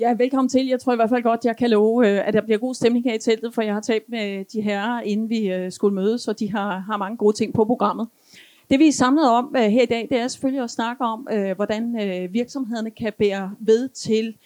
Ja, 0.00 0.14
velkommen 0.18 0.48
til. 0.48 0.66
Jeg 0.66 0.80
tror 0.80 0.92
i 0.92 0.96
hvert 0.96 1.08
fald 1.08 1.22
godt, 1.22 1.44
jeg 1.44 1.56
kan 1.56 1.70
love, 1.70 2.08
øh, 2.08 2.28
at 2.28 2.34
der 2.34 2.40
bliver 2.40 2.58
god 2.58 2.74
stemning 2.74 3.04
her 3.04 3.14
i 3.14 3.18
teltet, 3.18 3.54
for 3.54 3.62
jeg 3.62 3.74
har 3.74 3.80
talt 3.80 4.08
med 4.08 4.44
de 4.44 4.60
herrer, 4.60 5.00
inden 5.00 5.30
vi 5.30 5.52
øh, 5.52 5.72
skulle 5.72 5.94
mødes, 5.94 6.28
og 6.28 6.38
de 6.38 6.52
har, 6.52 6.78
har 6.78 6.96
mange 6.96 7.16
gode 7.16 7.36
ting 7.36 7.54
på 7.54 7.64
programmet. 7.64 8.08
Det 8.70 8.78
vi 8.78 8.88
er 8.88 8.92
samlet 8.92 9.30
om 9.30 9.54
øh, 9.56 9.62
her 9.62 9.82
i 9.82 9.86
dag, 9.86 10.08
det 10.10 10.18
er 10.18 10.28
selvfølgelig 10.28 10.64
at 10.64 10.70
snakke 10.70 11.04
om, 11.04 11.28
hvordan 11.56 11.96
virksomhederne 12.32 12.90
kan 12.90 13.12
bære 13.18 13.54
ved 13.60 13.88
til 13.88 14.36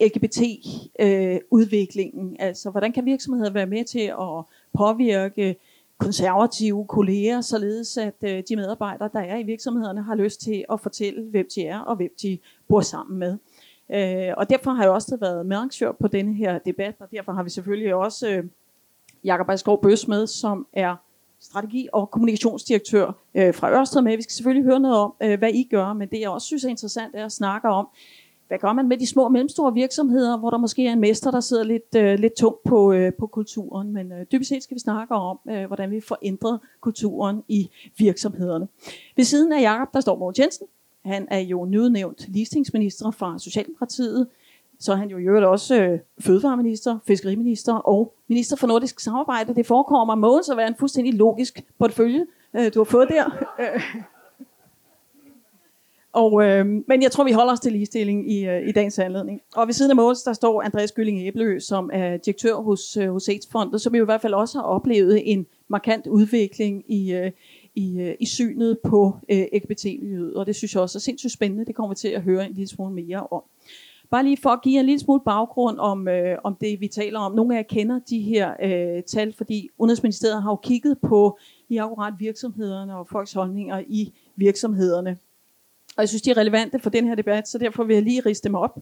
LGBT-udviklingen. 0.00 2.36
Altså, 2.38 2.70
hvordan 2.70 2.92
kan 2.92 3.04
virksomheder 3.04 3.50
være 3.50 3.66
med 3.66 3.84
til 3.84 4.12
at 4.20 4.44
påvirke 4.74 5.56
konservative 5.98 6.86
kolleger, 6.86 7.40
således 7.40 7.96
at 7.96 8.22
de 8.22 8.56
medarbejdere, 8.56 9.10
der 9.12 9.20
er 9.20 9.36
i 9.36 9.42
virksomhederne, 9.42 10.02
har 10.02 10.14
lyst 10.14 10.40
til 10.40 10.64
at 10.72 10.80
fortælle, 10.80 11.22
hvem 11.22 11.48
de 11.54 11.66
er 11.66 11.78
og 11.78 11.96
hvem 11.96 12.10
de 12.22 12.38
bor 12.68 12.80
sammen 12.80 13.18
med. 13.18 13.38
Øh, 13.94 14.34
og 14.36 14.50
derfor 14.50 14.70
har 14.70 14.82
jeg 14.82 14.92
også 14.92 15.16
været 15.20 15.46
medarrangør 15.46 15.92
på 15.92 16.08
denne 16.08 16.34
her 16.34 16.58
debat, 16.58 16.94
og 17.00 17.08
derfor 17.10 17.32
har 17.32 17.42
vi 17.42 17.50
selvfølgelig 17.50 17.94
også 17.94 18.28
øh, 18.30 18.44
Jakob 19.24 19.48
Ejskov 19.48 19.82
Bøs 19.82 20.08
med, 20.08 20.26
som 20.26 20.66
er 20.72 20.96
strategi- 21.40 21.88
og 21.92 22.10
kommunikationsdirektør 22.10 23.12
øh, 23.34 23.54
fra 23.54 23.70
Ørsted 23.72 24.02
med. 24.02 24.16
Vi 24.16 24.22
skal 24.22 24.32
selvfølgelig 24.32 24.64
høre 24.64 24.80
noget 24.80 24.98
om, 24.98 25.14
øh, 25.22 25.38
hvad 25.38 25.50
I 25.54 25.68
gør, 25.70 25.92
men 25.92 26.08
det 26.08 26.20
jeg 26.20 26.30
også 26.30 26.46
synes 26.46 26.64
er 26.64 26.68
interessant 26.68 27.14
er 27.14 27.24
at 27.24 27.32
snakke 27.32 27.68
om, 27.68 27.88
hvad 28.48 28.58
gør 28.58 28.72
man 28.72 28.88
med 28.88 28.98
de 28.98 29.06
små 29.06 29.24
og 29.24 29.32
mellemstore 29.32 29.74
virksomheder, 29.74 30.38
hvor 30.38 30.50
der 30.50 30.58
måske 30.58 30.86
er 30.86 30.92
en 30.92 31.00
mester, 31.00 31.30
der 31.30 31.40
sidder 31.40 31.64
lidt, 31.64 31.94
øh, 31.96 32.18
lidt 32.18 32.34
tungt 32.34 32.62
på, 32.64 32.92
øh, 32.92 33.12
på 33.18 33.26
kulturen. 33.26 33.92
Men 33.92 34.12
øh, 34.12 34.26
dybest 34.32 34.48
set 34.48 34.62
skal 34.62 34.74
vi 34.74 34.80
snakke 34.80 35.14
om, 35.14 35.38
øh, 35.50 35.66
hvordan 35.66 35.90
vi 35.90 36.00
får 36.00 36.18
ændret 36.22 36.60
kulturen 36.80 37.42
i 37.48 37.70
virksomhederne. 37.98 38.68
Ved 39.16 39.24
siden 39.24 39.52
af 39.52 39.60
Jakob 39.60 39.94
der 39.94 40.00
står 40.00 40.18
Mogens 40.18 40.38
Jensen. 40.38 40.66
Han 41.04 41.26
er 41.30 41.38
jo 41.38 41.64
nyudnævnt 41.64 42.26
listingsminister 42.28 43.10
fra 43.10 43.38
Socialdemokratiet 43.38 44.26
så 44.80 44.92
er 44.92 44.96
han 44.96 45.10
jo 45.10 45.18
i 45.18 45.22
øvrigt 45.22 45.46
også 45.46 45.82
øh, 45.82 45.98
fødevareminister, 46.20 46.98
fiskeriminister 47.06 47.74
og 47.74 48.14
minister 48.28 48.56
for 48.56 48.66
nordisk 48.66 49.00
samarbejde. 49.00 49.54
Det 49.54 49.66
forekommer 49.66 50.04
mig 50.04 50.18
Mogens 50.18 50.48
at 50.48 50.56
være 50.56 50.68
en 50.68 50.74
fuldstændig 50.78 51.14
logisk 51.14 51.64
portefølje, 51.78 52.26
øh, 52.56 52.74
du 52.74 52.78
har 52.78 52.84
fået 52.84 53.08
der. 53.08 53.24
og, 56.22 56.44
øh, 56.44 56.66
men 56.66 57.02
jeg 57.02 57.12
tror, 57.12 57.24
vi 57.24 57.32
holder 57.32 57.52
os 57.52 57.60
til 57.60 57.72
ligestilling 57.72 58.32
i, 58.32 58.46
øh, 58.46 58.68
i 58.68 58.72
dagens 58.72 58.98
anledning. 58.98 59.40
Og 59.54 59.66
ved 59.66 59.74
siden 59.74 59.90
af 59.90 59.96
Mogens, 59.96 60.22
der 60.22 60.32
står 60.32 60.62
Andreas 60.62 60.92
Gylling 60.92 61.26
Æbleø, 61.26 61.58
som 61.58 61.90
er 61.92 62.16
direktør 62.16 62.54
hos, 62.54 62.96
øh, 62.96 63.12
hos 63.12 63.28
AIDS-fondet, 63.28 63.80
som 63.80 63.94
jo 63.94 64.02
i 64.02 64.04
hvert 64.04 64.20
fald 64.20 64.34
også 64.34 64.58
har 64.58 64.64
oplevet 64.64 65.32
en 65.32 65.46
markant 65.68 66.06
udvikling 66.06 66.92
i, 66.92 67.12
øh, 67.12 67.30
i, 67.74 68.00
øh, 68.00 68.14
i 68.20 68.26
synet 68.26 68.78
på 68.78 69.16
øh, 69.28 69.44
LGBT-miljøet. 69.54 70.34
Og 70.34 70.46
det 70.46 70.56
synes 70.56 70.74
jeg 70.74 70.82
også 70.82 70.98
er 70.98 71.00
sindssygt 71.00 71.32
spændende. 71.32 71.64
Det 71.64 71.74
kommer 71.74 71.88
vi 71.88 71.94
til 71.94 72.08
at 72.08 72.22
høre 72.22 72.46
en 72.46 72.52
lille 72.52 72.68
smule 72.68 72.94
mere 72.94 73.26
om. 73.30 73.42
Bare 74.10 74.24
lige 74.24 74.36
for 74.42 74.50
at 74.50 74.62
give 74.62 74.80
en 74.80 74.86
lille 74.86 75.00
smule 75.00 75.20
baggrund 75.24 75.78
om, 75.78 76.08
øh, 76.08 76.38
om 76.44 76.54
det, 76.60 76.80
vi 76.80 76.88
taler 76.88 77.20
om. 77.20 77.34
Nogle 77.34 77.54
af 77.54 77.58
jer 77.58 77.62
kender 77.62 77.98
de 77.98 78.20
her 78.20 78.52
øh, 78.62 79.02
tal, 79.02 79.32
fordi 79.32 79.68
Udenrigsministeriet 79.78 80.42
har 80.42 80.50
jo 80.50 80.56
kigget 80.56 80.98
på 80.98 81.38
lige 81.68 81.82
akkurat 81.82 82.14
virksomhederne 82.18 82.96
og 82.96 83.08
folks 83.08 83.32
holdninger 83.32 83.82
i 83.88 84.12
virksomhederne. 84.36 85.18
Og 85.96 86.02
jeg 86.02 86.08
synes, 86.08 86.22
de 86.22 86.30
er 86.30 86.36
relevante 86.36 86.78
for 86.78 86.90
den 86.90 87.06
her 87.06 87.14
debat, 87.14 87.48
så 87.48 87.58
derfor 87.58 87.84
vil 87.84 87.94
jeg 87.94 88.02
lige 88.02 88.20
riste 88.20 88.48
dem 88.48 88.54
op. 88.54 88.78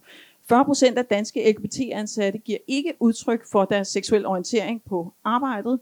40% 0.53 0.99
af 0.99 1.05
danske 1.05 1.53
LGBT-ansatte 1.53 2.39
giver 2.39 2.59
ikke 2.67 2.95
udtryk 3.01 3.51
for 3.53 3.65
deres 3.65 3.89
seksuelle 3.89 4.29
orientering 4.29 4.83
på 4.83 5.13
arbejdet, 5.25 5.81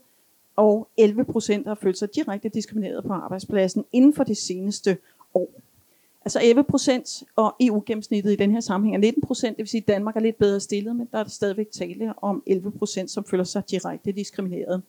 og 0.57 0.87
11% 1.01 1.67
har 1.67 1.77
følt 1.81 1.97
sig 1.97 2.15
direkte 2.15 2.49
diskrimineret 2.49 3.03
på 3.03 3.13
arbejdspladsen 3.13 3.85
inden 3.91 4.13
for 4.13 4.23
det 4.23 4.37
seneste 4.37 4.97
år. 5.33 5.49
Altså 6.25 6.39
11 6.43 6.63
procent, 6.63 7.23
og 7.35 7.55
EU-gennemsnittet 7.59 8.31
i 8.31 8.35
den 8.35 8.51
her 8.51 8.59
sammenhæng 8.59 8.95
er 8.95 8.99
19 8.99 9.21
procent, 9.21 9.57
det 9.57 9.63
vil 9.63 9.67
sige, 9.67 9.81
at 9.81 9.87
Danmark 9.87 10.15
er 10.15 10.19
lidt 10.19 10.37
bedre 10.37 10.59
stillet, 10.59 10.95
men 10.95 11.07
der 11.11 11.17
er 11.17 11.27
stadigvæk 11.27 11.71
tale 11.71 12.13
om 12.21 12.43
11 12.45 12.71
procent, 12.71 13.11
som 13.11 13.23
føler 13.23 13.43
sig 13.43 13.69
direkte 13.69 14.11
diskrimineret. 14.11 14.81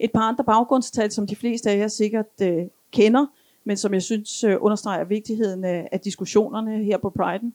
Et 0.00 0.12
par 0.12 0.20
andre 0.20 0.44
baggrundstal, 0.44 1.10
som 1.10 1.26
de 1.26 1.36
fleste 1.36 1.70
af 1.70 1.78
jer 1.78 1.88
sikkert 1.88 2.26
øh, 2.42 2.62
kender, 2.90 3.26
men 3.64 3.76
som 3.76 3.94
jeg 3.94 4.02
synes 4.02 4.44
øh, 4.44 4.56
understreger 4.60 5.04
vigtigheden 5.04 5.64
af, 5.64 5.88
af 5.92 6.00
diskussionerne 6.00 6.84
her 6.84 6.98
på 6.98 7.12
Pride'en. 7.20 7.50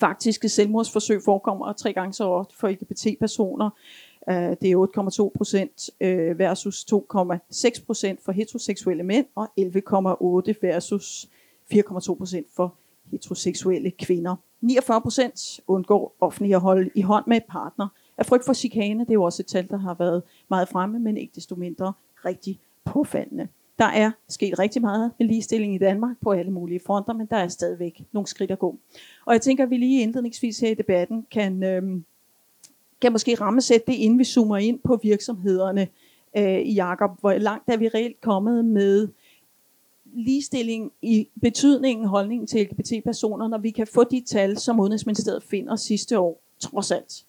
Faktiske 0.00 0.48
selvmordsforsøg 0.48 1.22
forekommer 1.22 1.72
tre 1.72 1.92
gange 1.92 2.12
så 2.12 2.24
ofte 2.24 2.56
for 2.56 2.68
LGBT-personer. 2.68 3.70
Uh, 4.28 4.34
det 4.34 4.70
er 4.70 5.28
8,2 5.28 5.36
procent 5.36 5.90
øh, 6.00 6.38
versus 6.38 6.86
2,6 6.92 7.86
procent 7.86 8.20
for 8.24 8.32
heteroseksuelle 8.32 9.02
mænd, 9.02 9.26
og 9.34 9.48
11,8 9.60 10.54
versus 10.62 11.28
4,2 11.72 12.14
procent 12.14 12.46
for 12.56 12.74
heteroseksuelle 13.10 13.90
kvinder. 13.90 14.36
49 14.60 15.00
procent 15.00 15.60
undgår 15.66 16.16
offentlig 16.20 16.54
at 16.54 16.60
holde 16.60 16.90
i 16.94 17.00
hånd 17.00 17.24
med 17.26 17.40
partner. 17.48 17.88
Af 18.18 18.26
frygt 18.26 18.44
for 18.44 18.52
chikane, 18.52 19.00
det 19.00 19.10
er 19.10 19.14
jo 19.14 19.22
også 19.22 19.42
et 19.42 19.46
tal, 19.46 19.68
der 19.68 19.76
har 19.78 19.94
været 19.94 20.22
meget 20.50 20.68
fremme, 20.68 20.98
men 20.98 21.16
ikke 21.16 21.32
desto 21.34 21.54
mindre 21.54 21.92
rigtig 22.24 22.60
påfaldende. 22.84 23.48
Der 23.78 23.84
er 23.84 24.10
sket 24.28 24.58
rigtig 24.58 24.82
meget 24.82 25.12
med 25.18 25.26
ligestilling 25.26 25.74
i 25.74 25.78
Danmark 25.78 26.16
på 26.22 26.32
alle 26.32 26.50
mulige 26.50 26.80
fronter, 26.86 27.12
men 27.12 27.26
der 27.26 27.36
er 27.36 27.48
stadigvæk 27.48 28.02
nogle 28.12 28.26
skridt 28.26 28.50
at 28.50 28.58
gå. 28.58 28.78
Og 29.24 29.32
jeg 29.32 29.40
tænker, 29.40 29.64
at 29.64 29.70
vi 29.70 29.76
lige 29.76 30.02
indledningsvis 30.02 30.60
her 30.60 30.70
i 30.70 30.74
debatten 30.74 31.26
kan, 31.30 31.62
øhm, 31.62 32.04
kan 33.04 33.12
måske 33.12 33.34
rammesætte 33.34 33.86
det, 33.86 33.92
inden 33.92 34.18
vi 34.18 34.24
zoomer 34.24 34.56
ind 34.56 34.80
på 34.84 34.96
virksomhederne 35.02 35.88
øh, 36.36 36.58
i 36.60 36.74
Jakob. 36.74 37.10
Hvor 37.20 37.32
langt 37.32 37.68
er 37.68 37.76
vi 37.76 37.88
reelt 37.88 38.20
kommet 38.20 38.64
med 38.64 39.08
ligestilling 40.04 40.92
i 41.02 41.28
betydningen, 41.42 42.06
holdningen 42.06 42.46
til 42.46 42.66
LGBT-personer, 42.66 43.48
når 43.48 43.58
vi 43.58 43.70
kan 43.70 43.86
få 43.86 44.04
de 44.04 44.20
tal, 44.20 44.58
som 44.58 44.80
Udenrigsministeriet 44.80 45.42
finder 45.42 45.76
sidste 45.76 46.18
år, 46.18 46.40
trods 46.58 46.90
alt? 46.90 47.24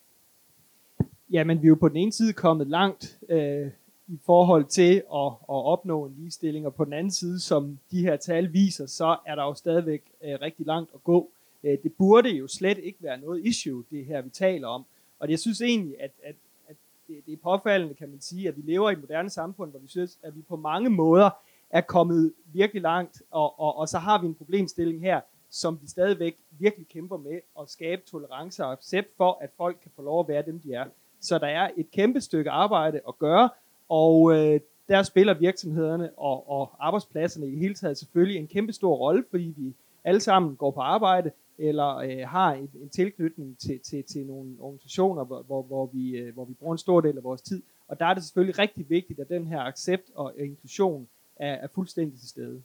Ja, 1.32 1.44
men 1.44 1.62
vi 1.62 1.68
er 1.68 1.70
jo 1.70 1.76
på 1.76 1.90
den 1.90 1.98
ene 1.98 2.12
side 2.12 2.34
kommet 2.34 2.68
langt 2.68 3.20
øh, 3.30 3.68
i 4.08 4.18
forhold 4.26 4.66
til 4.66 4.94
at, 4.94 5.28
at 5.28 5.66
opnå 5.66 6.06
en 6.06 6.14
ligestilling, 6.18 6.66
og 6.66 6.76
på 6.76 6.86
den 6.86 6.94
anden 6.94 7.12
side, 7.12 7.40
som 7.40 7.80
de 7.92 8.02
her 8.02 8.16
tal 8.16 8.54
viser, 8.54 8.86
så 8.86 9.18
er 9.26 9.36
der 9.36 9.44
jo 9.44 9.54
stadigvæk 9.54 10.04
øh, 10.24 10.38
rigtig 10.42 10.66
langt 10.66 10.90
at 10.94 11.04
gå. 11.04 11.30
Øh, 11.64 11.78
det 11.84 11.94
burde 11.94 12.30
jo 12.30 12.48
slet 12.48 12.78
ikke 12.78 13.00
være 13.02 13.18
noget 13.18 13.46
issue, 13.46 13.84
det 13.92 14.06
her 14.06 14.22
vi 14.22 14.30
taler 14.30 14.68
om. 14.68 14.86
Og 15.20 15.30
jeg 15.30 15.40
synes 15.40 15.62
egentlig, 15.62 16.02
at, 16.02 16.12
at, 16.24 16.36
at 16.68 16.76
det, 17.08 17.26
det 17.26 17.34
er 17.34 17.38
påfaldende, 17.44 17.94
kan 17.94 18.10
man 18.10 18.22
sige, 18.22 18.48
at 18.48 18.58
vi 18.58 18.62
lever 18.72 18.90
i 18.90 18.94
et 18.94 19.00
moderne 19.00 19.30
samfund, 19.30 19.72
hvor 19.72 19.80
vi 19.80 19.88
synes, 19.88 20.20
at 20.24 20.36
vi 20.36 20.42
på 20.42 20.56
mange 20.56 20.90
måder 20.90 21.30
er 21.70 21.82
kommet 21.82 22.34
virkelig 22.46 22.82
langt, 22.82 23.22
og, 23.32 23.60
og, 23.60 23.78
og 23.78 23.90
så 23.90 23.98
har 23.98 24.22
vi 24.22 24.28
en 24.28 24.36
problemstilling 24.36 25.02
her, 25.02 25.22
som 25.50 25.80
vi 25.82 25.88
stadigvæk 25.88 26.38
virkelig 26.60 26.88
kæmper 26.88 27.18
med 27.18 27.40
at 27.60 27.70
skabe 27.70 28.02
tolerance 28.12 28.66
og 28.66 28.72
accept 28.72 29.08
for, 29.18 29.38
at 29.42 29.50
folk 29.58 29.78
kan 29.82 29.92
få 29.96 30.02
lov 30.02 30.20
at 30.20 30.28
være 30.28 30.44
dem, 30.46 30.60
de 30.60 30.74
er. 30.74 30.86
Så 31.22 31.38
der 31.38 31.48
er 31.48 31.70
et 31.78 31.92
kæmpe 31.92 32.22
stykke 32.22 32.50
arbejde 32.50 33.02
at 33.08 33.20
gøre, 33.20 33.50
og 33.90 34.34
øh, 34.34 34.60
der 34.88 35.04
spiller 35.04 35.34
virksomhederne 35.34 36.12
og, 36.18 36.50
og 36.50 36.72
arbejdspladserne 36.80 37.48
i 37.48 37.52
det 37.52 37.60
hele 37.60 37.74
taget 37.74 37.98
selvfølgelig 37.98 38.40
en 38.40 38.48
kæmpe 38.48 38.74
stor 38.74 38.96
rolle, 38.96 39.24
fordi 39.30 39.54
vi 39.58 39.74
alle 40.04 40.20
sammen 40.20 40.56
går 40.56 40.72
på 40.72 40.80
arbejde, 40.80 41.32
eller 41.58 41.96
øh, 41.96 42.28
har 42.28 42.54
en, 42.54 42.70
en 42.82 42.90
tilknytning 42.90 43.58
til, 43.60 43.80
til, 43.80 44.04
til 44.04 44.26
nogle 44.26 44.56
organisationer, 44.60 45.26
hvor, 45.26 45.42
hvor, 45.42 45.62
hvor, 45.62 45.86
vi, 45.94 46.18
øh, 46.18 46.34
hvor 46.34 46.46
vi 46.46 46.54
bruger 46.54 46.74
en 46.74 46.78
stor 46.78 47.02
del 47.02 47.18
af 47.18 47.24
vores 47.24 47.42
tid. 47.42 47.64
Og 47.88 48.00
der 48.00 48.06
er 48.06 48.14
det 48.14 48.24
selvfølgelig 48.24 48.60
rigtig 48.60 48.90
vigtigt, 48.90 49.20
at 49.20 49.30
den 49.30 49.48
her 49.48 49.60
accept 49.60 50.12
og 50.16 50.34
inklusion 50.38 51.08
er, 51.36 51.54
er 51.54 51.68
fuldstændig 51.76 52.20
til 52.20 52.30
stede. 52.30 52.62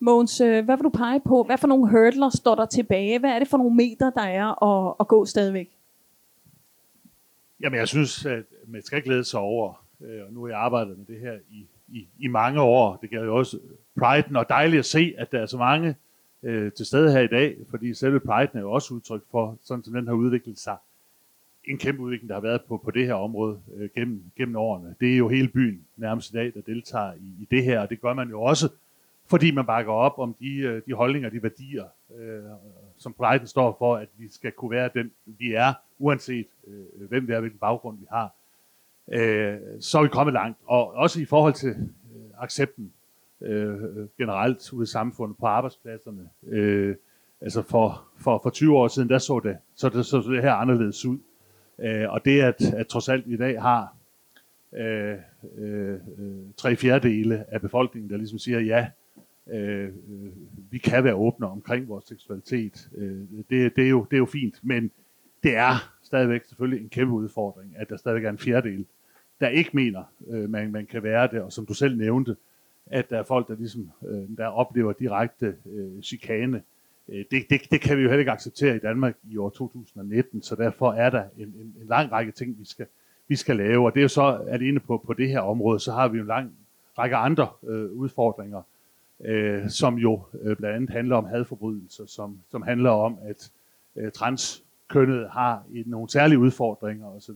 Mogens, 0.00 0.40
øh, 0.40 0.64
hvad 0.64 0.76
vil 0.76 0.84
du 0.84 0.90
pege 0.90 1.20
på? 1.20 1.42
Hvad 1.42 1.58
for 1.58 1.66
nogle 1.66 1.90
hurdler 1.90 2.30
står 2.30 2.54
der 2.54 2.66
tilbage? 2.66 3.18
Hvad 3.18 3.30
er 3.30 3.38
det 3.38 3.48
for 3.48 3.56
nogle 3.56 3.76
meter, 3.76 4.10
der 4.10 4.22
er 4.22 4.64
at, 4.64 4.94
at 5.00 5.08
gå 5.08 5.24
stadigvæk? 5.24 5.70
Jamen, 7.60 7.78
jeg 7.78 7.88
synes, 7.88 8.26
at 8.26 8.44
man 8.66 8.82
skal 8.82 9.02
glæde 9.02 9.24
sig 9.24 9.40
over, 9.40 9.84
øh, 10.00 10.24
og 10.26 10.32
nu 10.32 10.42
har 10.42 10.48
jeg 10.48 10.58
arbejdet 10.58 10.98
med 10.98 11.06
det 11.06 11.20
her 11.20 11.38
i, 11.50 11.66
i, 11.88 12.08
i 12.18 12.28
mange 12.28 12.60
år. 12.60 12.96
Det 12.96 13.10
gælder 13.10 13.26
jo 13.26 13.36
også 13.36 13.58
Pride, 13.98 14.38
og 14.38 14.48
dejligt 14.48 14.78
at 14.78 14.84
se, 14.84 15.14
at 15.18 15.32
der 15.32 15.38
er 15.38 15.46
så 15.46 15.58
mange 15.58 15.96
øh, 16.46 16.72
til 16.72 16.86
stede 16.86 17.12
her 17.12 17.20
i 17.20 17.26
dag, 17.26 17.56
fordi 17.70 17.94
selve 17.94 18.20
Pride 18.20 18.50
er 18.54 18.60
jo 18.60 18.72
også 18.72 18.94
udtryk 18.94 19.22
for, 19.30 19.58
sådan 19.64 19.84
som 19.84 19.92
den 19.92 20.06
har 20.06 20.14
udviklet 20.14 20.58
sig, 20.58 20.76
en 21.64 21.78
kæmpe 21.78 22.02
udvikling, 22.02 22.28
der 22.28 22.34
har 22.34 22.42
været 22.42 22.62
på, 22.68 22.76
på 22.76 22.90
det 22.90 23.06
her 23.06 23.14
område 23.14 23.60
øh, 23.76 23.88
gennem, 23.94 24.22
gennem 24.36 24.56
årene. 24.56 24.94
Det 25.00 25.12
er 25.12 25.16
jo 25.16 25.28
hele 25.28 25.48
byen 25.48 25.80
nærmest 25.96 26.30
i 26.30 26.32
dag, 26.32 26.52
der 26.54 26.60
deltager 26.60 27.12
i, 27.12 27.42
i 27.42 27.46
det 27.50 27.64
her, 27.64 27.80
og 27.80 27.90
det 27.90 28.00
gør 28.00 28.14
man 28.14 28.28
jo 28.28 28.42
også, 28.42 28.68
fordi 29.26 29.50
man 29.50 29.66
bakker 29.66 29.92
op 29.92 30.18
om 30.18 30.34
de, 30.40 30.56
øh, 30.56 30.82
de 30.86 30.94
holdninger, 30.94 31.30
de 31.30 31.42
værdier, 31.42 31.84
øh, 32.18 32.42
som 32.98 33.12
Pride 33.12 33.46
står 33.46 33.76
for, 33.78 33.96
at 33.96 34.08
vi 34.16 34.28
skal 34.28 34.52
kunne 34.52 34.70
være 34.70 34.90
den, 34.94 35.12
vi 35.24 35.52
er, 35.52 35.72
uanset 35.98 36.46
øh, 36.66 37.08
hvem 37.08 37.28
vi 37.28 37.32
er, 37.32 37.40
hvilken 37.40 37.58
baggrund 37.58 37.98
vi 37.98 38.06
har. 38.10 38.34
Øh, 39.08 39.58
så 39.80 39.98
er 39.98 40.02
vi 40.02 40.08
kommet 40.08 40.32
langt, 40.32 40.58
og 40.66 40.92
også 40.94 41.20
i 41.20 41.24
forhold 41.24 41.54
til 41.54 41.70
øh, 41.70 42.42
accepten 42.42 42.92
øh, 43.40 44.08
generelt 44.18 44.72
ude 44.72 44.82
i 44.82 44.86
samfundet, 44.86 45.36
på 45.38 45.46
arbejdspladserne. 45.46 46.28
Øh, 46.46 46.96
altså 47.40 47.62
for, 47.62 48.04
for, 48.18 48.40
for 48.42 48.50
20 48.50 48.76
år 48.76 48.88
siden, 48.88 49.08
der 49.08 49.18
så 49.18 49.40
det, 49.44 49.56
så 49.74 49.88
det, 49.88 50.06
så 50.06 50.16
det 50.16 50.42
her 50.42 50.52
anderledes 50.52 51.04
ud. 51.04 51.18
Øh, 51.80 52.10
og 52.10 52.24
det, 52.24 52.40
at, 52.40 52.62
at 52.74 52.86
trods 52.86 53.08
alt 53.08 53.26
i 53.26 53.36
dag 53.36 53.62
har 53.62 53.96
øh, 54.76 55.16
øh, 55.58 55.98
tre 56.56 56.76
fjerdedele 56.76 57.44
af 57.48 57.60
befolkningen, 57.60 58.10
der 58.10 58.16
ligesom 58.16 58.38
siger 58.38 58.60
ja 58.60 58.86
øh, 59.52 59.88
øh, 59.88 60.32
vi 60.70 60.78
kan 60.78 61.04
være 61.04 61.14
åbne 61.14 61.46
omkring 61.46 61.88
vores 61.88 62.04
seksualitet. 62.04 62.88
Øh, 62.96 63.20
det, 63.50 63.76
det, 63.76 63.84
er 63.84 63.88
jo, 63.88 64.06
det 64.10 64.16
er 64.16 64.18
jo 64.18 64.26
fint, 64.26 64.60
men 64.62 64.90
det 65.42 65.56
er 65.56 65.92
stadigvæk 66.02 66.44
selvfølgelig 66.44 66.82
en 66.82 66.88
kæmpe 66.88 67.14
udfordring, 67.14 67.74
at 67.76 67.88
der 67.88 67.96
stadigvæk 67.96 68.24
er 68.24 68.30
en 68.30 68.38
fjerdedel, 68.38 68.86
der 69.40 69.48
ikke 69.48 69.70
mener, 69.72 70.02
øh, 70.28 70.50
man, 70.50 70.72
man 70.72 70.86
kan 70.86 71.02
være 71.02 71.28
det, 71.32 71.40
og 71.40 71.52
som 71.52 71.66
du 71.66 71.74
selv 71.74 71.96
nævnte, 71.96 72.36
at 72.86 73.10
der 73.10 73.18
er 73.18 73.22
folk, 73.22 73.48
der 73.48 73.56
ligesom 73.56 73.90
øh, 74.08 74.36
der 74.36 74.46
oplever 74.46 74.92
direkte 74.92 75.56
øh, 75.66 76.02
chikane. 76.02 76.62
Øh, 77.08 77.24
det, 77.30 77.44
det, 77.50 77.60
det 77.70 77.80
kan 77.80 77.96
vi 77.96 78.02
jo 78.02 78.08
heller 78.08 78.20
ikke 78.20 78.32
acceptere 78.32 78.76
i 78.76 78.78
Danmark 78.78 79.16
i 79.30 79.36
år 79.36 79.50
2019, 79.50 80.42
så 80.42 80.54
derfor 80.54 80.92
er 80.92 81.10
der 81.10 81.24
en, 81.38 81.48
en, 81.48 81.74
en 81.80 81.86
lang 81.88 82.12
række 82.12 82.32
ting, 82.32 82.58
vi 82.58 82.64
skal, 82.64 82.86
vi 83.28 83.36
skal 83.36 83.56
lave, 83.56 83.86
og 83.86 83.94
det 83.94 84.00
er 84.00 84.02
jo 84.02 84.08
så 84.08 84.46
alene 84.48 84.80
på, 84.80 85.02
på 85.06 85.12
det 85.12 85.28
her 85.28 85.40
område, 85.40 85.80
så 85.80 85.92
har 85.92 86.08
vi 86.08 86.16
jo 86.16 86.22
en 86.22 86.28
lang 86.28 86.52
række 86.98 87.16
andre 87.16 87.48
øh, 87.66 87.92
udfordringer, 87.92 88.62
øh, 89.24 89.70
som 89.70 89.94
jo 89.94 90.22
øh, 90.42 90.56
blandt 90.56 90.76
andet 90.76 90.90
handler 90.90 91.16
om 91.16 91.24
hadforbrydelser, 91.24 92.06
som, 92.06 92.38
som 92.50 92.62
handler 92.62 92.90
om, 92.90 93.18
at 93.22 93.50
øh, 93.96 94.12
transkønnet 94.12 95.28
har 95.30 95.62
et, 95.74 95.86
nogle 95.86 96.10
særlige 96.10 96.38
udfordringer 96.38 97.06
osv. 97.06 97.34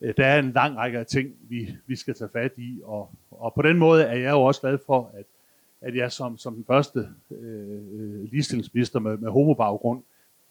Øh, 0.00 0.14
der 0.16 0.26
er 0.26 0.38
en 0.38 0.52
lang 0.52 0.76
række 0.76 0.98
af 0.98 1.06
ting, 1.06 1.34
vi, 1.48 1.68
vi 1.86 1.96
skal 1.96 2.14
tage 2.14 2.30
fat 2.32 2.52
i, 2.56 2.80
og, 2.84 3.10
og 3.30 3.54
på 3.54 3.62
den 3.62 3.78
måde 3.78 4.02
er 4.02 4.16
jeg 4.16 4.30
jo 4.30 4.42
også 4.42 4.60
glad 4.60 4.78
for, 4.86 5.10
at, 5.14 5.24
at 5.80 5.96
jeg 5.96 6.12
som, 6.12 6.38
som 6.38 6.54
den 6.54 6.64
første 6.64 7.08
øh, 7.30 7.80
øh, 7.92 8.30
ligestillingsminister 8.30 9.00
med, 9.00 9.16
med 9.16 9.30
homobaggrund, 9.30 10.02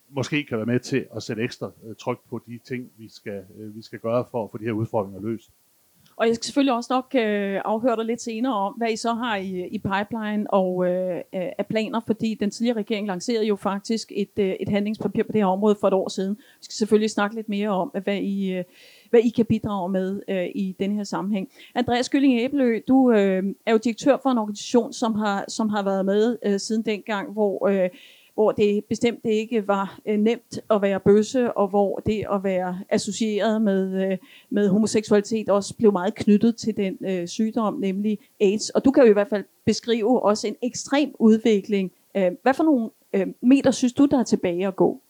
måske 0.09 0.43
kan 0.43 0.57
være 0.57 0.65
med 0.65 0.79
til 0.79 1.05
at 1.15 1.23
sætte 1.23 1.43
ekstra 1.43 1.71
øh, 1.87 1.95
tryk 1.95 2.19
på 2.29 2.41
de 2.47 2.59
ting, 2.63 2.91
vi 2.97 3.09
skal, 3.09 3.43
øh, 3.57 3.75
vi 3.75 3.81
skal 3.81 3.99
gøre 3.99 4.25
for 4.31 4.43
at 4.43 4.51
få 4.51 4.57
de 4.57 4.63
her 4.63 4.71
udfordringer 4.71 5.21
løst. 5.21 5.49
Og 6.17 6.27
jeg 6.27 6.35
skal 6.35 6.45
selvfølgelig 6.45 6.73
også 6.73 6.93
nok 6.93 7.15
øh, 7.15 7.61
afhøre 7.65 7.95
dig 7.95 8.05
lidt 8.05 8.21
senere 8.21 8.53
om, 8.53 8.73
hvad 8.73 8.91
I 8.91 8.95
så 8.95 9.13
har 9.13 9.35
i, 9.35 9.67
i 9.67 9.77
pipeline 9.77 10.53
og 10.53 10.85
øh, 10.85 11.17
øh 11.17 11.23
af 11.33 11.65
planer, 11.69 12.01
fordi 12.07 12.37
den 12.39 12.51
tidligere 12.51 12.77
regering 12.77 13.07
lancerede 13.07 13.45
jo 13.45 13.55
faktisk 13.55 14.11
et, 14.15 14.39
øh, 14.39 14.49
et 14.59 14.69
handlingspapir 14.69 15.23
på 15.23 15.31
det 15.31 15.41
her 15.41 15.45
område 15.45 15.75
for 15.79 15.87
et 15.87 15.93
år 15.93 16.09
siden. 16.09 16.35
Vi 16.35 16.61
skal 16.61 16.73
selvfølgelig 16.73 17.09
snakke 17.09 17.35
lidt 17.35 17.49
mere 17.49 17.69
om, 17.69 17.87
hvad 18.03 18.17
I, 18.17 18.51
øh, 18.53 18.63
hvad 19.09 19.19
I 19.19 19.29
kan 19.29 19.45
bidrage 19.45 19.89
med 19.89 20.21
øh, 20.27 20.45
i 20.55 20.75
den 20.79 20.95
her 20.95 21.03
sammenhæng. 21.03 21.49
Andreas 21.75 22.09
Gylling 22.09 22.39
Æbelø, 22.39 22.79
du 22.87 23.11
øh, 23.11 23.43
er 23.65 23.71
jo 23.71 23.77
direktør 23.77 24.17
for 24.23 24.29
en 24.29 24.37
organisation, 24.37 24.93
som 24.93 25.15
har, 25.15 25.45
som 25.47 25.69
har 25.69 25.83
været 25.83 26.05
med 26.05 26.37
øh, 26.45 26.59
siden 26.59 26.81
dengang, 26.81 27.33
hvor... 27.33 27.67
Øh, 27.67 27.89
hvor 28.35 28.51
det 28.51 28.85
bestemt 28.85 29.19
ikke 29.23 29.67
var 29.67 29.99
øh, 30.05 30.19
nemt 30.19 30.59
at 30.69 30.81
være 30.81 30.99
bøsse, 30.99 31.53
og 31.53 31.67
hvor 31.67 32.01
det 32.05 32.25
at 32.33 32.43
være 32.43 32.79
associeret 32.89 33.61
med, 33.61 34.11
øh, 34.11 34.17
med 34.49 34.69
homoseksualitet 34.69 35.49
også 35.49 35.75
blev 35.77 35.91
meget 35.91 36.15
knyttet 36.15 36.55
til 36.55 36.77
den 36.77 36.97
øh, 37.05 37.27
sygdom, 37.27 37.73
nemlig 37.73 38.19
AIDS. 38.41 38.69
Og 38.69 38.85
du 38.85 38.91
kan 38.91 39.03
jo 39.03 39.09
i 39.09 39.13
hvert 39.13 39.27
fald 39.27 39.43
beskrive 39.65 40.23
også 40.23 40.47
en 40.47 40.55
ekstrem 40.61 41.15
udvikling. 41.19 41.91
Øh, 42.17 42.31
hvad 42.41 42.53
for 42.53 42.63
nogle 42.63 42.89
øh, 43.13 43.27
meter 43.41 43.71
synes 43.71 43.93
du, 43.93 44.05
der 44.05 44.19
er 44.19 44.23
tilbage 44.23 44.67
at 44.67 44.75
gå? 44.75 45.01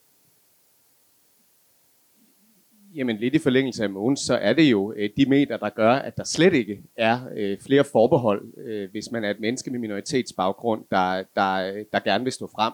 Jamen 2.95 3.17
lidt 3.17 3.35
i 3.35 3.39
forlængelse 3.39 3.83
af 3.83 3.89
Mogens, 3.89 4.19
så 4.19 4.35
er 4.35 4.53
det 4.53 4.71
jo 4.71 4.93
øh, 4.95 5.09
de 5.17 5.25
meter, 5.25 5.57
der 5.57 5.69
gør, 5.69 5.91
at 5.91 6.17
der 6.17 6.23
slet 6.23 6.53
ikke 6.53 6.81
er 6.95 7.19
øh, 7.35 7.57
flere 7.59 7.83
forbehold, 7.83 8.57
øh, 8.57 8.91
hvis 8.91 9.11
man 9.11 9.23
er 9.23 9.29
et 9.29 9.39
menneske 9.39 9.71
med 9.71 9.79
minoritetsbaggrund, 9.79 10.83
der, 10.91 11.23
der, 11.35 11.83
der 11.91 11.99
gerne 11.99 12.23
vil 12.23 12.33
stå 12.33 12.47
frem 12.47 12.73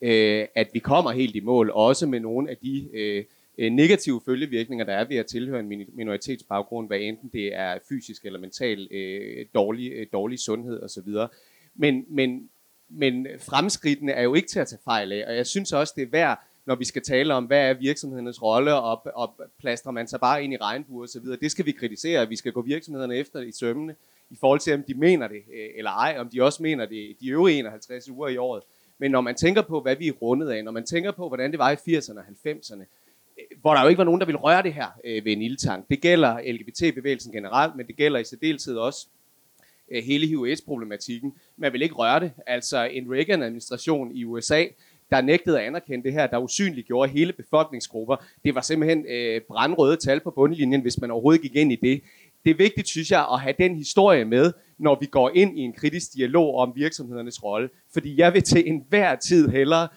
øh, 0.00 0.46
at 0.54 0.68
vi 0.72 0.78
kommer 0.78 1.10
helt 1.10 1.36
i 1.36 1.40
mål, 1.40 1.70
også 1.74 2.06
med 2.06 2.20
nogle 2.20 2.50
af 2.50 2.56
de 2.56 2.88
øh, 2.92 3.24
øh 3.58 3.72
negative 3.72 4.20
følgevirkninger, 4.24 4.84
der 4.84 4.92
er 4.92 5.04
ved 5.04 5.16
at 5.16 5.26
tilhøre 5.26 5.60
en 5.60 5.86
minoritetsbaggrund, 5.94 6.86
hvad 6.86 6.98
enten 7.00 7.30
det 7.32 7.54
er 7.54 7.78
fysisk 7.88 8.24
eller 8.24 8.40
mental 8.40 8.88
øh, 8.90 9.46
dårlig, 9.54 9.92
øh, 9.92 10.06
dårlig 10.12 10.38
sundhed 10.38 10.82
osv. 10.82 11.08
Men, 11.74 12.04
men, 12.08 12.48
men 12.88 13.26
fremskridtene 13.38 14.12
er 14.12 14.22
jo 14.22 14.34
ikke 14.34 14.48
til 14.48 14.60
at 14.60 14.68
tage 14.68 14.80
fejl 14.84 15.12
af, 15.12 15.24
og 15.26 15.36
jeg 15.36 15.46
synes 15.46 15.72
også, 15.72 15.92
det 15.96 16.02
er 16.02 16.10
værd, 16.10 16.45
når 16.66 16.74
vi 16.74 16.84
skal 16.84 17.02
tale 17.02 17.34
om, 17.34 17.44
hvad 17.44 17.70
er 17.70 17.74
virksomhedernes 17.74 18.42
rolle, 18.42 18.74
og, 18.74 19.06
og 19.14 19.34
plaster 19.58 19.90
man 19.90 20.08
sig 20.08 20.20
bare 20.20 20.44
ind 20.44 20.52
i 20.52 20.56
regnbuer 20.56 21.04
osv., 21.04 21.26
det 21.40 21.50
skal 21.50 21.66
vi 21.66 21.72
kritisere, 21.72 22.28
vi 22.28 22.36
skal 22.36 22.52
gå 22.52 22.62
virksomhederne 22.62 23.16
efter 23.16 23.40
i 23.40 23.52
sømmene, 23.52 23.94
i 24.30 24.36
forhold 24.40 24.60
til, 24.60 24.74
om 24.74 24.82
de 24.82 24.94
mener 24.94 25.28
det 25.28 25.42
øh, 25.54 25.68
eller 25.76 25.90
ej, 25.90 26.16
om 26.18 26.28
de 26.28 26.42
også 26.42 26.62
mener 26.62 26.86
det 26.86 27.16
de 27.20 27.28
øvrige 27.28 27.58
51 27.58 28.08
uger 28.08 28.28
i 28.28 28.36
året. 28.36 28.62
Men 28.98 29.10
når 29.10 29.20
man 29.20 29.34
tænker 29.34 29.62
på, 29.62 29.80
hvad 29.80 29.96
vi 29.96 30.08
er 30.08 30.12
rundet 30.12 30.50
af, 30.50 30.64
når 30.64 30.72
man 30.72 30.86
tænker 30.86 31.10
på, 31.10 31.28
hvordan 31.28 31.50
det 31.50 31.58
var 31.58 31.70
i 31.70 31.96
80'erne 31.96 32.18
og 32.18 32.24
90'erne, 32.46 32.84
øh, 33.38 33.58
hvor 33.60 33.74
der 33.74 33.82
jo 33.82 33.88
ikke 33.88 33.98
var 33.98 34.04
nogen, 34.04 34.20
der 34.20 34.26
ville 34.26 34.40
røre 34.40 34.62
det 34.62 34.74
her 34.74 34.86
øh, 35.04 35.24
ved 35.24 35.32
en 35.32 35.42
ildtank. 35.42 35.88
Det 35.88 36.00
gælder 36.00 36.52
LGBT-bevægelsen 36.52 37.32
generelt, 37.32 37.76
men 37.76 37.86
det 37.86 37.96
gælder 37.96 38.18
i 38.18 38.24
særdeleshed 38.24 38.76
også 38.76 39.06
øh, 39.90 40.04
hele 40.04 40.26
HIV-AIDS-problematikken. 40.26 41.34
Man 41.56 41.72
vil 41.72 41.82
ikke 41.82 41.94
røre 41.94 42.20
det. 42.20 42.32
Altså 42.46 42.84
en 42.84 43.12
Reagan-administration 43.12 44.12
i 44.12 44.24
USA, 44.24 44.64
der 45.10 45.20
nægtede 45.20 45.60
at 45.60 45.66
anerkende 45.66 46.04
det 46.04 46.12
her, 46.12 46.26
der 46.26 46.38
usynliggjorde 46.38 47.12
hele 47.12 47.32
befolkningsgrupper. 47.32 48.16
Det 48.44 48.54
var 48.54 48.60
simpelthen 48.60 49.04
øh, 49.08 49.40
brandrøde 49.48 49.96
tal 49.96 50.20
på 50.20 50.30
bundlinjen, 50.30 50.80
hvis 50.80 51.00
man 51.00 51.10
overhovedet 51.10 51.42
gik 51.42 51.56
ind 51.56 51.72
i 51.72 51.76
det. 51.76 52.00
Det 52.44 52.50
er 52.50 52.54
vigtigt, 52.54 52.88
synes 52.88 53.10
jeg, 53.10 53.26
at 53.32 53.40
have 53.40 53.54
den 53.58 53.76
historie 53.76 54.24
med, 54.24 54.52
når 54.78 54.98
vi 55.00 55.06
går 55.06 55.30
ind 55.34 55.58
i 55.58 55.62
en 55.62 55.72
kritisk 55.72 56.14
dialog 56.14 56.54
om 56.54 56.72
virksomhedernes 56.76 57.44
rolle. 57.44 57.68
Fordi 57.92 58.20
jeg 58.20 58.34
vil 58.34 58.42
til 58.42 58.68
enhver 58.68 59.16
tid 59.16 59.48
hellere 59.48 59.88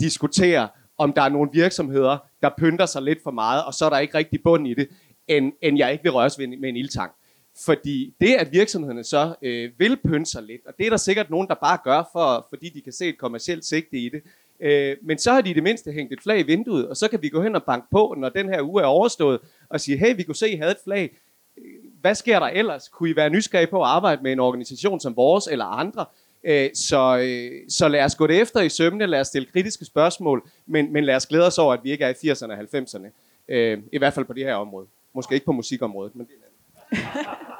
diskutere, 0.00 0.68
om 0.98 1.12
der 1.12 1.22
er 1.22 1.28
nogle 1.28 1.50
virksomheder, 1.52 2.18
der 2.42 2.50
pynter 2.58 2.86
sig 2.86 3.02
lidt 3.02 3.22
for 3.22 3.30
meget, 3.30 3.64
og 3.64 3.74
så 3.74 3.84
er 3.84 3.90
der 3.90 3.98
ikke 3.98 4.14
rigtig 4.14 4.42
bund 4.42 4.68
i 4.68 4.74
det, 4.74 4.88
end, 5.28 5.52
end 5.62 5.78
jeg 5.78 5.92
ikke 5.92 6.02
vil 6.02 6.12
røres 6.12 6.38
med 6.38 6.46
en, 6.46 6.60
med 6.60 6.68
en 6.68 6.76
ildtang. 6.76 7.12
Fordi 7.56 8.14
det, 8.20 8.34
at 8.34 8.52
virksomhederne 8.52 9.04
så 9.04 9.34
øh, 9.42 9.70
vil 9.78 9.96
pynte 9.96 10.30
sig 10.30 10.42
lidt, 10.42 10.66
og 10.66 10.74
det 10.78 10.86
er 10.86 10.90
der 10.90 10.96
sikkert 10.96 11.30
nogen, 11.30 11.48
der 11.48 11.54
bare 11.54 11.78
gør, 11.84 12.02
for, 12.12 12.46
fordi 12.48 12.68
de 12.68 12.80
kan 12.80 12.92
se 12.92 13.08
et 13.08 13.18
kommersielt 13.18 13.64
sigte 13.64 13.96
i 13.96 14.08
det, 14.08 14.22
øh, 14.60 14.96
men 15.02 15.18
så 15.18 15.32
har 15.32 15.40
de 15.40 15.50
i 15.50 15.52
det 15.52 15.62
mindste 15.62 15.92
hængt 15.92 16.12
et 16.12 16.22
flag 16.22 16.40
i 16.40 16.42
vinduet, 16.42 16.88
og 16.88 16.96
så 16.96 17.08
kan 17.08 17.22
vi 17.22 17.28
gå 17.28 17.42
hen 17.42 17.54
og 17.56 17.62
banke 17.62 17.86
på, 17.90 18.14
når 18.18 18.28
den 18.28 18.48
her 18.48 18.62
uge 18.62 18.82
er 18.82 18.86
overstået, 18.86 19.40
og 19.68 19.80
sige, 19.80 19.98
hey, 19.98 20.16
vi 20.16 20.22
kunne 20.22 20.36
se, 20.36 20.50
I 20.50 20.56
havde 20.56 20.70
et 20.70 20.78
flag 20.84 21.10
hvad 22.00 22.14
sker 22.14 22.38
der 22.38 22.46
ellers? 22.46 22.88
Kunne 22.88 23.10
I 23.10 23.16
være 23.16 23.30
nysgerrige 23.30 23.66
på 23.66 23.82
at 23.82 23.88
arbejde 23.88 24.22
med 24.22 24.32
en 24.32 24.40
organisation 24.40 25.00
som 25.00 25.16
vores 25.16 25.46
eller 25.46 25.64
andre? 25.64 26.04
Øh, 26.44 26.70
så, 26.74 27.18
øh, 27.18 27.60
så 27.68 27.88
lad 27.88 28.04
os 28.04 28.14
gå 28.14 28.26
det 28.26 28.40
efter 28.40 28.60
i 28.60 28.68
sømne, 28.68 29.06
lad 29.06 29.20
os 29.20 29.26
stille 29.26 29.48
kritiske 29.52 29.84
spørgsmål, 29.84 30.48
men, 30.66 30.92
men 30.92 31.04
lad 31.04 31.16
os 31.16 31.26
glæde 31.26 31.46
os 31.46 31.58
over, 31.58 31.74
at 31.74 31.80
vi 31.84 31.90
ikke 31.90 32.04
er 32.04 32.08
i 32.08 32.30
80'erne 32.30 32.52
og 32.52 32.58
90'erne. 32.58 33.06
Øh, 33.48 33.78
I 33.92 33.98
hvert 33.98 34.14
fald 34.14 34.24
på 34.24 34.32
det 34.32 34.44
her 34.44 34.54
område. 34.54 34.86
Måske 35.14 35.34
ikke 35.34 35.46
på 35.46 35.52
musikområdet, 35.52 36.16
men 36.16 36.26
det 36.26 36.32
er 36.32 36.51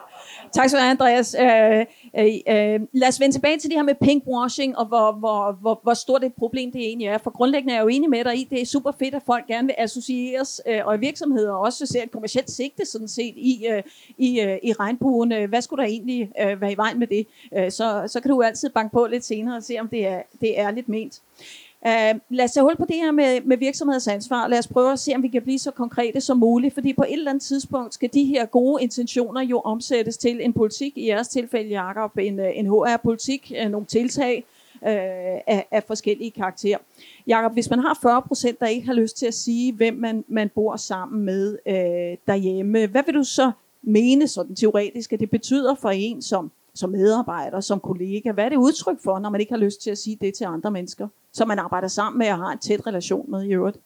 Tak 0.53 0.69
skal 0.69 0.79
du 0.79 0.83
have, 0.83 0.91
Andreas. 0.91 1.37
Øh, 1.41 1.87
øh, 2.19 2.35
øh, 2.49 2.81
lad 2.93 3.09
os 3.09 3.21
vende 3.21 3.35
tilbage 3.35 3.59
til 3.59 3.71
det 3.71 3.79
her 3.79 3.83
med 3.83 3.95
pinkwashing, 4.03 4.79
og 4.79 4.87
hvor, 4.87 5.13
hvor, 5.13 5.53
hvor, 5.61 5.81
hvor 5.83 5.95
stort 5.95 6.25
et 6.25 6.35
problem 6.35 6.73
det 6.73 6.81
egentlig 6.81 7.07
er. 7.07 7.19
For 7.19 7.31
grundlæggende 7.31 7.73
er 7.73 7.77
jeg 7.77 7.83
jo 7.83 7.89
enig 7.89 8.11
med 8.11 8.25
dig 8.25 8.37
i, 8.37 8.45
det 8.51 8.61
er 8.61 8.67
super 8.67 8.93
fedt, 8.99 9.15
at 9.15 9.23
folk 9.27 9.47
gerne 9.47 9.67
vil 9.67 9.75
associeres, 9.79 10.61
øh, 10.69 10.81
og 10.85 11.01
virksomheder 11.01 11.53
også 11.53 11.87
ser 11.87 12.03
et 12.03 12.11
kommersielt 12.11 12.51
sigte 12.51 12.87
sådan 12.87 13.09
set 13.09 13.35
i, 13.37 13.67
øh, 13.71 13.83
i, 14.19 14.41
øh, 14.41 14.59
i 14.63 14.73
regnbuen. 14.73 15.33
Øh, 15.33 15.49
hvad 15.49 15.63
skulle 15.63 15.83
der 15.83 15.89
egentlig 15.89 16.31
øh, 16.41 16.61
være 16.61 16.73
i 16.73 16.77
vejen 16.77 16.99
med 16.99 17.07
det? 17.07 17.27
Øh, 17.57 17.71
så, 17.71 18.03
så 18.07 18.21
kan 18.21 18.31
du 18.31 18.43
altid 18.43 18.71
banke 18.71 18.93
på 18.93 19.07
lidt 19.07 19.25
senere 19.25 19.57
og 19.57 19.63
se, 19.63 19.79
om 19.81 19.89
det 19.89 20.07
er, 20.07 20.23
det 20.41 20.61
er 20.61 20.71
lidt 20.71 20.89
ment. 20.89 21.21
Uh, 21.87 22.19
lad 22.29 22.45
os 22.45 22.53
tage 22.53 22.65
hul 22.65 22.77
på 22.77 22.85
det 22.85 22.97
her 22.97 23.11
med, 23.11 23.41
med 23.41 23.57
virksomhedsansvar. 23.57 24.49
Lad 24.49 24.59
os 24.59 24.69
prøve 24.69 24.93
at 24.93 24.99
se, 24.99 25.15
om 25.15 25.23
vi 25.23 25.29
kan 25.29 25.43
blive 25.43 25.59
så 25.59 25.71
konkrete 25.71 26.21
som 26.21 26.37
muligt, 26.37 26.75
fordi 26.75 26.93
på 26.93 27.03
et 27.03 27.13
eller 27.13 27.31
andet 27.31 27.43
tidspunkt 27.43 27.95
skal 27.95 28.11
de 28.15 28.25
her 28.25 28.47
gode 28.47 28.83
intentioner 28.83 29.41
jo 29.41 29.61
omsættes 29.61 30.17
til 30.17 30.45
en 30.45 30.53
politik, 30.53 30.93
i 30.99 31.09
jeres 31.09 31.29
tilfælde, 31.29 31.71
Jacob, 31.71 32.19
en, 32.19 32.41
øh, 32.41 32.51
en 32.55 32.67
HR-politik, 32.67 33.53
øh, 33.59 33.71
nogle 33.71 33.87
tiltag 33.87 34.45
uh, 34.83 34.89
af, 34.89 35.67
af 35.71 35.83
forskellige 35.87 36.31
karakterer. 36.31 36.79
Jakob, 37.27 37.53
hvis 37.53 37.71
man 37.71 37.79
har 37.79 37.99
40 38.03 38.23
procent, 38.23 38.61
der 38.61 38.67
ikke 38.67 38.87
har 38.87 38.95
lyst 38.95 39.17
til 39.17 39.27
at 39.27 39.35
sige, 39.35 39.73
hvem 39.73 39.95
man, 39.95 40.25
man 40.29 40.49
bor 40.49 40.77
sammen 40.77 41.25
med 41.25 41.59
øh, 41.67 42.17
derhjemme, 42.27 42.87
hvad 42.87 43.03
vil 43.07 43.15
du 43.15 43.25
så 43.25 43.53
mene 43.83 44.29
sådan 44.29 44.55
teoretisk, 44.57 45.13
at 45.13 45.21
det 45.21 45.31
betyder 45.31 45.75
for 45.75 45.91
en 45.91 46.23
som 46.23 46.51
som 46.75 46.91
medarbejder, 46.91 47.61
som 47.61 47.81
kollega? 47.81 48.33
Hvad 48.33 48.45
er 48.45 48.49
det 48.49 48.57
udtryk 48.57 48.97
for, 49.05 49.19
når 49.19 49.31
man 49.31 49.41
ikke 49.41 49.53
har 49.53 49.61
lyst 49.61 49.83
til 49.83 49.91
at 49.91 49.99
sige 49.99 50.19
det 50.21 50.35
til 50.35 50.45
andre 50.45 50.71
mennesker, 50.71 51.09
som 51.33 51.49
man 51.49 51.59
arbejder 51.59 51.89
sammen 51.89 52.19
med 52.19 52.29
og 52.29 52.37
har 52.37 52.53
en 52.53 52.59
tæt 52.59 52.87
relation 52.87 53.31
med 53.31 53.45
i 53.45 53.53
øvrigt? 53.53 53.79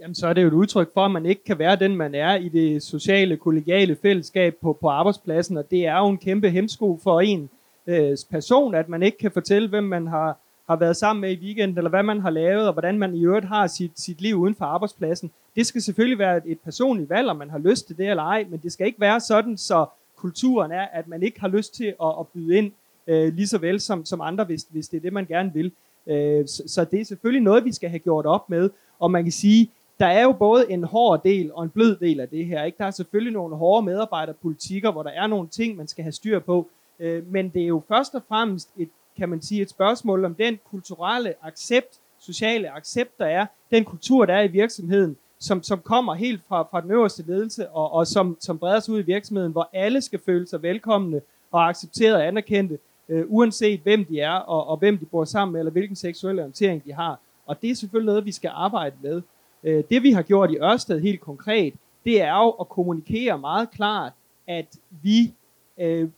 Jamen, 0.00 0.14
så 0.14 0.26
er 0.26 0.32
det 0.32 0.42
jo 0.42 0.48
et 0.48 0.52
udtryk 0.52 0.94
for, 0.94 1.04
at 1.04 1.10
man 1.10 1.26
ikke 1.26 1.44
kan 1.44 1.58
være 1.58 1.76
den, 1.76 1.96
man 1.96 2.14
er 2.14 2.34
i 2.34 2.48
det 2.48 2.82
sociale, 2.82 3.36
kollegiale 3.36 3.96
fællesskab 4.02 4.56
på, 4.62 4.72
på 4.72 4.88
arbejdspladsen, 4.88 5.56
og 5.56 5.70
det 5.70 5.86
er 5.86 5.98
jo 5.98 6.08
en 6.08 6.18
kæmpe 6.18 6.50
hemsko 6.50 7.00
for 7.02 7.20
en 7.20 7.50
øh, 7.86 8.16
person, 8.30 8.74
at 8.74 8.88
man 8.88 9.02
ikke 9.02 9.18
kan 9.18 9.30
fortælle, 9.30 9.68
hvem 9.68 9.84
man 9.84 10.06
har, 10.06 10.36
har 10.68 10.76
været 10.76 10.96
sammen 10.96 11.20
med 11.20 11.30
i 11.30 11.44
weekenden, 11.44 11.78
eller 11.78 11.90
hvad 11.90 12.02
man 12.02 12.20
har 12.20 12.30
lavet, 12.30 12.66
og 12.66 12.72
hvordan 12.72 12.98
man 12.98 13.14
i 13.14 13.24
øvrigt 13.24 13.46
har 13.46 13.66
sit, 13.66 14.00
sit 14.00 14.20
liv 14.20 14.34
uden 14.34 14.54
for 14.54 14.64
arbejdspladsen. 14.64 15.30
Det 15.56 15.66
skal 15.66 15.82
selvfølgelig 15.82 16.18
være 16.18 16.36
et, 16.36 16.42
et 16.46 16.60
personligt 16.60 17.10
valg, 17.10 17.28
om 17.28 17.36
man 17.36 17.50
har 17.50 17.58
lyst 17.58 17.86
til 17.86 17.98
det 17.98 18.08
eller 18.08 18.22
ej, 18.22 18.46
men 18.50 18.60
det 18.62 18.72
skal 18.72 18.86
ikke 18.86 19.00
være 19.00 19.20
sådan, 19.20 19.56
så 19.56 19.86
kulturen 20.18 20.72
er, 20.72 20.86
at 20.92 21.08
man 21.08 21.22
ikke 21.22 21.40
har 21.40 21.48
lyst 21.48 21.74
til 21.74 21.94
at, 22.02 22.14
at 22.20 22.28
byde 22.34 22.58
ind 22.58 22.72
øh, 23.06 23.34
lige 23.34 23.46
så 23.46 23.58
vel 23.58 23.80
som, 23.80 24.04
som 24.04 24.20
andre, 24.20 24.44
hvis, 24.44 24.66
hvis 24.70 24.88
det 24.88 24.96
er 24.96 25.00
det, 25.00 25.12
man 25.12 25.26
gerne 25.26 25.52
vil. 25.54 25.72
Øh, 26.06 26.48
så, 26.48 26.62
så 26.66 26.84
det 26.84 27.00
er 27.00 27.04
selvfølgelig 27.04 27.42
noget, 27.42 27.64
vi 27.64 27.72
skal 27.72 27.90
have 27.90 27.98
gjort 27.98 28.26
op 28.26 28.50
med, 28.50 28.70
og 28.98 29.10
man 29.10 29.22
kan 29.22 29.32
sige, 29.32 29.70
der 30.00 30.06
er 30.06 30.22
jo 30.22 30.32
både 30.32 30.70
en 30.70 30.84
hård 30.84 31.22
del 31.22 31.52
og 31.52 31.64
en 31.64 31.70
blød 31.70 31.96
del 31.96 32.20
af 32.20 32.28
det 32.28 32.46
her. 32.46 32.64
Ikke? 32.64 32.78
Der 32.78 32.84
er 32.84 32.90
selvfølgelig 32.90 33.32
nogle 33.32 33.56
hårde 33.56 33.84
medarbejderpolitikker, 33.84 34.92
hvor 34.92 35.02
der 35.02 35.10
er 35.10 35.26
nogle 35.26 35.48
ting, 35.48 35.76
man 35.76 35.88
skal 35.88 36.02
have 36.02 36.12
styr 36.12 36.38
på, 36.38 36.68
øh, 37.00 37.32
men 37.32 37.48
det 37.48 37.62
er 37.62 37.66
jo 37.66 37.82
først 37.88 38.14
og 38.14 38.22
fremmest 38.28 38.68
et 38.76 38.88
kan 39.18 39.28
man 39.28 39.42
sige, 39.42 39.62
et 39.62 39.70
spørgsmål 39.70 40.24
om 40.24 40.34
den 40.34 40.58
kulturelle 40.70 41.34
accept, 41.42 41.98
sociale 42.18 42.76
accept, 42.76 43.18
der 43.18 43.26
er, 43.26 43.46
den 43.70 43.84
kultur, 43.84 44.26
der 44.26 44.34
er 44.34 44.42
i 44.42 44.48
virksomheden, 44.48 45.16
som, 45.40 45.62
som 45.62 45.78
kommer 45.78 46.14
helt 46.14 46.40
fra, 46.48 46.62
fra 46.62 46.80
den 46.80 46.90
øverste 46.90 47.24
ledelse, 47.26 47.68
og, 47.68 47.92
og 47.92 48.06
som, 48.06 48.36
som 48.40 48.58
breder 48.58 48.80
sig 48.80 48.94
ud 48.94 48.98
i 48.98 49.06
virksomheden, 49.06 49.52
hvor 49.52 49.70
alle 49.72 50.00
skal 50.00 50.20
føle 50.26 50.46
sig 50.46 50.62
velkomne 50.62 51.20
og 51.50 51.68
accepteret 51.68 52.14
og 52.14 52.26
anerkendte, 52.26 52.78
øh, 53.08 53.24
uanset 53.28 53.80
hvem 53.80 54.04
de 54.04 54.20
er, 54.20 54.34
og, 54.34 54.66
og 54.66 54.76
hvem 54.76 54.98
de 54.98 55.06
bor 55.06 55.24
sammen 55.24 55.52
med, 55.52 55.60
eller 55.60 55.72
hvilken 55.72 55.96
seksuel 55.96 56.38
orientering 56.38 56.84
de 56.84 56.92
har. 56.92 57.20
Og 57.46 57.62
det 57.62 57.70
er 57.70 57.74
selvfølgelig 57.74 58.06
noget, 58.06 58.24
vi 58.24 58.32
skal 58.32 58.50
arbejde 58.54 58.96
med. 59.02 59.22
Øh, 59.64 59.84
det 59.90 60.02
vi 60.02 60.12
har 60.12 60.22
gjort 60.22 60.50
i 60.50 60.56
Ørsted 60.56 61.00
helt 61.00 61.20
konkret, 61.20 61.74
det 62.04 62.22
er 62.22 62.44
jo 62.44 62.50
at 62.50 62.68
kommunikere 62.68 63.38
meget 63.38 63.70
klart, 63.70 64.12
at 64.46 64.66
vi 65.02 65.34
øh, 65.78 66.08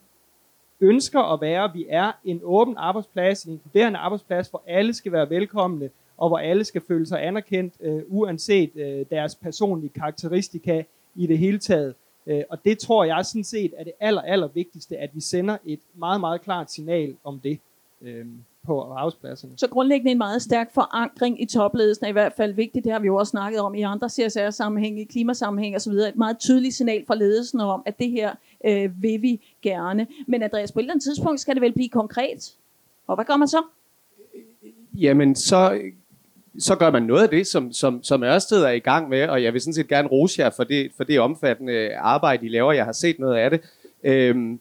ønsker 0.81 1.21
at 1.21 1.41
være, 1.41 1.73
vi 1.73 1.87
er 1.89 2.13
en 2.25 2.41
åben 2.43 2.75
arbejdsplads, 2.77 3.45
en 3.45 3.53
inkluderende 3.53 3.99
arbejdsplads, 3.99 4.49
hvor 4.49 4.63
alle 4.67 4.95
skal 4.95 5.13
være 5.13 5.31
velkomne, 5.31 5.91
og 6.21 6.29
hvor 6.29 6.39
alle 6.39 6.65
skal 6.65 6.83
føle 6.89 7.07
sig 7.07 7.27
anerkendt, 7.27 7.75
øh, 7.81 8.03
uanset 8.09 8.71
øh, 8.77 9.07
deres 9.11 9.35
personlige 9.35 9.91
karakteristika 9.91 10.83
i 11.15 11.27
det 11.27 11.39
hele 11.39 11.59
taget. 11.59 11.95
Øh, 12.27 12.43
og 12.51 12.65
det 12.65 12.79
tror 12.79 13.05
jeg 13.05 13.27
sådan 13.27 13.45
set 13.45 13.73
er 13.77 13.85
det 13.85 13.93
aller, 14.01 14.23
aller 14.23 14.49
vigtigste, 14.55 14.97
at 14.97 15.11
vi 15.15 15.21
sender 15.21 15.57
et 15.65 15.81
meget, 15.95 16.21
meget 16.21 16.43
klart 16.43 16.73
signal 16.73 17.17
om 17.25 17.41
det 17.41 17.59
øh, 18.03 18.27
på 18.67 18.81
arbejdspladserne. 18.83 19.53
Så 19.57 19.69
grundlæggende 19.69 20.11
en 20.11 20.19
meget 20.19 20.43
stærk 20.43 20.75
forankring 20.75 21.43
i 21.43 21.47
topledelsen 21.47 22.05
er 22.05 22.09
i 22.09 22.13
hvert 22.13 22.33
fald 22.33 22.53
vigtigt. 22.53 22.85
Det 22.85 22.93
har 22.93 22.99
vi 22.99 23.07
jo 23.07 23.17
også 23.17 23.31
snakket 23.31 23.61
om 23.61 23.75
i 23.75 23.83
andre 23.83 24.09
CSR-sammenhæng, 24.09 25.01
i 25.01 25.05
klimasammenhæng 25.05 25.77
osv. 25.77 25.93
Et 25.93 26.17
meget 26.17 26.39
tydeligt 26.39 26.75
signal 26.75 27.07
fra 27.07 27.15
ledelsen 27.15 27.61
om, 27.61 27.83
at 27.87 27.99
det 27.99 28.11
her 28.11 28.35
øh, 28.65 29.03
vil 29.03 29.23
vi 29.23 29.41
gerne. 29.63 30.07
Men 30.27 30.43
Andreas, 30.43 30.73
på 30.73 30.79
et 30.79 30.83
eller 30.83 30.93
andet 30.93 31.05
tidspunkt 31.05 31.41
skal 31.41 31.55
det 31.55 31.63
vel 31.63 31.73
blive 31.73 31.89
konkret. 31.89 32.55
Og 33.07 33.15
hvad 33.15 33.25
gør 33.25 33.37
man 33.37 33.49
så? 33.49 33.63
Jamen, 34.95 35.35
så 35.35 35.81
så 36.59 36.77
gør 36.77 36.91
man 36.91 37.03
noget 37.03 37.23
af 37.23 37.29
det, 37.29 37.47
som, 37.47 37.73
som, 37.73 38.03
som 38.03 38.23
Ørsted 38.23 38.63
er 38.63 38.71
i 38.71 38.79
gang 38.79 39.09
med, 39.09 39.29
og 39.29 39.43
jeg 39.43 39.53
vil 39.53 39.61
sådan 39.61 39.75
set 39.75 39.89
gerne 39.89 40.09
rose 40.09 40.43
jer 40.43 40.51
for 40.51 40.65
det, 40.65 40.91
for 40.97 41.05
det 41.05 41.21
omfattende 41.21 41.97
arbejde, 41.97 42.47
I 42.47 42.49
laver. 42.49 42.73
Jeg 42.73 42.85
har 42.85 42.93
set 42.93 43.19
noget 43.19 43.37
af 43.37 43.51
det. 43.51 43.61
Øhm, 44.05 44.61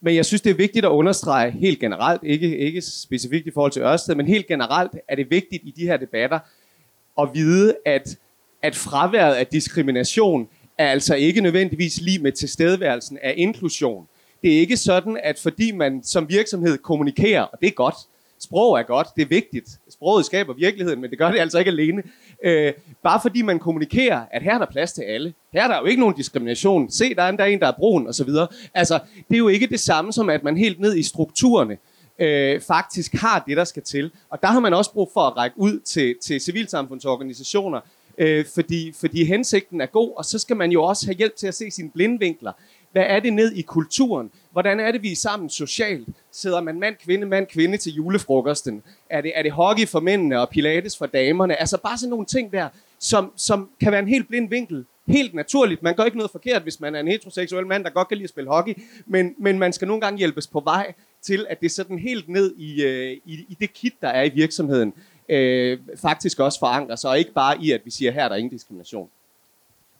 men 0.00 0.14
jeg 0.14 0.26
synes, 0.26 0.40
det 0.40 0.50
er 0.50 0.54
vigtigt 0.54 0.84
at 0.84 0.88
understrege 0.88 1.50
helt 1.50 1.78
generelt, 1.78 2.22
ikke, 2.24 2.58
ikke 2.58 2.80
specifikt 2.80 3.46
i 3.46 3.50
forhold 3.50 3.72
til 3.72 3.82
Ørsted, 3.82 4.14
men 4.14 4.26
helt 4.26 4.46
generelt 4.46 4.92
er 5.08 5.16
det 5.16 5.30
vigtigt 5.30 5.62
i 5.64 5.74
de 5.76 5.86
her 5.86 5.96
debatter 5.96 6.38
at 7.20 7.28
vide, 7.34 7.76
at, 7.84 8.18
at 8.62 8.76
fraværet 8.76 9.34
af 9.34 9.46
diskrimination 9.46 10.48
er 10.78 10.86
altså 10.86 11.14
ikke 11.14 11.40
nødvendigvis 11.40 12.00
lige 12.00 12.18
med 12.18 12.32
tilstedeværelsen 12.32 13.18
af 13.22 13.34
inklusion. 13.36 14.08
Det 14.42 14.54
er 14.54 14.58
ikke 14.58 14.76
sådan, 14.76 15.20
at 15.22 15.38
fordi 15.38 15.72
man 15.72 16.02
som 16.02 16.28
virksomhed 16.28 16.78
kommunikerer, 16.78 17.42
og 17.42 17.60
det 17.60 17.66
er 17.66 17.72
godt, 17.72 17.94
sprog 18.40 18.78
er 18.78 18.82
godt, 18.82 19.08
det 19.16 19.22
er 19.22 19.26
vigtigt. 19.26 19.68
Sproget 19.90 20.26
skaber 20.26 20.54
virkeligheden, 20.54 21.00
men 21.00 21.10
det 21.10 21.18
gør 21.18 21.30
det 21.30 21.38
altså 21.38 21.58
ikke 21.58 21.70
alene. 21.70 22.02
Øh, 22.44 22.72
bare 23.02 23.20
fordi 23.22 23.42
man 23.42 23.58
kommunikerer, 23.58 24.22
at 24.30 24.42
her 24.42 24.54
er 24.54 24.58
der 24.58 24.66
plads 24.66 24.92
til 24.92 25.02
alle. 25.02 25.34
Her 25.52 25.64
er 25.64 25.68
der 25.68 25.78
jo 25.78 25.84
ikke 25.84 26.00
nogen 26.00 26.16
diskrimination. 26.16 26.90
Se, 26.90 27.14
der 27.14 27.22
er 27.22 27.28
endda 27.28 27.46
en, 27.46 27.60
der 27.60 27.66
er 27.66 27.72
brun, 27.72 28.06
osv. 28.08 28.28
Altså, 28.74 29.00
det 29.28 29.34
er 29.34 29.38
jo 29.38 29.48
ikke 29.48 29.66
det 29.66 29.80
samme 29.80 30.12
som, 30.12 30.30
at 30.30 30.44
man 30.44 30.56
helt 30.56 30.80
ned 30.80 30.96
i 30.96 31.02
strukturerne 31.02 31.76
øh, 32.18 32.60
faktisk 32.60 33.14
har 33.14 33.44
det, 33.48 33.56
der 33.56 33.64
skal 33.64 33.82
til. 33.82 34.10
Og 34.30 34.42
der 34.42 34.48
har 34.48 34.60
man 34.60 34.74
også 34.74 34.92
brug 34.92 35.10
for 35.12 35.20
at 35.20 35.36
række 35.36 35.58
ud 35.58 35.80
til, 35.80 36.14
til 36.22 36.40
civilsamfundsorganisationer, 36.40 37.80
øh, 38.18 38.44
fordi, 38.54 38.92
fordi 39.00 39.24
hensigten 39.24 39.80
er 39.80 39.86
god, 39.86 40.12
og 40.16 40.24
så 40.24 40.38
skal 40.38 40.56
man 40.56 40.72
jo 40.72 40.82
også 40.82 41.06
have 41.06 41.16
hjælp 41.16 41.36
til 41.36 41.46
at 41.46 41.54
se 41.54 41.70
sine 41.70 41.90
blindvinkler. 41.90 42.52
Hvad 42.96 43.06
er 43.08 43.20
det 43.20 43.32
ned 43.32 43.52
i 43.52 43.62
kulturen? 43.62 44.30
Hvordan 44.52 44.80
er 44.80 44.92
det, 44.92 45.02
vi 45.02 45.12
er 45.12 45.16
sammen 45.16 45.50
socialt? 45.50 46.08
Sidder 46.32 46.60
man 46.60 46.80
mand, 46.80 46.96
kvinde, 47.04 47.26
mand, 47.26 47.46
kvinde 47.46 47.76
til 47.76 47.92
julefrokosten? 47.92 48.82
Er 49.10 49.20
det, 49.20 49.32
er 49.34 49.42
det 49.42 49.52
hockey 49.52 49.86
for 49.88 50.00
mændene 50.00 50.40
og 50.40 50.48
pilates 50.48 50.96
for 50.98 51.06
damerne? 51.06 51.60
Altså 51.60 51.78
bare 51.82 51.98
sådan 51.98 52.10
nogle 52.10 52.26
ting 52.26 52.52
der, 52.52 52.68
som, 52.98 53.32
som 53.36 53.70
kan 53.80 53.92
være 53.92 54.00
en 54.00 54.08
helt 54.08 54.28
blind 54.28 54.48
vinkel. 54.50 54.84
Helt 55.06 55.34
naturligt. 55.34 55.82
Man 55.82 55.94
gør 55.94 56.04
ikke 56.04 56.16
noget 56.16 56.30
forkert, 56.30 56.62
hvis 56.62 56.80
man 56.80 56.94
er 56.94 57.00
en 57.00 57.08
heteroseksuel 57.08 57.66
mand, 57.66 57.84
der 57.84 57.90
godt 57.90 58.08
kan 58.08 58.16
lide 58.16 58.24
at 58.24 58.30
spille 58.30 58.50
hockey. 58.50 58.74
Men, 59.06 59.34
men 59.38 59.58
man 59.58 59.72
skal 59.72 59.88
nogle 59.88 60.00
gange 60.00 60.18
hjælpes 60.18 60.46
på 60.46 60.60
vej 60.60 60.92
til, 61.22 61.46
at 61.48 61.60
det 61.60 61.70
sådan 61.70 61.98
helt 61.98 62.28
ned 62.28 62.54
i, 62.56 62.82
øh, 62.82 63.12
i, 63.24 63.44
i 63.48 63.56
det 63.60 63.74
kit, 63.74 63.94
der 64.00 64.08
er 64.08 64.22
i 64.22 64.30
virksomheden, 64.34 64.92
øh, 65.28 65.78
faktisk 65.96 66.40
også 66.40 66.58
forankrer 66.58 66.96
sig, 66.96 67.10
og 67.10 67.18
ikke 67.18 67.32
bare 67.32 67.56
i, 67.62 67.70
at 67.72 67.80
vi 67.84 67.90
siger, 67.90 68.10
her 68.10 68.24
er 68.24 68.28
der 68.28 68.36
ingen 68.36 68.50
diskrimination. 68.50 69.08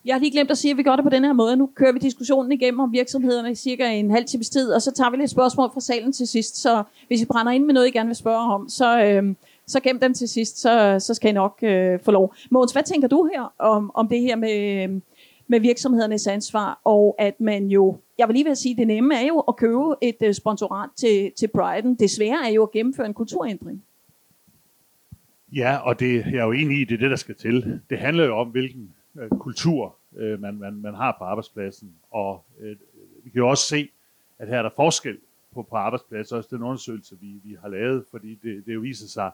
Jeg 0.07 0.15
har 0.15 0.21
lige 0.21 0.31
glemt 0.31 0.51
at 0.51 0.59
sige, 0.59 0.71
at 0.71 0.77
vi 0.77 0.83
gør 0.83 0.97
det 0.97 1.05
på 1.05 1.11
den 1.11 1.25
her 1.25 1.33
måde. 1.33 1.57
Nu 1.57 1.71
kører 1.75 1.93
vi 1.93 1.99
diskussionen 1.99 2.53
igennem 2.53 2.81
om 2.81 2.93
virksomhederne 2.93 3.51
i 3.51 3.55
cirka 3.55 3.93
en 3.93 4.11
halv 4.11 4.25
times 4.25 4.51
tid, 4.51 4.73
og 4.73 4.83
så 4.83 4.93
tager 4.93 5.11
vi 5.11 5.17
lidt 5.17 5.31
spørgsmål 5.31 5.71
fra 5.75 5.81
salen 5.81 6.13
til 6.13 6.29
sidst. 6.29 6.57
Så 6.57 6.83
hvis 7.07 7.23
I 7.23 7.27
brænder 7.27 7.53
ind 7.53 7.65
med 7.65 7.75
noget, 7.75 7.89
I 7.89 7.91
gerne 7.91 8.07
vil 8.07 8.17
spørge 8.17 8.55
om, 8.55 8.69
så, 8.69 9.03
øh, 9.03 9.35
så 9.67 9.81
gem 9.81 10.01
dem 10.01 10.15
til 10.15 10.29
sidst, 10.29 10.61
så, 10.61 10.97
så 10.99 11.15
skal 11.15 11.31
I 11.31 11.33
nok 11.33 11.59
øh, 11.63 12.01
få 12.01 12.11
lov. 12.11 12.35
Mogens, 12.51 12.73
hvad 12.73 12.83
tænker 12.83 13.09
du 13.09 13.31
her 13.35 13.53
om, 13.59 13.91
om 13.95 14.09
det 14.09 14.21
her 14.21 14.37
med, 14.37 14.89
med 15.47 15.61
virksomhedernes 15.61 16.27
ansvar, 16.27 16.81
og 16.85 17.15
at 17.19 17.41
man 17.41 17.67
jo, 17.67 17.97
jeg 18.19 18.29
vil 18.29 18.35
lige 18.35 18.45
vil 18.45 18.57
sige, 18.57 18.77
det 18.77 18.87
nemme 18.87 19.15
er 19.15 19.27
jo 19.27 19.39
at 19.39 19.57
købe 19.57 19.95
et 20.03 20.17
øh, 20.23 20.35
sponsorat 20.35 20.89
til, 20.97 21.33
til 21.39 21.49
Brighton. 21.49 21.95
Det 21.95 22.11
svære 22.11 22.39
er 22.47 22.51
jo 22.51 22.63
at 22.63 22.71
gennemføre 22.71 23.07
en 23.07 23.15
kulturændring. 23.15 23.83
Ja, 25.57 25.77
og 25.77 26.01
det, 26.01 26.17
jeg 26.17 26.39
er 26.39 26.45
jo 26.45 26.53
enig 26.53 26.81
i, 26.81 26.85
det 26.85 26.95
er 26.95 26.99
det, 26.99 27.11
der 27.11 27.17
skal 27.17 27.35
til. 27.35 27.81
Det 27.91 27.99
handler 27.99 28.25
jo 28.25 28.37
om, 28.37 28.49
hvilken 28.49 28.91
øh, 29.21 29.29
kultur, 29.31 29.97
øh, 30.17 30.41
man, 30.41 30.59
man, 30.59 30.75
man 30.75 30.95
har 30.95 31.17
på 31.19 31.25
arbejdspladsen. 31.25 31.95
Og 32.11 32.45
øh, 32.61 32.77
vi 33.25 33.31
kan 33.31 33.39
jo 33.39 33.49
også 33.49 33.65
se, 33.65 33.89
at 34.39 34.49
her 34.49 34.59
er 34.59 34.63
der 34.63 34.71
forskel 34.77 35.19
på, 35.55 35.63
på 35.63 35.77
arbejdspladser. 35.77 36.37
Også 36.37 36.57
den 36.57 36.63
undersøgelse, 36.63 37.17
vi, 37.21 37.41
vi 37.45 37.57
har 37.61 37.69
lavet, 37.69 38.05
fordi 38.11 38.39
det, 38.43 38.67
det 38.67 38.75
jo 38.75 38.81
viser 38.81 39.09
sig, 39.09 39.31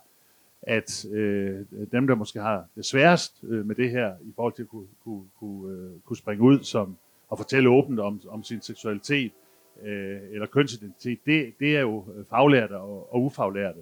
at 0.62 1.06
øh, 1.06 1.66
dem, 1.92 2.06
der 2.06 2.14
måske 2.14 2.40
har 2.40 2.64
det 2.76 2.84
sværest 2.84 3.44
øh, 3.44 3.66
med 3.66 3.74
det 3.74 3.90
her, 3.90 4.14
i 4.22 4.32
forhold 4.36 4.52
til 4.52 4.62
at 4.62 4.68
kunne, 4.68 4.86
kunne, 5.04 5.24
kunne, 5.38 5.72
øh, 5.74 6.00
kunne 6.04 6.16
springe 6.16 6.44
ud 6.44 6.60
som, 6.60 6.96
og 7.28 7.38
fortælle 7.38 7.68
åbent 7.68 8.00
om, 8.00 8.20
om 8.28 8.42
sin 8.42 8.60
seksualitet 8.60 9.32
øh, 9.82 10.20
eller 10.30 10.46
kønsidentitet, 10.46 11.18
det, 11.26 11.54
det 11.60 11.76
er 11.76 11.80
jo 11.80 12.04
øh, 12.16 12.24
faglærte 12.30 12.78
og, 12.78 13.14
og 13.14 13.22
ufaglærte. 13.22 13.78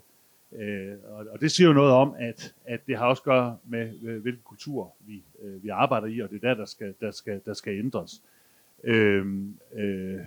Øh, 0.52 0.94
og, 1.04 1.26
og 1.30 1.40
det 1.40 1.50
siger 1.50 1.68
jo 1.68 1.74
noget 1.74 1.92
om, 1.92 2.14
at, 2.18 2.54
at 2.64 2.86
det 2.86 2.98
har 2.98 3.06
også 3.06 3.20
at 3.20 3.24
gøre 3.24 3.56
med, 3.64 4.20
hvilken 4.20 4.42
kultur 4.44 4.92
vi, 5.00 5.22
øh, 5.42 5.62
vi 5.62 5.68
arbejder 5.68 6.06
i, 6.06 6.18
og 6.20 6.30
det 6.30 6.44
er 6.44 6.48
der, 6.48 6.54
der 6.54 6.64
skal, 6.64 6.94
der 7.00 7.10
skal, 7.10 7.40
der 7.44 7.54
skal 7.54 7.78
ændres. 7.78 8.22
Øh, 8.84 9.26
øh, 9.74 10.20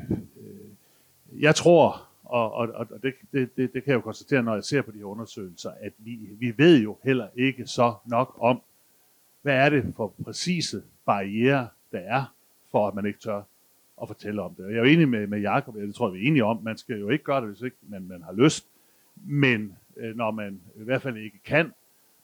jeg 1.40 1.56
tror, 1.56 2.08
og, 2.24 2.54
og, 2.54 2.68
og 2.74 3.04
det, 3.04 3.14
det, 3.32 3.58
det, 3.58 3.74
det 3.74 3.84
kan 3.84 3.92
jeg 3.92 3.96
jo 3.96 4.02
konstatere, 4.02 4.44
når 4.44 4.54
jeg 4.54 4.64
ser 4.64 4.82
på 4.82 4.92
de 4.92 4.98
her 4.98 5.06
undersøgelser, 5.06 5.72
at 5.82 5.94
vi, 5.98 6.20
vi 6.40 6.54
ved 6.58 6.82
jo 6.82 6.98
heller 7.04 7.28
ikke 7.36 7.68
så 7.68 7.94
nok 8.06 8.38
om, 8.40 8.62
hvad 9.42 9.56
er 9.56 9.70
det 9.70 9.94
for 9.96 10.14
præcise 10.24 10.84
barriere, 11.06 11.68
der 11.92 12.00
er, 12.00 12.34
for 12.72 12.88
at 12.88 12.96
man 12.96 13.06
ikke 13.06 13.20
tør 13.20 13.42
at 14.02 14.08
fortælle 14.08 14.42
om 14.42 14.56
det. 14.56 14.66
Og 14.66 14.72
jeg 14.72 14.78
er 14.78 14.84
jo 14.84 14.90
enig 14.92 15.10
med, 15.10 15.28
med 15.28 15.40
Jacob, 15.40 15.76
jeg 15.78 15.94
tror, 15.96 16.10
vi 16.10 16.24
er 16.24 16.28
enige 16.28 16.44
om, 16.44 16.64
man 16.64 16.78
skal 16.78 17.00
jo 17.00 17.10
ikke 17.10 17.24
gøre 17.24 17.42
det, 17.42 17.50
hvis 17.50 17.62
ikke 17.62 17.78
man, 17.82 18.08
man 18.08 18.22
har 18.22 18.34
lyst. 18.34 18.68
Men 19.16 19.78
Øh, 19.98 20.16
når 20.16 20.32
man 20.32 20.62
i 20.76 20.84
hvert 20.84 21.02
fald 21.02 21.18
ikke 21.18 21.40
kan, 21.46 21.74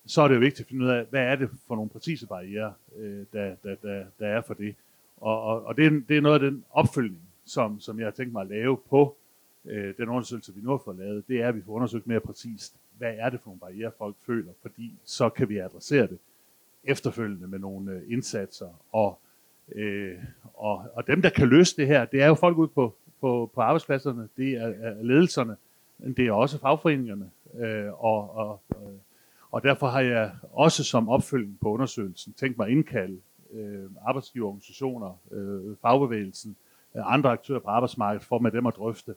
så 0.05 0.21
er 0.21 0.27
det 0.27 0.35
jo 0.35 0.39
vigtigt 0.39 0.59
at 0.59 0.69
finde 0.69 0.85
ud 0.85 0.89
af, 0.89 1.05
hvad 1.09 1.21
er 1.21 1.35
det 1.35 1.49
for 1.67 1.75
nogle 1.75 1.89
præcise 1.89 2.27
barriere, 2.27 2.73
øh, 2.97 3.25
der, 3.33 3.55
der, 3.63 3.75
der, 3.81 4.05
der 4.19 4.27
er 4.27 4.41
for 4.41 4.53
det. 4.53 4.75
Og, 5.17 5.41
og, 5.43 5.65
og 5.65 5.77
det, 5.77 5.85
er, 5.85 6.01
det 6.07 6.17
er 6.17 6.21
noget 6.21 6.43
af 6.43 6.51
den 6.51 6.63
opfølgning, 6.71 7.21
som, 7.45 7.79
som 7.79 7.99
jeg 7.99 8.05
har 8.05 8.11
tænkt 8.11 8.33
mig 8.33 8.41
at 8.41 8.47
lave 8.47 8.77
på 8.89 9.15
øh, 9.65 9.93
den 9.97 10.09
undersøgelse, 10.09 10.55
vi 10.55 10.61
nu 10.61 10.69
har 10.69 10.81
fået 10.85 10.97
lavet. 10.97 11.27
Det 11.27 11.41
er, 11.41 11.47
at 11.47 11.55
vi 11.55 11.61
får 11.61 11.73
undersøgt 11.73 12.07
mere 12.07 12.19
præcist, 12.19 12.75
hvad 12.97 13.13
er 13.17 13.29
det 13.29 13.39
for 13.39 13.49
nogle 13.49 13.59
barriere, 13.59 13.91
folk 13.97 14.15
føler, 14.25 14.51
fordi 14.61 14.93
så 15.03 15.29
kan 15.29 15.49
vi 15.49 15.57
adressere 15.57 16.07
det 16.07 16.17
efterfølgende 16.83 17.47
med 17.47 17.59
nogle 17.59 17.91
øh, 17.91 18.01
indsatser. 18.11 18.69
Og, 18.91 19.19
øh, 19.75 20.17
og, 20.53 20.85
og 20.93 21.07
dem, 21.07 21.21
der 21.21 21.29
kan 21.29 21.47
løse 21.47 21.77
det 21.77 21.87
her, 21.87 22.05
det 22.05 22.21
er 22.21 22.27
jo 22.27 22.35
folk 22.35 22.57
ude 22.57 22.67
på, 22.67 22.95
på, 23.21 23.51
på 23.55 23.61
arbejdspladserne, 23.61 24.29
det 24.37 24.53
er, 24.53 24.67
er 24.67 25.03
ledelserne, 25.03 25.55
det 26.17 26.27
er 26.27 26.31
også 26.31 26.59
fagforeningerne, 26.59 27.31
øh, 27.55 28.03
og, 28.03 28.35
og, 28.35 28.61
øh, 28.71 28.97
og 29.51 29.63
derfor 29.63 29.87
har 29.87 30.01
jeg 30.01 30.31
også 30.51 30.83
som 30.83 31.09
opfølging 31.09 31.59
på 31.61 31.69
undersøgelsen 31.69 32.33
tænkt 32.33 32.57
mig 32.57 32.65
at 32.67 32.71
indkalde 32.71 33.17
øh, 33.53 33.85
arbejdsgiverorganisationer, 34.07 35.19
øh, 35.31 35.75
fagbevægelsen, 35.81 36.55
øh, 36.95 37.13
andre 37.13 37.29
aktører 37.29 37.59
på 37.59 37.69
arbejdsmarkedet, 37.69 38.25
for 38.25 38.39
med 38.39 38.51
dem 38.51 38.65
at 38.65 38.75
drøfte, 38.75 39.15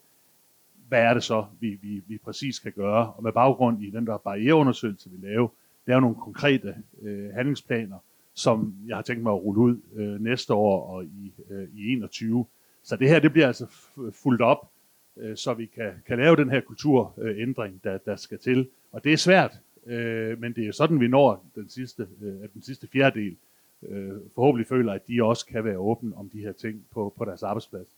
hvad 0.88 1.02
er 1.02 1.14
det 1.14 1.22
så, 1.22 1.44
vi, 1.60 1.78
vi, 1.82 2.02
vi 2.06 2.18
præcis 2.18 2.56
skal 2.56 2.72
gøre. 2.72 3.12
Og 3.12 3.22
med 3.22 3.32
baggrund 3.32 3.82
i 3.82 3.90
den 3.90 4.06
der 4.06 4.18
barriereundersøgelse, 4.18 5.10
vi 5.10 5.26
laver, 5.26 5.48
der 5.86 5.96
er 5.96 6.00
nogle 6.00 6.16
konkrete 6.16 6.74
øh, 7.02 7.30
handlingsplaner, 7.34 7.98
som 8.34 8.74
jeg 8.86 8.96
har 8.96 9.02
tænkt 9.02 9.22
mig 9.22 9.32
at 9.32 9.42
rulle 9.42 9.60
ud 9.60 9.80
øh, 9.94 10.20
næste 10.20 10.54
år 10.54 10.94
og 10.94 11.04
i, 11.04 11.32
øh, 11.50 11.68
i 11.74 11.92
21. 11.92 12.46
Så 12.82 12.96
det 12.96 13.08
her, 13.08 13.20
det 13.20 13.32
bliver 13.32 13.46
altså 13.46 13.66
fuldt 14.22 14.40
op 14.40 14.71
øh, 15.16 15.36
så 15.36 15.54
vi 15.54 15.66
kan, 15.66 15.92
kan 16.06 16.18
lave 16.18 16.36
den 16.36 16.50
her 16.50 16.60
kulturændring, 16.60 17.84
der, 17.84 17.98
der 17.98 18.16
skal 18.16 18.38
til. 18.38 18.68
Og 18.92 19.04
det 19.04 19.12
er 19.12 19.16
svært, 19.16 19.60
øh, 19.86 20.40
men 20.40 20.52
det 20.52 20.68
er 20.68 20.72
sådan, 20.72 21.00
vi 21.00 21.08
når 21.08 21.44
den 21.54 21.68
sidste, 21.68 22.08
øh, 22.22 22.48
den 22.54 22.62
sidste 22.62 22.88
fjerdedel. 22.92 23.36
Øh, 23.88 24.12
forhåbentlig 24.34 24.66
føler, 24.66 24.92
at 24.92 25.08
de 25.08 25.24
også 25.24 25.46
kan 25.46 25.64
være 25.64 25.78
åbne 25.78 26.16
om 26.16 26.28
de 26.28 26.40
her 26.40 26.52
ting 26.52 26.86
på, 26.90 27.14
på 27.18 27.24
deres 27.24 27.42
arbejdsplads. 27.42 27.88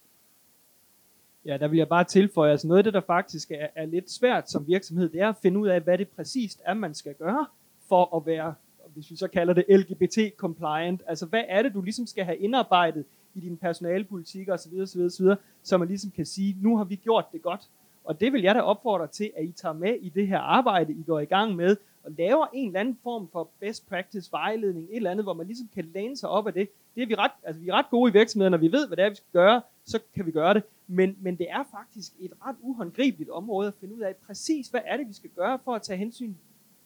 Ja, 1.45 1.57
der 1.57 1.69
vil 1.69 1.77
jeg 1.77 1.89
bare 1.89 2.05
tilføje, 2.05 2.51
altså 2.51 2.67
noget 2.67 2.79
af 2.79 2.85
det, 2.85 2.95
der 2.95 3.01
faktisk 3.01 3.51
er, 3.51 3.67
er 3.75 3.87
lidt 3.87 4.11
svært 4.11 4.51
som 4.51 4.67
virksomhed, 4.67 5.09
det 5.09 5.21
er 5.21 5.29
at 5.29 5.37
finde 5.43 5.61
ud 5.61 5.69
af, 5.69 5.81
hvad 5.81 5.99
det 5.99 6.09
præcist 6.09 6.61
er, 6.65 6.75
man 6.75 6.95
skal 6.95 7.15
gøre 7.15 7.47
for 7.89 8.17
at 8.17 8.27
være, 8.27 8.55
hvis 8.95 9.11
vi 9.11 9.17
så 9.17 9.29
kalder 9.29 9.55
det 9.55 9.65
LGBT-compliant. 9.69 11.03
Altså, 11.07 11.27
hvad 11.27 11.43
er 11.49 11.63
det, 11.63 11.75
du 11.75 11.83
ligesom 11.83 12.07
skal 12.07 12.25
have 12.25 12.37
indarbejdet 12.37 13.05
i 13.35 13.41
din 13.41 13.57
personalepolitikker 13.57 14.55
osv., 14.55 14.81
osv., 14.81 15.01
osv., 15.01 15.27
så 15.63 15.79
man 15.79 15.89
ligesom 15.89 16.11
kan 16.11 16.27
sige, 16.27 16.57
nu 16.61 16.77
har 16.77 16.85
vi 16.85 16.97
gjort 16.97 17.25
det 17.33 17.43
godt. 17.43 17.71
Og 18.05 18.21
det 18.21 18.33
vil 18.33 18.43
jeg 18.43 18.55
da 18.55 18.61
opfordre 18.61 19.07
til, 19.07 19.31
at 19.37 19.45
I 19.45 19.53
tager 19.53 19.73
med 19.73 19.95
i 20.01 20.09
det 20.09 20.29
her 20.29 20.39
arbejde, 20.39 20.93
I 20.93 21.03
går 21.03 21.21
i 21.21 21.25
gang 21.25 21.57
med, 21.57 21.77
og 22.05 22.13
laver 22.19 22.47
en 22.53 22.67
eller 22.67 22.81
anden 22.81 22.99
form 23.03 23.29
for 23.33 23.49
best 23.61 23.89
practice 23.89 24.33
vejledning, 24.33 24.89
et 24.91 24.97
eller 24.97 25.11
andet, 25.11 25.25
hvor 25.25 25.33
man 25.35 25.47
ligesom 25.47 25.69
kan 25.75 25.91
læne 25.95 26.17
sig 26.17 26.29
op 26.29 26.47
af 26.47 26.53
det. 26.53 26.69
Det 26.95 27.03
er 27.03 27.07
vi 27.07 27.15
ret, 27.15 27.31
altså 27.43 27.63
vi 27.63 27.69
er 27.69 27.75
ret 27.75 27.91
gode 27.91 28.11
i 28.11 28.13
virksomheden, 28.13 28.51
når 28.51 28.59
vi 28.59 28.73
ved, 28.73 28.87
hvad 28.87 28.97
det 28.97 29.05
er, 29.05 29.09
vi 29.09 29.15
skal 29.15 29.33
gøre, 29.33 29.63
så 29.85 30.01
kan 30.15 30.27
vi 30.27 30.31
gøre 30.31 30.55
det. 30.55 30.63
Men, 30.87 31.17
men 31.21 31.39
det 31.39 31.47
er 31.51 31.65
faktisk 31.71 32.13
et 32.21 32.33
ret 32.47 32.57
uhåndgribeligt 32.61 33.31
område 33.31 33.69
at 33.69 33.75
finde 33.81 33.95
ud 33.95 34.01
af 34.01 34.17
præcis, 34.17 34.69
hvad 34.69 34.81
er 34.85 34.97
det, 34.97 35.09
vi 35.09 35.13
skal 35.13 35.31
gøre 35.31 35.59
for 35.65 35.75
at 35.75 35.83
tage 35.83 35.97
hensyn 35.97 36.35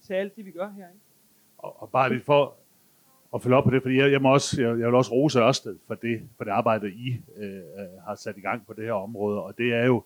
til 0.03 0.15
alt 0.15 0.37
det, 0.37 0.45
vi 0.47 0.51
gør 0.51 0.71
herinde. 0.71 1.01
Og, 1.59 1.83
og 1.83 1.91
bare 1.91 2.09
lige 2.11 2.23
for 2.25 2.55
at 3.35 3.43
følge 3.43 3.57
op 3.57 3.65
på 3.65 3.71
det, 3.71 3.83
fordi 3.83 3.97
jeg, 3.97 4.13
jeg, 4.13 4.23
må 4.23 4.33
også, 4.33 4.63
jeg, 4.63 4.69
jeg 4.69 4.87
vil 4.87 4.95
også 4.95 5.13
rose 5.13 5.41
Ørsted 5.41 5.77
for 5.87 5.95
det, 5.95 6.21
for 6.37 6.45
det 6.45 6.51
arbejde, 6.51 6.91
I 6.91 7.21
øh, 7.37 7.55
øh, 7.55 7.61
har 8.07 8.15
sat 8.15 8.37
i 8.37 8.41
gang 8.41 8.67
på 8.67 8.73
det 8.73 8.85
her 8.85 8.93
område, 8.93 9.43
og 9.43 9.59
det 9.59 9.75
er 9.75 9.85
jo, 9.87 10.03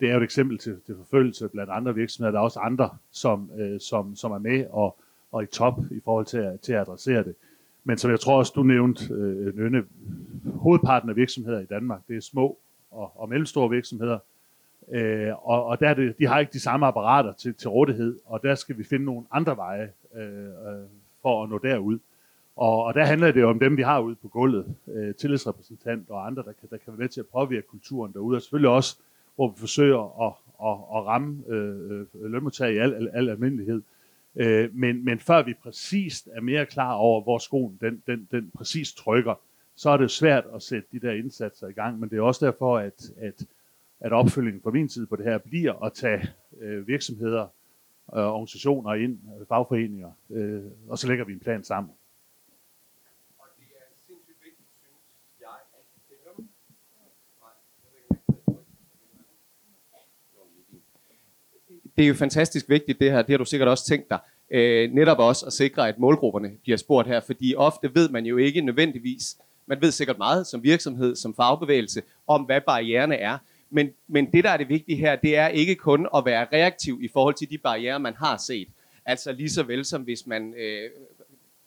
det 0.00 0.08
er 0.08 0.12
jo 0.12 0.18
et 0.18 0.24
eksempel 0.24 0.58
til, 0.58 0.80
til 0.86 0.96
forfølgelse 0.96 1.48
blandt 1.48 1.72
andre 1.72 1.94
virksomheder. 1.94 2.32
Der 2.32 2.38
er 2.38 2.44
også 2.44 2.60
andre, 2.60 2.90
som, 3.10 3.50
øh, 3.58 3.80
som, 3.80 4.16
som 4.16 4.32
er 4.32 4.38
med 4.38 4.66
og, 4.70 4.96
og 5.32 5.42
i 5.42 5.46
top 5.46 5.78
i 5.90 6.00
forhold 6.04 6.26
til 6.26 6.38
at, 6.38 6.60
til 6.60 6.72
at 6.72 6.80
adressere 6.80 7.24
det. 7.24 7.34
Men 7.84 7.98
som 7.98 8.10
jeg 8.10 8.20
tror 8.20 8.38
også, 8.38 8.52
du 8.56 8.62
nævnte, 8.62 9.14
øh, 9.14 9.56
Nønne, 9.56 9.84
hovedparten 10.54 11.10
af 11.10 11.16
virksomheder 11.16 11.60
i 11.60 11.64
Danmark, 11.64 12.00
det 12.08 12.16
er 12.16 12.20
små 12.20 12.58
og, 12.90 13.12
og 13.14 13.28
mellemstore 13.28 13.70
virksomheder. 13.70 14.18
Øh, 14.92 15.48
og 15.48 15.66
og 15.66 15.80
der 15.80 15.88
er 15.88 15.94
det, 15.94 16.18
de 16.18 16.26
har 16.26 16.40
ikke 16.40 16.52
de 16.52 16.60
samme 16.60 16.86
apparater 16.86 17.32
til, 17.32 17.54
til 17.54 17.68
rådighed, 17.68 18.18
og 18.24 18.42
der 18.42 18.54
skal 18.54 18.78
vi 18.78 18.84
finde 18.84 19.04
nogle 19.04 19.24
andre 19.30 19.56
veje 19.56 19.92
øh, 20.14 20.44
øh 20.46 20.52
for 21.22 21.44
at 21.44 21.50
nå 21.50 21.58
derud. 21.58 21.98
Og, 22.56 22.84
og 22.84 22.94
der 22.94 23.04
handler 23.04 23.32
det 23.32 23.40
jo 23.40 23.48
om 23.48 23.58
dem, 23.58 23.76
vi 23.76 23.82
har 23.82 24.00
ude 24.00 24.14
på 24.14 24.28
gulvet, 24.28 24.74
øh, 24.88 25.14
tillidsrepræsentanter 25.14 26.14
og 26.14 26.26
andre, 26.26 26.42
der 26.42 26.52
kan, 26.52 26.68
der 26.70 26.76
kan 26.76 26.92
være 26.92 26.98
med 26.98 27.08
til 27.08 27.20
at 27.20 27.26
påvirke 27.26 27.66
kulturen 27.66 28.12
derude, 28.12 28.36
og 28.36 28.42
selvfølgelig 28.42 28.70
også, 28.70 28.96
hvor 29.34 29.48
vi 29.48 29.54
forsøger 29.58 30.26
at, 30.26 30.32
at, 30.62 30.98
at 30.98 31.06
ramme 31.06 31.42
øh, 31.48 32.00
øh 32.00 32.06
lønmodtagere 32.14 32.30
lønmodtag 32.30 32.74
i 32.74 32.78
al, 32.78 32.94
al, 32.94 33.10
al 33.12 33.28
almindelighed. 33.28 33.82
Øh, 34.36 34.74
men, 34.74 35.04
men 35.04 35.18
før 35.18 35.42
vi 35.42 35.54
præcist 35.54 36.28
er 36.32 36.40
mere 36.40 36.66
klar 36.66 36.92
over, 36.92 37.22
hvor 37.22 37.38
skoen 37.38 37.78
den, 37.80 38.02
den, 38.06 38.28
den 38.30 38.50
præcis 38.54 38.92
trykker, 38.92 39.34
så 39.76 39.90
er 39.90 39.96
det 39.96 40.10
svært 40.10 40.44
at 40.54 40.62
sætte 40.62 40.88
de 40.92 41.00
der 41.00 41.12
indsatser 41.12 41.68
i 41.68 41.72
gang. 41.72 42.00
Men 42.00 42.08
det 42.08 42.18
er 42.18 42.22
også 42.22 42.46
derfor, 42.46 42.78
at, 42.78 43.10
at, 43.20 43.46
at 44.00 44.12
opfølgingen 44.12 44.62
fra 44.62 44.70
min 44.70 44.88
side 44.88 45.06
på 45.06 45.16
det 45.16 45.24
her 45.24 45.38
bliver 45.38 45.84
at 45.84 45.92
tage 45.92 46.28
øh, 46.60 46.88
virksomheder, 46.88 47.42
øh, 48.16 48.22
organisationer 48.22 48.94
ind, 48.94 49.18
fagforeninger, 49.48 50.10
øh, 50.30 50.62
og 50.88 50.98
så 50.98 51.08
lægger 51.08 51.24
vi 51.24 51.32
en 51.32 51.40
plan 51.40 51.64
sammen. 51.64 51.92
Det 61.96 62.04
er 62.04 62.08
jo 62.08 62.14
fantastisk 62.14 62.68
vigtigt 62.68 63.00
det 63.00 63.10
her, 63.10 63.22
det 63.22 63.30
har 63.30 63.38
du 63.38 63.44
sikkert 63.44 63.68
også 63.68 63.86
tænkt 63.86 64.10
dig, 64.10 64.18
øh, 64.50 64.92
netop 64.92 65.18
også 65.18 65.46
at 65.46 65.52
sikre, 65.52 65.88
at 65.88 65.98
målgrupperne 65.98 66.50
bliver 66.62 66.76
spurgt 66.76 67.08
her, 67.08 67.20
fordi 67.20 67.54
ofte 67.56 67.94
ved 67.94 68.08
man 68.08 68.26
jo 68.26 68.36
ikke 68.36 68.60
nødvendigvis, 68.60 69.36
man 69.66 69.82
ved 69.82 69.90
sikkert 69.90 70.18
meget 70.18 70.46
som 70.46 70.62
virksomhed, 70.62 71.16
som 71.16 71.34
fagbevægelse, 71.34 72.02
om 72.26 72.42
hvad 72.42 72.60
barriererne 72.60 73.16
er, 73.16 73.38
men, 73.70 73.90
men 74.08 74.32
det, 74.32 74.44
der 74.44 74.50
er 74.50 74.56
det 74.56 74.68
vigtige 74.68 74.98
her, 74.98 75.16
det 75.16 75.36
er 75.36 75.48
ikke 75.48 75.74
kun 75.74 76.08
at 76.16 76.22
være 76.24 76.46
reaktiv 76.52 76.98
i 77.02 77.08
forhold 77.12 77.34
til 77.34 77.50
de 77.50 77.58
barriere, 77.58 78.00
man 78.00 78.14
har 78.14 78.36
set. 78.36 78.68
Altså 79.06 79.32
lige 79.32 79.50
så 79.50 79.62
vel 79.62 79.84
som 79.84 80.02
hvis 80.02 80.26
man, 80.26 80.54
øh, 80.54 80.90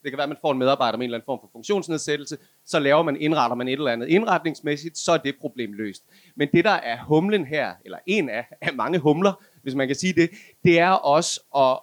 det 0.03 0.11
kan 0.11 0.17
være, 0.17 0.23
at 0.23 0.29
man 0.29 0.37
får 0.41 0.51
en 0.51 0.57
medarbejder 0.57 0.97
med 0.97 1.05
en 1.05 1.09
eller 1.09 1.17
anden 1.17 1.25
form 1.25 1.39
for 1.41 1.49
funktionsnedsættelse, 1.51 2.37
så 2.65 2.79
laver 2.79 3.03
man, 3.03 3.21
indretter 3.21 3.55
man 3.55 3.67
et 3.67 3.73
eller 3.73 3.91
andet 3.91 4.07
indretningsmæssigt, 4.07 4.97
så 4.97 5.11
er 5.11 5.17
det 5.17 5.35
problem 5.41 5.73
løst. 5.73 6.03
Men 6.35 6.49
det, 6.53 6.65
der 6.65 6.71
er 6.71 7.03
humlen 7.03 7.45
her, 7.45 7.73
eller 7.85 7.97
en 8.05 8.29
af, 8.29 8.45
af 8.61 8.73
mange 8.73 8.99
humler, 8.99 9.43
hvis 9.69 9.75
man 9.75 9.87
kan 9.87 9.95
sige 9.95 10.13
det, 10.13 10.29
det 10.63 10.79
er 10.79 10.89
også 10.89 11.41
at, 11.57 11.79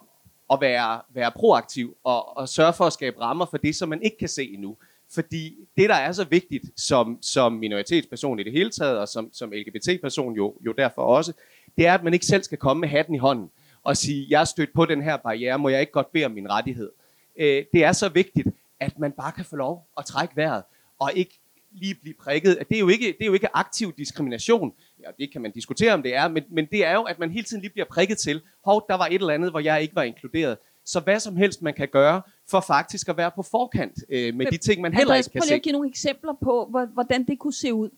at 0.53 0.61
være, 0.61 1.01
være 1.13 1.31
proaktiv 1.31 1.97
og, 2.03 2.37
og 2.37 2.49
sørge 2.49 2.73
for 2.73 2.85
at 2.85 2.93
skabe 2.93 3.21
rammer 3.21 3.45
for 3.45 3.57
det, 3.57 3.75
som 3.75 3.89
man 3.89 4.01
ikke 4.01 4.17
kan 4.17 4.27
se 4.27 4.53
endnu. 4.53 4.77
Fordi 5.13 5.55
det, 5.77 5.89
der 5.89 5.95
er 5.95 6.11
så 6.11 6.23
vigtigt 6.23 6.63
som, 6.75 7.17
som 7.21 7.53
minoritetsperson 7.53 8.39
i 8.39 8.43
det 8.43 8.51
hele 8.51 8.69
taget, 8.69 8.97
og 8.97 9.07
som, 9.07 9.29
som 9.33 9.51
LGBT-person 9.51 10.35
jo, 10.35 10.53
jo 10.65 10.71
derfor 10.71 11.01
også, 11.01 11.33
det 11.77 11.87
er, 11.87 11.93
at 11.93 12.03
man 12.03 12.13
ikke 12.13 12.25
selv 12.25 12.43
skal 12.43 12.57
komme 12.57 12.81
med 12.81 12.89
hatten 12.89 13.15
i 13.15 13.17
hånden 13.17 13.49
og 13.83 13.97
sige, 13.97 14.27
jeg 14.29 14.41
er 14.41 14.45
stødt 14.45 14.73
på 14.73 14.85
den 14.85 15.01
her 15.01 15.17
barriere, 15.17 15.59
må 15.59 15.69
jeg 15.69 15.81
ikke 15.81 15.91
godt 15.91 16.11
bede 16.11 16.25
om 16.25 16.31
min 16.31 16.49
rettighed. 16.49 16.91
Øh, 17.39 17.65
det 17.73 17.83
er 17.83 17.91
så 17.91 18.09
vigtigt, 18.09 18.47
at 18.79 18.99
man 18.99 19.11
bare 19.11 19.31
kan 19.31 19.45
få 19.45 19.55
lov 19.55 19.87
at 19.97 20.05
trække 20.05 20.35
vejret, 20.35 20.63
og 20.99 21.11
ikke 21.15 21.39
lige 21.79 21.95
blive 21.95 22.15
prikket. 22.19 22.57
Det 22.69 22.75
er 22.75 22.79
jo 22.79 22.87
ikke, 22.87 23.05
det 23.05 23.21
er 23.21 23.25
jo 23.25 23.33
ikke 23.33 23.55
aktiv 23.55 23.93
diskrimination. 23.97 24.73
Ja, 24.99 25.09
det 25.19 25.31
kan 25.31 25.41
man 25.41 25.51
diskutere, 25.51 25.93
om 25.93 26.03
det 26.03 26.15
er, 26.15 26.27
men, 26.27 26.43
men 26.51 26.65
det 26.71 26.85
er 26.85 26.93
jo, 26.93 27.01
at 27.01 27.19
man 27.19 27.31
hele 27.31 27.43
tiden 27.43 27.61
lige 27.61 27.71
bliver 27.71 27.85
prikket 27.85 28.17
til, 28.17 28.41
hov, 28.65 28.85
der 28.89 28.95
var 28.95 29.05
et 29.05 29.13
eller 29.13 29.33
andet, 29.33 29.51
hvor 29.51 29.59
jeg 29.59 29.81
ikke 29.81 29.95
var 29.95 30.03
inkluderet. 30.03 30.57
Så 30.85 30.99
hvad 30.99 31.19
som 31.19 31.35
helst, 31.35 31.61
man 31.61 31.73
kan 31.73 31.87
gøre 31.87 32.21
for 32.49 32.59
faktisk 32.59 33.09
at 33.09 33.17
være 33.17 33.31
på 33.35 33.43
forkant 33.43 34.03
øh, 34.09 34.23
med 34.23 34.33
men, 34.33 34.47
de 34.47 34.57
ting, 34.57 34.81
man 34.81 34.93
heller 34.93 35.15
ikke 35.15 35.29
kan 35.29 35.41
se. 35.41 35.45
Prøv 35.45 35.47
lige 35.47 35.55
at 35.55 35.61
give 35.61 35.73
nogle 35.73 35.89
eksempler 35.89 36.33
på, 36.41 36.71
hvordan 36.93 37.27
det 37.27 37.39
kunne 37.39 37.53
se 37.53 37.73
ud. 37.73 37.89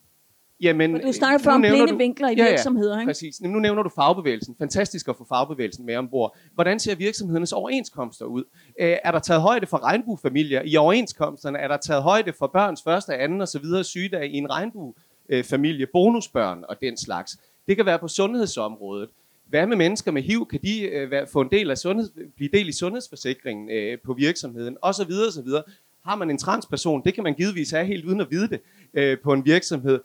Jamen, 0.61 1.01
du 1.01 1.11
snakker 1.11 1.39
før 1.39 1.51
om 1.51 1.61
blinde 1.61 1.97
vinkler 1.97 2.29
i 2.29 2.35
ja, 2.35 2.49
virksomheder, 2.49 2.99
ikke? 2.99 3.09
præcis. 3.09 3.41
Nu 3.41 3.59
nævner 3.59 3.83
du 3.83 3.89
fagbevægelsen. 3.89 4.55
Fantastisk 4.59 5.07
at 5.07 5.15
få 5.15 5.25
fagbevægelsen 5.29 5.85
med 5.85 5.95
ombord. 5.95 6.37
Hvordan 6.53 6.79
ser 6.79 6.95
virksomhedernes 6.95 7.53
overenskomster 7.53 8.25
ud? 8.25 8.43
Øh, 8.79 8.97
er 9.03 9.11
der 9.11 9.19
taget 9.19 9.41
højde 9.41 9.67
for 9.67 9.83
regnbuefamilier 9.83 10.61
i 10.65 10.77
overenskomsterne? 10.77 11.57
Er 11.57 11.67
der 11.67 11.77
taget 11.77 12.03
højde 12.03 12.33
for 12.33 12.47
børns 12.47 12.83
første, 12.83 13.15
anden 13.15 13.41
og 13.41 13.47
så 13.47 13.59
videre 13.59 13.83
sygedage 13.83 14.29
i 14.29 14.37
en 14.37 14.49
regnbuefamilie, 14.49 15.87
bonusbørn 15.93 16.63
og 16.69 16.81
den 16.81 16.97
slags? 16.97 17.37
Det 17.67 17.75
kan 17.75 17.85
være 17.85 17.99
på 17.99 18.07
sundhedsområdet. 18.07 19.09
Hvad 19.49 19.67
med 19.67 19.77
mennesker 19.77 20.11
med 20.11 20.21
HIV? 20.21 20.47
Kan 20.47 20.59
de 20.63 20.81
øh, 20.81 21.27
få 21.27 21.41
en 21.41 21.49
del 21.51 21.71
af 21.71 21.77
sundheds, 21.77 22.09
blive 22.35 22.49
del 22.53 22.69
i 22.69 22.71
sundhedsforsikringen 22.71 23.69
øh, 23.69 23.97
på 24.05 24.13
virksomheden? 24.13 24.77
Og 24.81 24.95
så 24.95 25.05
videre, 25.05 25.27
og 25.27 25.33
så 25.33 25.41
videre. 25.41 25.63
Har 26.05 26.15
man 26.15 26.29
en 26.29 26.37
transperson, 26.37 27.01
det 27.05 27.13
kan 27.13 27.23
man 27.23 27.33
givetvis 27.33 27.71
have 27.71 27.85
helt 27.85 28.05
uden 28.05 28.21
at 28.21 28.27
vide 28.31 28.47
det 28.47 28.59
øh, 28.93 29.17
på 29.23 29.33
en 29.33 29.45
virksomhed 29.45 29.99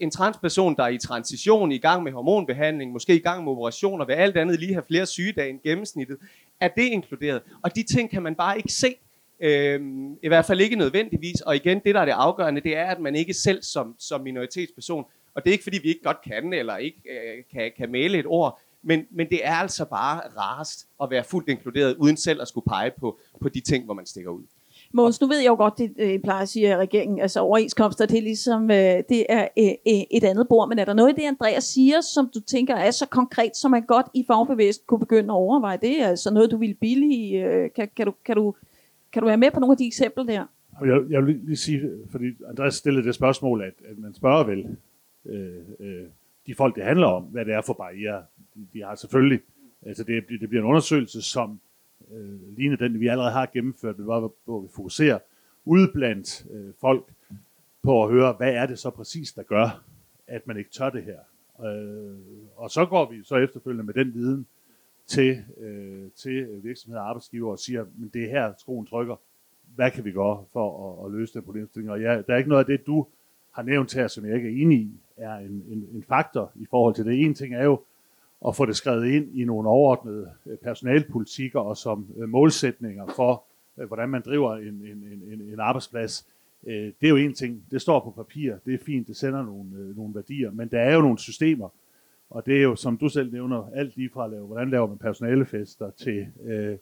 en 0.00 0.10
transperson, 0.10 0.76
der 0.76 0.82
er 0.82 0.88
i 0.88 0.98
transition, 0.98 1.72
i 1.72 1.78
gang 1.78 2.02
med 2.02 2.12
hormonbehandling, 2.12 2.92
måske 2.92 3.16
i 3.16 3.18
gang 3.18 3.44
med 3.44 3.52
operationer, 3.52 4.04
vil 4.04 4.12
alt 4.12 4.36
andet 4.36 4.60
lige 4.60 4.72
have 4.72 4.84
flere 4.86 5.06
sygedage 5.06 5.50
end 5.50 5.60
gennemsnittet, 5.62 6.18
er 6.60 6.68
det 6.68 6.82
inkluderet? 6.82 7.42
Og 7.62 7.76
de 7.76 7.82
ting 7.82 8.10
kan 8.10 8.22
man 8.22 8.34
bare 8.34 8.56
ikke 8.56 8.72
se. 8.72 8.94
øh, 9.40 9.80
I 10.22 10.28
hvert 10.28 10.44
fald 10.44 10.60
ikke 10.60 10.76
nødvendigvis. 10.76 11.40
Og 11.40 11.56
igen, 11.56 11.80
det 11.84 11.94
der 11.94 12.00
er 12.00 12.04
det 12.04 12.12
afgørende, 12.12 12.60
det 12.60 12.76
er, 12.76 12.84
at 12.84 13.00
man 13.00 13.14
ikke 13.14 13.34
selv 13.34 13.62
som, 13.62 13.94
som 13.98 14.20
minoritetsperson, 14.20 15.04
og 15.34 15.44
det 15.44 15.50
er 15.50 15.52
ikke 15.52 15.64
fordi, 15.64 15.78
vi 15.82 15.88
ikke 15.88 16.02
godt 16.02 16.22
kan, 16.22 16.52
eller 16.52 16.76
ikke 16.76 17.00
øh, 17.10 17.44
kan, 17.52 17.72
kan 17.76 17.92
male 17.92 18.18
et 18.18 18.26
ord, 18.26 18.60
men, 18.82 19.06
men 19.10 19.28
det 19.28 19.46
er 19.46 19.54
altså 19.54 19.84
bare 19.84 20.20
rarest 20.36 20.88
at 21.02 21.10
være 21.10 21.24
fuldt 21.24 21.48
inkluderet, 21.48 21.96
uden 21.96 22.16
selv 22.16 22.42
at 22.42 22.48
skulle 22.48 22.64
pege 22.68 22.90
på, 23.00 23.18
på 23.40 23.48
de 23.48 23.60
ting, 23.60 23.84
hvor 23.84 23.94
man 23.94 24.06
stikker 24.06 24.30
ud. 24.30 24.42
Måns, 24.92 25.20
nu 25.20 25.26
ved 25.26 25.38
jeg 25.38 25.48
jo 25.48 25.54
godt, 25.54 25.78
det 25.78 25.92
øh, 25.98 26.20
plejer 26.20 26.42
at 26.42 26.48
sige, 26.48 26.72
at 26.72 26.78
regeringen, 26.78 27.20
altså 27.20 27.40
overenskomster, 27.40 28.06
det 28.06 28.18
er 28.18 28.22
ligesom, 28.22 28.70
øh, 28.70 29.02
det 29.08 29.26
er 29.28 29.48
øh, 29.58 29.64
øh, 29.64 30.02
et 30.10 30.24
andet 30.24 30.48
bord, 30.48 30.68
men 30.68 30.78
er 30.78 30.84
der 30.84 30.92
noget 30.92 31.10
i 31.10 31.20
det, 31.20 31.26
Andreas 31.28 31.64
siger, 31.64 32.00
som 32.00 32.30
du 32.34 32.40
tænker 32.40 32.74
er 32.74 32.90
så 32.90 33.06
konkret, 33.06 33.56
som 33.56 33.70
man 33.70 33.82
godt 33.82 34.06
i 34.14 34.24
fagbevægelsen 34.26 34.84
kunne 34.86 35.00
begynde 35.00 35.32
at 35.32 35.36
overveje? 35.36 35.78
Det 35.82 36.02
er 36.02 36.08
altså 36.08 36.34
noget, 36.34 36.50
du 36.50 36.56
vil 36.56 36.74
billige. 36.74 37.44
Øh, 37.44 37.70
kan, 37.76 37.88
kan, 37.96 38.06
du, 38.06 38.14
kan, 38.24 38.36
du, 38.36 38.54
kan 39.12 39.22
du 39.22 39.26
være 39.26 39.36
med 39.36 39.50
på 39.50 39.60
nogle 39.60 39.72
af 39.72 39.78
de 39.78 39.86
eksempler 39.86 40.24
der? 40.24 40.44
Jeg, 40.84 41.00
jeg 41.10 41.26
vil 41.26 41.40
lige 41.44 41.56
sige, 41.56 41.90
fordi 42.10 42.26
Andreas 42.48 42.74
stillede 42.74 43.06
det 43.06 43.14
spørgsmål, 43.14 43.62
at, 43.62 43.90
at 43.90 43.98
man 43.98 44.14
spørger 44.14 44.44
vel 44.44 44.76
øh, 45.26 45.62
øh, 45.80 46.06
de 46.46 46.54
folk, 46.54 46.76
det 46.76 46.84
handler 46.84 47.06
om, 47.06 47.22
hvad 47.22 47.44
det 47.44 47.54
er 47.54 47.62
for 47.62 47.72
barriere. 47.72 48.22
De, 48.54 48.66
de 48.72 48.82
har 48.82 48.94
selvfølgelig, 48.94 49.40
altså 49.86 50.04
det, 50.04 50.24
det 50.40 50.48
bliver 50.48 50.62
en 50.62 50.68
undersøgelse, 50.68 51.22
som 51.22 51.60
øh, 52.14 52.56
ligne 52.56 52.76
den, 52.76 53.00
vi 53.00 53.06
allerede 53.06 53.32
har 53.32 53.50
gennemført, 53.52 53.96
hvor, 53.96 54.34
hvor 54.44 54.60
vi 54.60 54.68
fokuserer 54.76 55.18
ude 55.64 55.90
blandt 55.94 56.46
øh, 56.50 56.72
folk 56.80 57.12
på 57.82 58.04
at 58.04 58.10
høre, 58.10 58.32
hvad 58.32 58.54
er 58.54 58.66
det 58.66 58.78
så 58.78 58.90
præcis, 58.90 59.32
der 59.32 59.42
gør, 59.42 59.84
at 60.26 60.46
man 60.46 60.56
ikke 60.56 60.70
tør 60.70 60.90
det 60.90 61.02
her. 61.02 61.18
Øh, 61.66 62.18
og 62.56 62.70
så 62.70 62.86
går 62.86 63.10
vi 63.10 63.24
så 63.24 63.36
efterfølgende 63.36 63.84
med 63.84 63.94
den 63.94 64.14
viden 64.14 64.46
til, 65.06 65.44
øh, 65.60 66.10
til 66.16 66.60
virksomheder 66.62 67.02
og 67.02 67.08
arbejdsgiver 67.08 67.50
og 67.50 67.58
siger, 67.58 67.84
men 67.96 68.10
det 68.14 68.24
er 68.24 68.30
her 68.30 68.52
skoen 68.58 68.86
trykker. 68.86 69.16
Hvad 69.74 69.90
kan 69.90 70.04
vi 70.04 70.12
gøre 70.12 70.44
for 70.52 70.92
at, 70.92 71.06
at 71.06 71.12
løse 71.18 71.34
den 71.34 71.42
problemstilling? 71.42 71.90
Og 71.90 72.00
ja, 72.00 72.22
der 72.22 72.34
er 72.34 72.36
ikke 72.36 72.48
noget 72.48 72.64
af 72.64 72.78
det, 72.78 72.86
du 72.86 73.06
har 73.50 73.62
nævnt 73.62 73.94
her, 73.94 74.08
som 74.08 74.26
jeg 74.26 74.36
ikke 74.36 74.48
er 74.48 74.62
enig 74.62 74.78
i, 74.78 75.00
er 75.16 75.34
en, 75.34 75.64
en, 75.68 75.88
en 75.92 76.04
faktor 76.08 76.52
i 76.54 76.66
forhold 76.70 76.94
til 76.94 77.04
det. 77.04 77.24
En 77.24 77.34
ting 77.34 77.54
er 77.54 77.64
jo, 77.64 77.80
og 78.40 78.56
få 78.56 78.66
det 78.66 78.76
skrevet 78.76 79.06
ind 79.06 79.38
i 79.38 79.44
nogle 79.44 79.68
overordnede 79.68 80.30
øh, 80.46 80.56
personalpolitikker 80.58 81.60
og 81.60 81.76
som 81.76 82.06
øh, 82.16 82.28
målsætninger 82.28 83.06
for, 83.16 83.44
øh, 83.78 83.86
hvordan 83.86 84.08
man 84.08 84.22
driver 84.22 84.56
en, 84.56 84.64
en, 84.64 85.22
en, 85.32 85.40
en 85.52 85.60
arbejdsplads. 85.60 86.26
Det 86.64 86.94
er 87.02 87.08
jo 87.08 87.16
en 87.16 87.34
ting, 87.34 87.64
det 87.70 87.82
står 87.82 88.00
på 88.00 88.10
papir, 88.10 88.54
det 88.66 88.74
er 88.74 88.78
fint, 88.86 89.08
det 89.08 89.16
sender 89.16 89.42
nogle, 89.42 89.94
nogle 89.96 90.14
værdier, 90.14 90.50
men 90.50 90.68
der 90.68 90.80
er 90.80 90.94
jo 90.94 91.00
nogle 91.00 91.18
systemer, 91.18 91.68
Og 92.30 92.46
det 92.46 92.56
er 92.56 92.62
jo, 92.62 92.76
som 92.76 92.96
du 92.96 93.08
selv 93.08 93.32
nævner, 93.32 93.70
alt 93.74 93.96
lige 93.96 94.10
fra 94.12 94.24
at 94.24 94.30
lave, 94.30 94.46
hvordan 94.46 94.70
laver 94.70 94.86
man 94.86 94.98
personalefester 94.98 95.90
til 95.90 96.26
øh, 96.44 96.76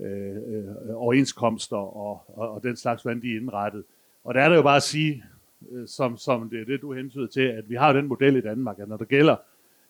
øh, 0.00 0.64
overenskomster 0.94 1.76
og, 1.76 2.22
og, 2.26 2.50
og 2.54 2.62
den 2.62 2.76
slags, 2.76 3.02
hvordan 3.02 3.22
de 3.22 3.32
er 3.32 3.40
indrettet. 3.40 3.84
Og 4.24 4.34
der 4.34 4.40
er 4.40 4.48
det 4.48 4.56
jo 4.56 4.62
bare 4.62 4.76
at 4.76 4.82
sige, 4.82 5.24
som, 5.86 6.16
som 6.16 6.50
det 6.50 6.60
er 6.60 6.64
det, 6.64 6.80
du 6.80 6.92
hentyder 6.92 7.26
til, 7.26 7.40
at 7.40 7.70
vi 7.70 7.74
har 7.74 7.92
den 7.92 8.06
model 8.06 8.36
i 8.36 8.40
Danmark, 8.40 8.78
at 8.78 8.88
når 8.88 8.96
det 8.96 9.08
gælder 9.08 9.36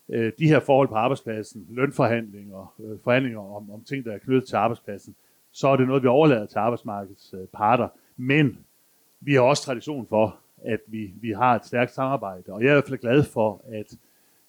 øh, 0.08 0.32
de 0.38 0.48
her 0.48 0.60
forhold 0.60 0.88
på 0.88 0.94
arbejdspladsen, 0.94 1.66
lønforhandlinger, 1.70 2.74
øh, 2.80 2.98
forhandlinger 3.04 3.40
om, 3.56 3.70
om 3.70 3.84
ting, 3.84 4.04
der 4.04 4.12
er 4.12 4.18
knyttet 4.18 4.48
til 4.48 4.56
arbejdspladsen, 4.56 5.14
så 5.52 5.68
er 5.68 5.76
det 5.76 5.86
noget, 5.86 6.02
vi 6.02 6.08
overlader 6.08 6.46
til 6.46 6.58
arbejdsmarkedets 6.58 7.34
øh, 7.34 7.46
parter. 7.54 7.88
Men 8.16 8.58
vi 9.20 9.34
har 9.34 9.40
også 9.40 9.62
tradition 9.62 10.06
for, 10.06 10.36
at 10.64 10.80
vi, 10.86 11.12
vi 11.20 11.30
har 11.30 11.54
et 11.54 11.66
stærkt 11.66 11.94
samarbejde, 11.94 12.52
og 12.52 12.62
jeg 12.62 12.66
er 12.66 12.72
i 12.72 12.74
hvert 12.74 12.88
fald 12.88 12.98
glad 12.98 13.24
for, 13.24 13.64
at, 13.72 13.96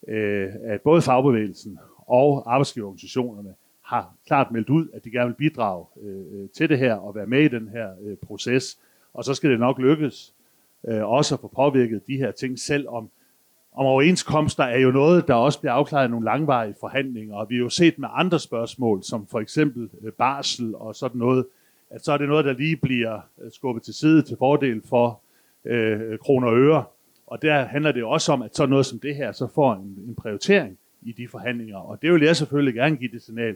øh, 0.08 0.54
at 0.64 0.82
både 0.82 1.02
fagbevægelsen 1.02 1.80
og 2.08 2.54
arbejdsgiverorganisationerne 2.54 3.54
har 3.82 4.16
klart 4.28 4.52
meldt 4.52 4.70
ud, 4.70 4.88
at 4.94 5.04
de 5.04 5.12
gerne 5.12 5.28
vil 5.28 5.36
bidrage 5.36 5.86
øh, 6.02 6.50
til 6.50 6.70
det 6.70 6.80
her 6.80 6.94
og 6.94 7.16
være 7.16 7.28
med 7.28 7.42
i 7.42 7.48
den 7.48 7.68
her 7.68 7.90
øh, 8.02 8.18
proces. 8.18 8.80
Og 9.14 9.24
så 9.24 9.34
skal 9.34 9.52
det 9.52 9.60
nok 9.60 9.80
lykkes 9.80 10.34
øh, 10.88 11.10
også 11.10 11.36
at 11.36 11.42
få 11.42 11.48
påvirket 11.48 12.08
de 12.08 12.18
her 12.18 12.32
ting, 12.32 12.60
selvom 12.60 13.10
om, 13.80 13.86
overenskomster 13.86 14.64
er 14.64 14.80
jo 14.80 14.92
noget, 14.92 15.28
der 15.28 15.34
også 15.34 15.60
bliver 15.60 15.74
afklaret 15.74 16.08
i 16.08 16.12
nogle 16.12 16.26
langvarige 16.26 16.76
forhandlinger. 16.80 17.36
Og 17.36 17.50
vi 17.50 17.56
har 17.56 17.64
jo 17.64 17.70
set 17.70 18.00
med 18.00 18.10
andre 18.12 18.40
spørgsmål, 18.40 19.04
som 19.04 19.28
for 19.28 19.40
eksempel 19.40 19.90
øh, 20.02 20.12
barsel 20.12 20.76
og 20.76 20.96
sådan 20.96 21.20
noget, 21.20 21.46
at 21.90 22.06
så 22.06 22.12
er 22.12 22.18
det 22.18 22.28
noget, 22.28 22.46
der 22.46 22.54
lige 22.54 22.76
bliver 22.76 23.20
øh, 23.42 23.52
skubbet 23.52 23.84
til 23.84 23.94
side 23.94 24.22
til 24.22 24.38
fordel 24.38 24.82
for 24.90 25.20
øh, 25.66 26.20
kroner 26.20 26.48
og 26.48 26.58
øre. 26.58 26.84
Og 27.28 27.42
der 27.42 27.66
handler 27.66 27.92
det 27.92 28.00
jo 28.00 28.10
også 28.10 28.32
om, 28.32 28.42
at 28.42 28.56
så 28.56 28.66
noget 28.66 28.86
som 28.86 29.00
det 29.00 29.16
her, 29.16 29.32
så 29.32 29.48
får 29.56 29.74
en, 29.74 29.98
en 30.08 30.16
prioritering 30.16 30.78
i 31.02 31.12
de 31.12 31.28
forhandlinger. 31.28 31.78
Og 31.78 32.02
det 32.02 32.14
vil 32.14 32.22
jeg 32.22 32.36
selvfølgelig 32.36 32.74
gerne 32.74 32.96
give 32.96 33.12
det 33.12 33.22
signal, 33.22 33.56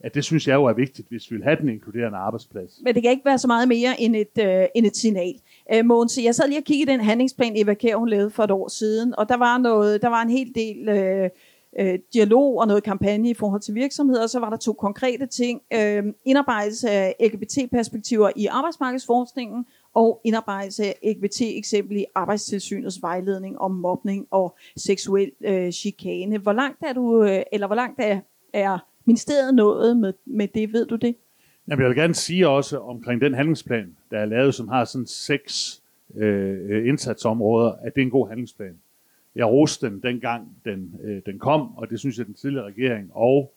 at 0.00 0.14
det 0.14 0.24
synes 0.24 0.48
jeg 0.48 0.54
jo 0.54 0.64
er 0.64 0.72
vigtigt, 0.72 1.08
hvis 1.08 1.30
vi 1.30 1.36
vil 1.36 1.44
have 1.44 1.56
den 1.56 1.68
inkluderende 1.68 2.18
arbejdsplads. 2.18 2.80
Men 2.84 2.94
det 2.94 3.02
kan 3.02 3.10
ikke 3.10 3.24
være 3.24 3.38
så 3.38 3.46
meget 3.46 3.68
mere 3.68 4.00
end 4.00 4.16
et, 4.16 4.38
øh, 4.40 4.66
end 4.74 4.86
et 4.86 4.96
signal. 4.96 5.34
Øh, 5.74 5.84
Mogens, 5.84 6.18
jeg 6.24 6.34
sad 6.34 6.48
lige 6.48 6.60
og 6.60 6.64
kiggede 6.64 6.92
den 6.92 7.00
handlingsplan, 7.00 7.52
Eva 7.56 7.74
Kjær, 7.74 7.96
hun 7.96 8.08
lavede 8.08 8.30
for 8.30 8.42
et 8.42 8.50
år 8.50 8.68
siden, 8.68 9.14
og 9.18 9.28
der 9.28 9.36
var, 9.36 9.58
noget, 9.58 10.02
der 10.02 10.08
var 10.08 10.22
en 10.22 10.30
hel 10.30 10.54
del 10.54 10.88
øh, 10.88 11.30
øh, 11.78 11.98
dialog 12.12 12.58
og 12.58 12.66
noget 12.66 12.82
kampagne 12.82 13.30
i 13.30 13.34
forhold 13.34 13.60
til 13.60 13.74
virksomheder, 13.74 14.22
og 14.22 14.30
så 14.30 14.40
var 14.40 14.50
der 14.50 14.56
to 14.56 14.72
konkrete 14.72 15.26
ting. 15.26 15.62
Øh, 15.74 16.04
indarbejdelse 16.24 16.90
af 16.90 17.14
LGBT-perspektiver 17.20 18.30
i 18.36 18.46
arbejdsmarkedsforskningen, 18.46 19.66
og 19.94 20.20
indarbejdelse 20.24 20.84
af 20.84 20.98
LGBT 21.04 21.40
eksempel 21.40 21.96
i 21.96 22.04
arbejdstilsynets 22.14 23.02
vejledning 23.02 23.58
om 23.58 23.70
mobning 23.70 24.26
og 24.30 24.56
seksuel 24.76 25.30
øh, 25.44 25.72
chikane. 25.72 26.38
Hvor 26.38 26.52
langt 26.52 26.78
er 26.82 26.92
du, 26.92 27.24
øh, 27.24 27.42
eller 27.52 27.66
hvor 27.66 27.76
langt 27.76 28.00
er, 28.00 28.20
er 28.52 28.78
ministeriet 29.04 29.54
noget 29.54 29.96
med, 29.96 30.12
med 30.24 30.48
det, 30.48 30.72
ved 30.72 30.86
du 30.86 30.96
det? 30.96 31.16
Jamen, 31.68 31.82
jeg 31.82 31.88
vil 31.88 31.96
gerne 31.96 32.14
sige 32.14 32.48
også 32.48 32.78
omkring 32.78 33.20
den 33.20 33.34
handlingsplan, 33.34 33.96
der 34.10 34.18
er 34.18 34.24
lavet, 34.24 34.54
som 34.54 34.68
har 34.68 34.84
sådan 34.84 35.06
seks 35.06 35.82
øh, 36.14 36.88
indsatsområder, 36.88 37.72
at 37.72 37.94
det 37.94 38.00
er 38.00 38.04
en 38.04 38.10
god 38.10 38.28
handlingsplan. 38.28 38.78
Jeg 39.34 39.46
roste 39.46 39.86
den 39.86 40.00
dengang, 40.02 40.56
den, 40.64 40.94
øh, 41.02 41.22
den 41.26 41.38
kom, 41.38 41.76
og 41.76 41.90
det 41.90 42.00
synes 42.00 42.18
jeg, 42.18 42.26
den 42.26 42.34
tidligere 42.34 42.66
regering 42.66 43.10
og 43.12 43.52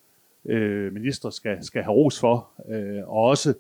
øh, 0.45 0.93
minister 0.93 1.29
skal, 1.29 1.63
skal 1.63 1.83
have 1.83 1.93
ros 1.93 2.19
for. 2.19 2.49
Øh, 2.69 3.09
og 3.09 3.23
også, 3.23 3.53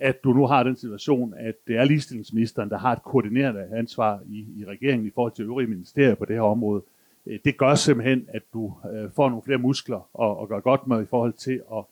at 0.00 0.24
du 0.24 0.32
nu 0.32 0.46
har 0.46 0.62
den 0.62 0.76
situation, 0.76 1.34
at 1.36 1.54
det 1.66 1.76
er 1.76 1.84
ligestillingsministeren, 1.84 2.70
der 2.70 2.78
har 2.78 2.92
et 2.92 3.02
koordinerende 3.02 3.68
ansvar 3.72 4.20
i, 4.28 4.46
i 4.56 4.64
regeringen 4.64 5.06
i 5.06 5.10
forhold 5.14 5.32
til 5.32 5.44
øvrige 5.44 5.68
ministerier 5.68 6.14
på 6.14 6.24
det 6.24 6.36
her 6.36 6.42
område. 6.42 6.82
Øh, 7.28 7.38
det 7.44 7.56
gør 7.56 7.74
simpelthen, 7.74 8.26
at 8.28 8.42
du 8.52 8.72
øh, 8.92 9.10
får 9.16 9.28
nogle 9.28 9.42
flere 9.42 9.58
muskler 9.58 10.08
og, 10.14 10.38
og 10.38 10.48
gør 10.48 10.60
godt 10.60 10.86
med 10.86 11.02
i 11.02 11.06
forhold 11.06 11.32
til 11.32 11.62
at, 11.72 11.84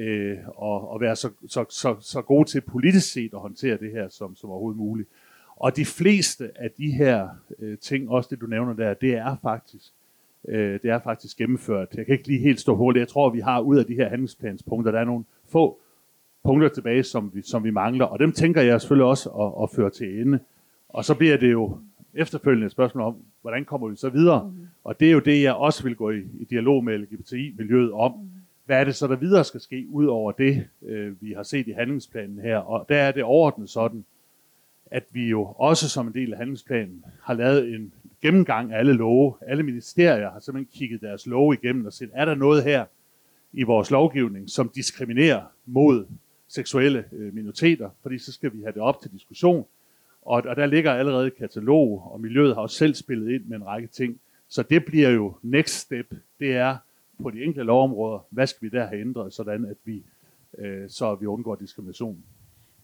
øh, 0.00 0.38
og, 0.46 0.90
og 0.90 1.00
være 1.00 1.16
så, 1.16 1.30
så, 1.48 1.64
så, 1.68 1.96
så 2.00 2.22
god 2.22 2.44
til 2.44 2.60
politisk 2.60 3.12
set 3.12 3.34
at 3.34 3.40
håndtere 3.40 3.76
det 3.76 3.92
her 3.92 4.08
som, 4.08 4.36
som 4.36 4.50
overhovedet 4.50 4.78
muligt. 4.78 5.08
Og 5.56 5.76
de 5.76 5.84
fleste 5.84 6.50
af 6.54 6.70
de 6.70 6.90
her 6.90 7.28
øh, 7.58 7.78
ting, 7.78 8.10
også 8.10 8.28
det 8.30 8.40
du 8.40 8.46
nævner 8.46 8.72
der, 8.72 8.94
det 8.94 9.14
er 9.14 9.36
faktisk 9.42 9.92
øh, 10.48 10.80
det 10.82 10.90
er 10.90 10.98
faktisk 10.98 11.36
gennemført. 11.36 11.88
Jeg 11.94 12.06
kan 12.06 12.12
ikke 12.12 12.28
lige 12.28 12.40
helt 12.40 12.60
stå 12.60 12.76
hurtigt. 12.76 13.00
Jeg 13.00 13.08
tror, 13.08 13.30
vi 13.30 13.40
har 13.40 13.60
ud 13.60 13.78
af 13.78 13.86
de 13.86 13.94
her 13.94 14.08
handlingsplanspunkter, 14.08 14.92
der 14.92 15.00
er 15.00 15.04
nogle 15.04 15.24
få 15.48 15.78
punkter 16.44 16.68
tilbage, 16.68 17.02
som 17.02 17.30
vi, 17.34 17.42
som 17.42 17.64
vi 17.64 17.70
mangler. 17.70 18.04
Og 18.04 18.18
dem 18.18 18.32
tænker 18.32 18.62
jeg 18.62 18.80
selvfølgelig 18.80 19.06
også 19.06 19.30
at, 19.30 19.62
at 19.62 19.70
føre 19.76 19.90
til 19.90 20.20
ende. 20.20 20.38
Og 20.88 21.04
så 21.04 21.14
bliver 21.14 21.36
det 21.36 21.52
jo 21.52 21.78
efterfølgende 22.18 22.70
spørgsmål 22.70 23.04
om, 23.04 23.16
hvordan 23.40 23.64
kommer 23.64 23.88
vi 23.88 23.96
så 23.96 24.08
videre? 24.08 24.44
Mm. 24.44 24.66
Og 24.84 25.00
det 25.00 25.08
er 25.08 25.12
jo 25.12 25.18
det, 25.18 25.42
jeg 25.42 25.54
også 25.54 25.82
vil 25.82 25.96
gå 25.96 26.10
i, 26.10 26.20
i 26.40 26.44
dialog 26.50 26.84
med 26.84 26.98
LGBTI-miljøet 26.98 27.92
om. 27.92 28.12
Mm. 28.12 28.28
Hvad 28.66 28.80
er 28.80 28.84
det 28.84 28.94
så, 28.94 29.06
der 29.06 29.16
videre 29.16 29.44
skal 29.44 29.60
ske, 29.60 29.86
ud 29.90 30.06
over 30.06 30.32
det, 30.32 30.68
øh, 30.82 31.22
vi 31.22 31.32
har 31.32 31.42
set 31.42 31.68
i 31.68 31.72
handlingsplanen 31.72 32.38
her? 32.38 32.56
Og 32.56 32.86
der 32.88 32.96
er 32.96 33.12
det 33.12 33.22
overordnet 33.22 33.70
sådan, 33.70 34.04
at 34.86 35.04
vi 35.12 35.28
jo 35.28 35.44
også 35.44 35.88
som 35.88 36.06
en 36.06 36.14
del 36.14 36.32
af 36.32 36.38
handlingsplanen 36.38 37.04
har 37.22 37.34
lavet 37.34 37.74
en 37.74 37.92
gennemgang 38.22 38.72
af 38.72 38.78
alle 38.78 38.92
love. 38.92 39.34
Alle 39.46 39.62
ministerier 39.62 40.30
har 40.30 40.40
simpelthen 40.40 40.78
kigget 40.78 41.00
deres 41.00 41.26
love 41.26 41.54
igennem 41.54 41.86
og 41.86 41.92
set, 41.92 42.10
er 42.12 42.24
der 42.24 42.34
noget 42.34 42.64
her 42.64 42.84
i 43.52 43.62
vores 43.62 43.90
lovgivning, 43.90 44.50
som 44.50 44.68
diskriminerer 44.74 45.42
mod 45.66 46.06
seksuelle 46.48 47.04
øh, 47.12 47.34
minoriteter, 47.34 47.90
fordi 48.02 48.18
så 48.18 48.32
skal 48.32 48.52
vi 48.52 48.62
have 48.62 48.72
det 48.72 48.82
op 48.82 49.00
til 49.02 49.12
diskussion. 49.12 49.66
Og, 50.22 50.42
og 50.46 50.56
der 50.56 50.66
ligger 50.66 50.92
allerede 50.92 51.26
et 51.26 51.36
katalog, 51.36 52.12
og 52.12 52.20
miljøet 52.20 52.54
har 52.54 52.62
også 52.62 52.76
selv 52.76 52.94
spillet 52.94 53.34
ind 53.34 53.44
med 53.44 53.56
en 53.56 53.66
række 53.66 53.88
ting. 53.88 54.20
Så 54.48 54.62
det 54.62 54.84
bliver 54.84 55.10
jo 55.10 55.34
next 55.42 55.74
step, 55.74 56.14
det 56.38 56.56
er 56.56 56.76
på 57.22 57.30
de 57.30 57.44
enkelte 57.44 57.62
lovområder, 57.62 58.26
hvad 58.30 58.46
skal 58.46 58.70
vi 58.70 58.76
der 58.76 58.86
have 58.86 59.00
ændret, 59.00 59.32
sådan 59.32 59.64
at 59.64 59.76
vi, 59.84 60.02
øh, 60.58 60.90
så 60.90 61.14
vi 61.14 61.26
undgår 61.26 61.54
diskrimination. 61.54 62.24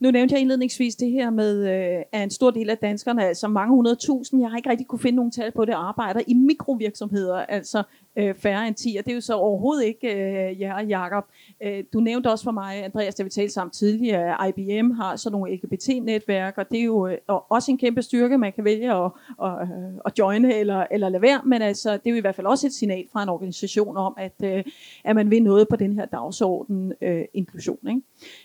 Nu 0.04 0.10
nævnte 0.10 0.32
jeg 0.32 0.40
indledningsvis 0.40 0.96
det 0.96 1.10
her 1.10 1.30
med, 1.30 1.68
øh, 1.68 2.02
at 2.12 2.22
en 2.22 2.30
stor 2.30 2.50
del 2.50 2.70
af 2.70 2.78
danskerne, 2.78 3.24
altså 3.26 3.48
mange 3.48 3.74
hundredtusind, 3.74 4.40
jeg 4.40 4.50
har 4.50 4.56
ikke 4.56 4.70
rigtig 4.70 4.86
kunne 4.86 4.98
finde 4.98 5.16
nogen 5.16 5.30
tal 5.30 5.52
på 5.52 5.64
det, 5.64 5.72
arbejder 5.72 6.20
i 6.26 6.34
mikrovirksomheder, 6.34 7.36
altså 7.36 7.82
øh, 8.16 8.34
færre 8.34 8.68
end 8.68 8.74
10, 8.74 8.96
og 8.98 9.04
det 9.04 9.10
er 9.10 9.14
jo 9.14 9.20
så 9.20 9.34
overhovedet 9.34 9.84
ikke 9.84 10.08
øh, 10.08 10.60
jer, 10.60 10.80
Jacob. 10.80 11.24
Øh, 11.62 11.84
du 11.92 12.00
nævnte 12.00 12.30
også 12.30 12.44
for 12.44 12.50
mig, 12.50 12.84
Andreas, 12.84 13.14
da 13.14 13.22
vi 13.22 13.28
talte 13.28 13.52
sammen 13.52 13.70
tidligere, 13.70 14.46
at 14.46 14.54
IBM 14.58 14.90
har 14.90 15.16
sådan 15.16 15.32
nogle 15.32 15.54
LGBT-netværk, 15.56 16.58
og 16.58 16.70
det 16.70 16.80
er 16.80 16.84
jo 16.84 17.06
øh, 17.06 17.18
også 17.28 17.70
en 17.70 17.78
kæmpe 17.78 18.02
styrke, 18.02 18.38
man 18.38 18.52
kan 18.52 18.64
vælge 18.64 18.92
at, 18.92 19.10
at, 19.42 19.52
øh, 19.62 20.00
at 20.06 20.18
joine 20.18 20.54
eller, 20.54 20.86
eller 20.90 21.08
lade 21.08 21.22
være, 21.22 21.40
men 21.44 21.62
altså, 21.62 21.92
det 21.92 22.06
er 22.06 22.10
jo 22.10 22.16
i 22.16 22.20
hvert 22.20 22.34
fald 22.34 22.46
også 22.46 22.66
et 22.66 22.72
signal 22.72 23.04
fra 23.12 23.22
en 23.22 23.28
organisation 23.28 23.96
om, 23.96 24.14
at, 24.18 24.34
øh, 24.44 24.64
at 25.04 25.16
man 25.16 25.30
vil 25.30 25.42
noget 25.42 25.68
på 25.68 25.76
den 25.76 25.92
her 25.92 26.04
dagsorden 26.04 26.92
øh, 27.02 27.24
inklusion. 27.34 27.88
Ikke? 27.88 28.00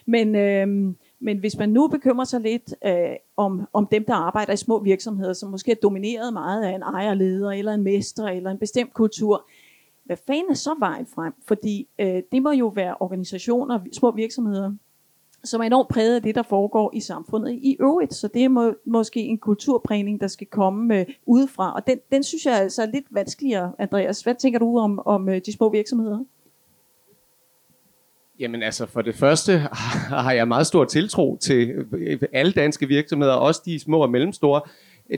Men 0.06 0.36
øh, 0.36 0.94
men 1.20 1.38
hvis 1.38 1.58
man 1.58 1.70
nu 1.70 1.88
bekymrer 1.88 2.26
sig 2.26 2.42
lidt 2.42 2.76
øh, 2.86 3.16
om, 3.38 3.68
om 3.74 3.88
dem, 3.88 4.06
der 4.06 4.14
arbejder 4.14 4.54
i 4.54 4.58
små 4.58 4.80
virksomheder, 4.80 5.34
som 5.34 5.50
måske 5.52 5.72
er 5.72 5.76
domineret 5.76 6.34
meget 6.34 6.64
af 6.64 6.76
en 6.76 6.82
ejerleder, 6.82 7.52
eller 7.52 7.74
en 7.74 7.84
mester, 7.84 8.26
eller 8.26 8.52
en 8.52 8.58
bestemt 8.58 8.94
kultur, 8.94 9.46
hvad 10.06 10.18
fanden 10.28 10.50
er 10.50 10.56
så 10.56 10.76
vejen 10.80 11.06
frem? 11.06 11.34
Fordi 11.48 11.88
øh, 12.00 12.22
det 12.32 12.44
må 12.44 12.52
jo 12.52 12.68
være 12.68 12.96
organisationer, 13.00 13.80
små 13.94 14.12
virksomheder, 14.12 14.72
som 15.44 15.62
er 15.62 15.66
enormt 15.66 15.90
præget 15.90 16.16
af 16.16 16.22
det, 16.22 16.36
der 16.36 16.44
foregår 16.44 16.92
i 16.94 17.00
samfundet 17.00 17.52
i 17.52 17.78
øvrigt. 17.80 18.14
Så 18.14 18.28
det 18.28 18.44
er 18.44 18.50
må, 18.50 18.74
måske 18.86 19.20
en 19.20 19.38
kulturprægning, 19.38 20.22
der 20.22 20.28
skal 20.28 20.48
komme 20.48 21.00
øh, 21.00 21.06
udefra. 21.26 21.74
Og 21.76 21.88
den, 21.88 22.00
den 22.12 22.24
synes 22.24 22.46
jeg 22.46 22.60
altså 22.60 22.82
er 22.82 22.86
lidt 22.86 23.06
vanskeligere, 23.12 23.72
Andreas. 23.80 24.22
Hvad 24.22 24.36
tænker 24.36 24.60
du 24.60 24.80
om, 24.80 25.02
om 25.06 25.30
øh, 25.30 25.42
de 25.46 25.54
små 25.54 25.70
virksomheder? 25.70 26.20
Jamen 28.40 28.64
altså, 28.64 28.86
for 28.86 29.02
det 29.02 29.16
første 29.16 29.58
har 30.26 30.32
jeg 30.32 30.48
meget 30.48 30.68
stor 30.68 30.86
tiltro 30.86 31.38
til 31.42 31.74
alle 32.34 32.52
danske 32.52 32.88
virksomheder, 32.88 33.34
også 33.34 33.62
de 33.66 33.80
små 33.80 34.00
og 34.02 34.10
mellemstore. 34.10 34.62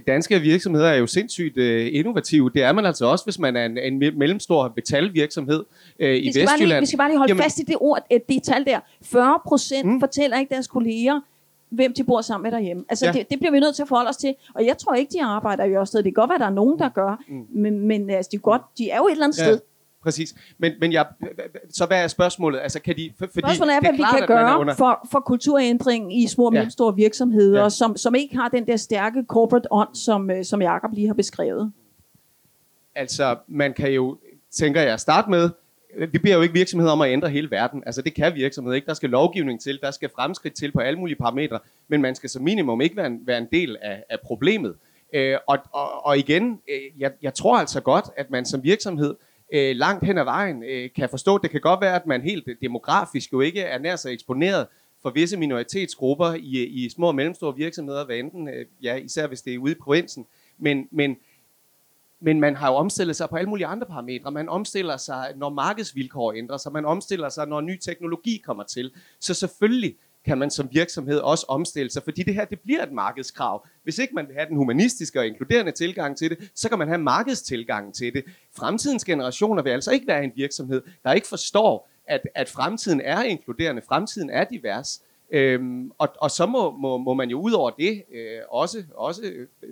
Danske 0.07 0.39
virksomheder 0.39 0.87
er 0.87 0.95
jo 0.95 1.07
sindssygt 1.07 1.57
uh, 1.57 1.95
innovative. 1.95 2.49
Det 2.49 2.63
er 2.63 2.71
man 2.71 2.85
altså 2.85 3.05
også, 3.05 3.25
hvis 3.25 3.39
man 3.39 3.55
er 3.55 3.65
en, 3.65 3.77
en 3.77 3.99
mellemstor 3.99 4.73
metalvirksomhed 4.75 5.59
uh, 5.59 6.05
i 6.05 6.27
Vestjylland. 6.27 6.59
Lige, 6.59 6.79
vi 6.79 6.85
skal 6.85 6.97
bare 6.97 7.09
lige 7.09 7.17
holde 7.17 7.31
Jamen, 7.31 7.43
fast 7.43 7.59
i 7.59 7.63
det 7.63 7.75
ord, 7.79 8.05
at 8.09 8.21
det 8.29 8.43
tal 8.43 8.65
der. 8.65 8.79
40 9.01 9.39
procent 9.45 9.85
mm. 9.85 9.99
fortæller 9.99 10.39
ikke 10.39 10.53
deres 10.53 10.67
kolleger, 10.67 11.21
hvem 11.69 11.93
de 11.93 12.03
bor 12.03 12.21
sammen 12.21 12.43
med 12.43 12.51
derhjemme. 12.51 12.83
Altså, 12.89 13.05
ja. 13.05 13.11
det, 13.11 13.29
det 13.29 13.39
bliver 13.39 13.51
vi 13.51 13.59
nødt 13.59 13.75
til 13.75 13.81
at 13.81 13.87
forholde 13.87 14.09
os 14.09 14.17
til. 14.17 14.35
Og 14.55 14.65
jeg 14.65 14.77
tror 14.77 14.93
ikke, 14.93 15.11
de 15.13 15.23
arbejder 15.23 15.63
i 15.63 15.75
Ørsted. 15.75 16.03
Det 16.03 16.15
kan 16.15 16.21
godt 16.21 16.29
være, 16.29 16.35
at 16.35 16.41
der 16.41 16.47
er 16.47 16.53
nogen, 16.53 16.79
der 16.79 16.89
gør. 16.89 17.23
Mm. 17.27 17.45
Men, 17.61 17.87
men 17.87 18.09
altså, 18.09 18.29
de, 18.31 18.37
godt, 18.37 18.61
de 18.77 18.89
er 18.89 18.97
jo 18.97 19.07
et 19.07 19.11
eller 19.11 19.25
andet 19.25 19.37
ja. 19.37 19.43
sted 19.43 19.59
præcis. 20.03 20.35
Men, 20.57 20.73
men 20.79 20.93
jeg, 20.93 21.05
så 21.69 21.85
hvad 21.85 22.03
er 22.03 22.07
spørgsmålet? 22.07 22.59
Altså, 22.59 22.81
kan 22.81 22.95
de, 22.97 23.11
for, 23.19 23.25
fordi 23.25 23.39
spørgsmålet 23.39 23.75
er, 23.75 23.79
hvad 23.79 23.89
er 23.89 23.95
klart, 23.95 24.15
vi 24.15 24.19
kan 24.19 24.27
gøre 24.27 24.59
under... 24.59 24.75
for, 24.75 25.07
for 25.11 25.19
kulturændring 25.19 26.21
i 26.21 26.27
små 26.27 26.45
og 26.45 26.53
ja. 26.53 26.59
mellemstore 26.59 26.95
virksomheder, 26.95 27.63
ja. 27.63 27.69
som, 27.69 27.97
som 27.97 28.15
ikke 28.15 28.37
har 28.37 28.49
den 28.49 28.67
der 28.67 28.77
stærke 28.77 29.23
corporate 29.27 29.67
ånd, 29.71 29.95
som, 29.95 30.31
øh, 30.31 30.45
som 30.45 30.61
Jacob 30.61 30.91
lige 30.93 31.07
har 31.07 31.13
beskrevet. 31.13 31.71
Altså, 32.95 33.35
man 33.47 33.73
kan 33.73 33.91
jo, 33.91 34.17
tænker 34.51 34.81
jeg, 34.81 34.99
starte 34.99 35.29
med, 35.29 35.49
vi 36.11 36.17
beder 36.17 36.35
jo 36.35 36.41
ikke 36.41 36.53
virksomheder 36.53 36.91
om 36.91 37.01
at 37.01 37.11
ændre 37.11 37.29
hele 37.29 37.51
verden. 37.51 37.83
Altså 37.85 38.01
det 38.01 38.13
kan 38.13 38.35
virksomheder 38.35 38.75
ikke. 38.75 38.87
Der 38.87 38.93
skal 38.93 39.09
lovgivning 39.09 39.61
til, 39.61 39.79
der 39.81 39.91
skal 39.91 40.09
fremskridt 40.15 40.53
til 40.53 40.71
på 40.71 40.79
alle 40.79 40.99
mulige 40.99 41.15
parametre, 41.15 41.59
men 41.87 42.01
man 42.01 42.15
skal 42.15 42.29
som 42.29 42.43
minimum 42.43 42.81
ikke 42.81 42.97
være 42.97 43.07
en, 43.07 43.19
være 43.25 43.37
en 43.37 43.47
del 43.51 43.77
af, 43.81 44.03
af 44.09 44.19
problemet. 44.19 44.75
Øh, 45.13 45.37
og, 45.47 45.57
og, 45.71 46.05
og 46.05 46.17
igen, 46.17 46.59
øh, 46.69 47.01
jeg, 47.01 47.11
jeg 47.21 47.33
tror 47.33 47.57
altså 47.57 47.81
godt, 47.81 48.05
at 48.17 48.31
man 48.31 48.45
som 48.45 48.63
virksomhed 48.63 49.15
øh, 49.51 49.75
langt 49.75 50.05
hen 50.05 50.17
ad 50.17 50.23
vejen 50.23 50.63
øh, 50.63 50.89
kan 50.95 51.09
forstå, 51.09 51.37
det 51.37 51.49
kan 51.49 51.61
godt 51.61 51.81
være, 51.81 51.95
at 51.95 52.05
man 52.05 52.21
helt 52.21 52.47
demografisk 52.61 53.33
jo 53.33 53.41
ikke 53.41 53.61
er 53.61 53.79
nær 53.79 53.95
så 53.95 54.09
eksponeret 54.09 54.67
for 55.01 55.09
visse 55.09 55.37
minoritetsgrupper 55.37 56.33
i, 56.33 56.65
i 56.65 56.89
små 56.89 57.07
og 57.07 57.15
mellemstore 57.15 57.55
virksomheder, 57.55 58.05
hvad 58.05 58.15
enten, 58.15 58.47
øh, 58.47 58.65
ja, 58.83 58.95
især 58.95 59.27
hvis 59.27 59.41
det 59.41 59.53
er 59.53 59.57
ude 59.57 59.71
i 59.71 59.75
provinsen. 59.75 60.25
Men, 60.57 60.87
men, 60.91 61.17
men 62.19 62.39
man 62.39 62.55
har 62.55 62.71
jo 62.71 62.75
omstillet 62.75 63.15
sig 63.15 63.29
på 63.29 63.35
alle 63.35 63.49
mulige 63.49 63.67
andre 63.67 63.87
parametre. 63.87 64.31
Man 64.31 64.49
omstiller 64.49 64.97
sig, 64.97 65.33
når 65.35 65.49
markedsvilkår 65.49 66.33
ændrer 66.33 66.57
sig. 66.57 66.71
Man 66.71 66.85
omstiller 66.85 67.29
sig, 67.29 67.47
når 67.47 67.61
ny 67.61 67.77
teknologi 67.77 68.41
kommer 68.45 68.63
til. 68.63 68.91
Så 69.19 69.33
selvfølgelig 69.33 69.95
kan 70.25 70.37
man 70.37 70.51
som 70.51 70.69
virksomhed 70.71 71.19
også 71.19 71.45
omstille 71.47 71.91
sig, 71.91 72.03
fordi 72.03 72.23
det 72.23 72.33
her 72.33 72.45
det 72.45 72.59
bliver 72.59 72.83
et 72.83 72.91
markedskrav. 72.91 73.67
Hvis 73.83 73.97
ikke 73.97 74.15
man 74.15 74.27
vil 74.27 74.35
have 74.35 74.47
den 74.47 74.57
humanistiske 74.57 75.19
og 75.19 75.27
inkluderende 75.27 75.71
tilgang 75.71 76.17
til 76.17 76.29
det, 76.29 76.51
så 76.55 76.69
kan 76.69 76.79
man 76.79 76.87
have 76.87 76.97
markedstilgangen 76.97 77.93
til 77.93 78.13
det. 78.13 78.23
Fremtidens 78.57 79.05
generationer 79.05 79.63
vil 79.63 79.69
altså 79.69 79.91
ikke 79.91 80.07
være 80.07 80.23
en 80.23 80.31
virksomhed, 80.35 80.81
der 81.03 81.13
ikke 81.13 81.27
forstår, 81.27 81.89
at, 82.07 82.21
at 82.35 82.49
fremtiden 82.49 83.01
er 83.01 83.23
inkluderende, 83.23 83.81
fremtiden 83.87 84.29
er 84.29 84.43
divers. 84.43 85.01
Øhm, 85.31 85.91
og, 85.97 86.09
og 86.17 86.31
så 86.31 86.45
må, 86.45 86.71
må, 86.71 86.97
må 86.97 87.13
man 87.13 87.29
jo 87.29 87.41
ud 87.41 87.51
over 87.51 87.69
det 87.69 88.03
øh, 88.11 88.39
også, 88.49 88.83
også 88.95 89.21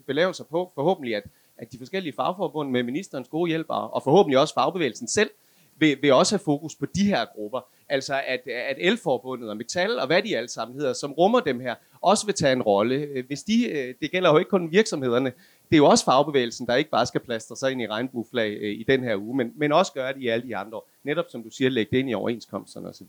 belave 0.07 0.33
sig 0.33 0.45
på, 0.45 0.71
forhåbentlig, 0.75 1.15
at, 1.15 1.23
at 1.57 1.71
de 1.71 1.77
forskellige 1.77 2.13
fagforbund 2.13 2.69
med 2.69 2.83
ministerens 2.83 3.27
gode 3.27 3.49
hjælp, 3.49 3.65
og, 3.69 3.93
og 3.93 4.03
forhåbentlig 4.03 4.39
også 4.39 4.53
fagbevægelsen 4.53 5.07
selv, 5.07 5.29
vil, 5.79 5.97
vil 6.01 6.13
også 6.13 6.35
have 6.35 6.43
fokus 6.45 6.75
på 6.75 6.85
de 6.85 7.03
her 7.03 7.25
grupper. 7.35 7.61
Altså 7.89 8.21
at, 8.27 8.47
at 8.47 8.75
Elforbundet 8.79 9.49
og 9.49 9.57
Metal 9.57 9.99
og 9.99 10.07
hvad 10.07 10.21
de 10.21 10.37
alle 10.37 10.49
sammen 10.49 10.77
hedder, 10.77 10.93
som 10.93 11.11
rummer 11.11 11.39
dem 11.39 11.59
her, 11.59 11.75
også 12.01 12.25
vil 12.25 12.35
tage 12.35 12.53
en 12.53 12.61
rolle. 12.61 12.95
Øh, 12.95 13.25
hvis 13.27 13.43
de, 13.43 13.69
øh, 13.69 13.93
det 14.01 14.11
gælder 14.11 14.29
jo 14.29 14.37
ikke 14.37 14.49
kun 14.49 14.71
virksomhederne, 14.71 15.31
det 15.69 15.75
er 15.75 15.77
jo 15.77 15.85
også 15.85 16.05
fagbevægelsen, 16.05 16.67
der 16.67 16.75
ikke 16.75 16.89
bare 16.89 17.05
skal 17.05 17.21
plastre 17.21 17.55
sig 17.55 17.71
ind 17.71 17.81
i 17.81 17.87
regnbueflag 17.87 18.57
øh, 18.61 18.71
i 18.71 18.85
den 18.87 19.03
her 19.03 19.15
uge, 19.15 19.37
men, 19.37 19.53
men 19.55 19.71
også 19.71 19.93
gøre 19.93 20.13
det 20.13 20.21
i 20.21 20.27
alle 20.27 20.47
de 20.47 20.57
andre 20.57 20.77
år. 20.77 20.89
Netop 21.03 21.25
som 21.29 21.43
du 21.43 21.49
siger, 21.49 21.69
lægge 21.69 21.91
det 21.91 21.97
ind 21.97 22.09
i 22.09 22.13
overenskomsterne 22.13 22.89
osv. 22.89 23.07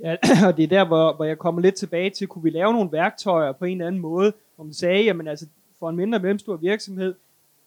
Ja, 0.00 0.16
og 0.48 0.56
det 0.56 0.62
er 0.62 0.68
der, 0.68 0.84
hvor, 0.84 1.12
hvor 1.12 1.24
jeg 1.24 1.38
kommer 1.38 1.60
lidt 1.60 1.74
tilbage 1.74 2.10
til, 2.10 2.26
kunne 2.26 2.42
vi 2.42 2.50
lave 2.50 2.72
nogle 2.72 2.92
værktøjer 2.92 3.52
på 3.52 3.64
en 3.64 3.72
eller 3.72 3.86
anden 3.86 4.00
måde, 4.00 4.32
om 4.58 4.66
man 4.66 4.74
sagde, 4.74 5.04
jamen 5.04 5.28
altså 5.28 5.46
for 5.78 5.90
en 5.90 5.96
mindre 5.96 6.18
mellemstor 6.18 6.56
virksomhed, 6.56 7.14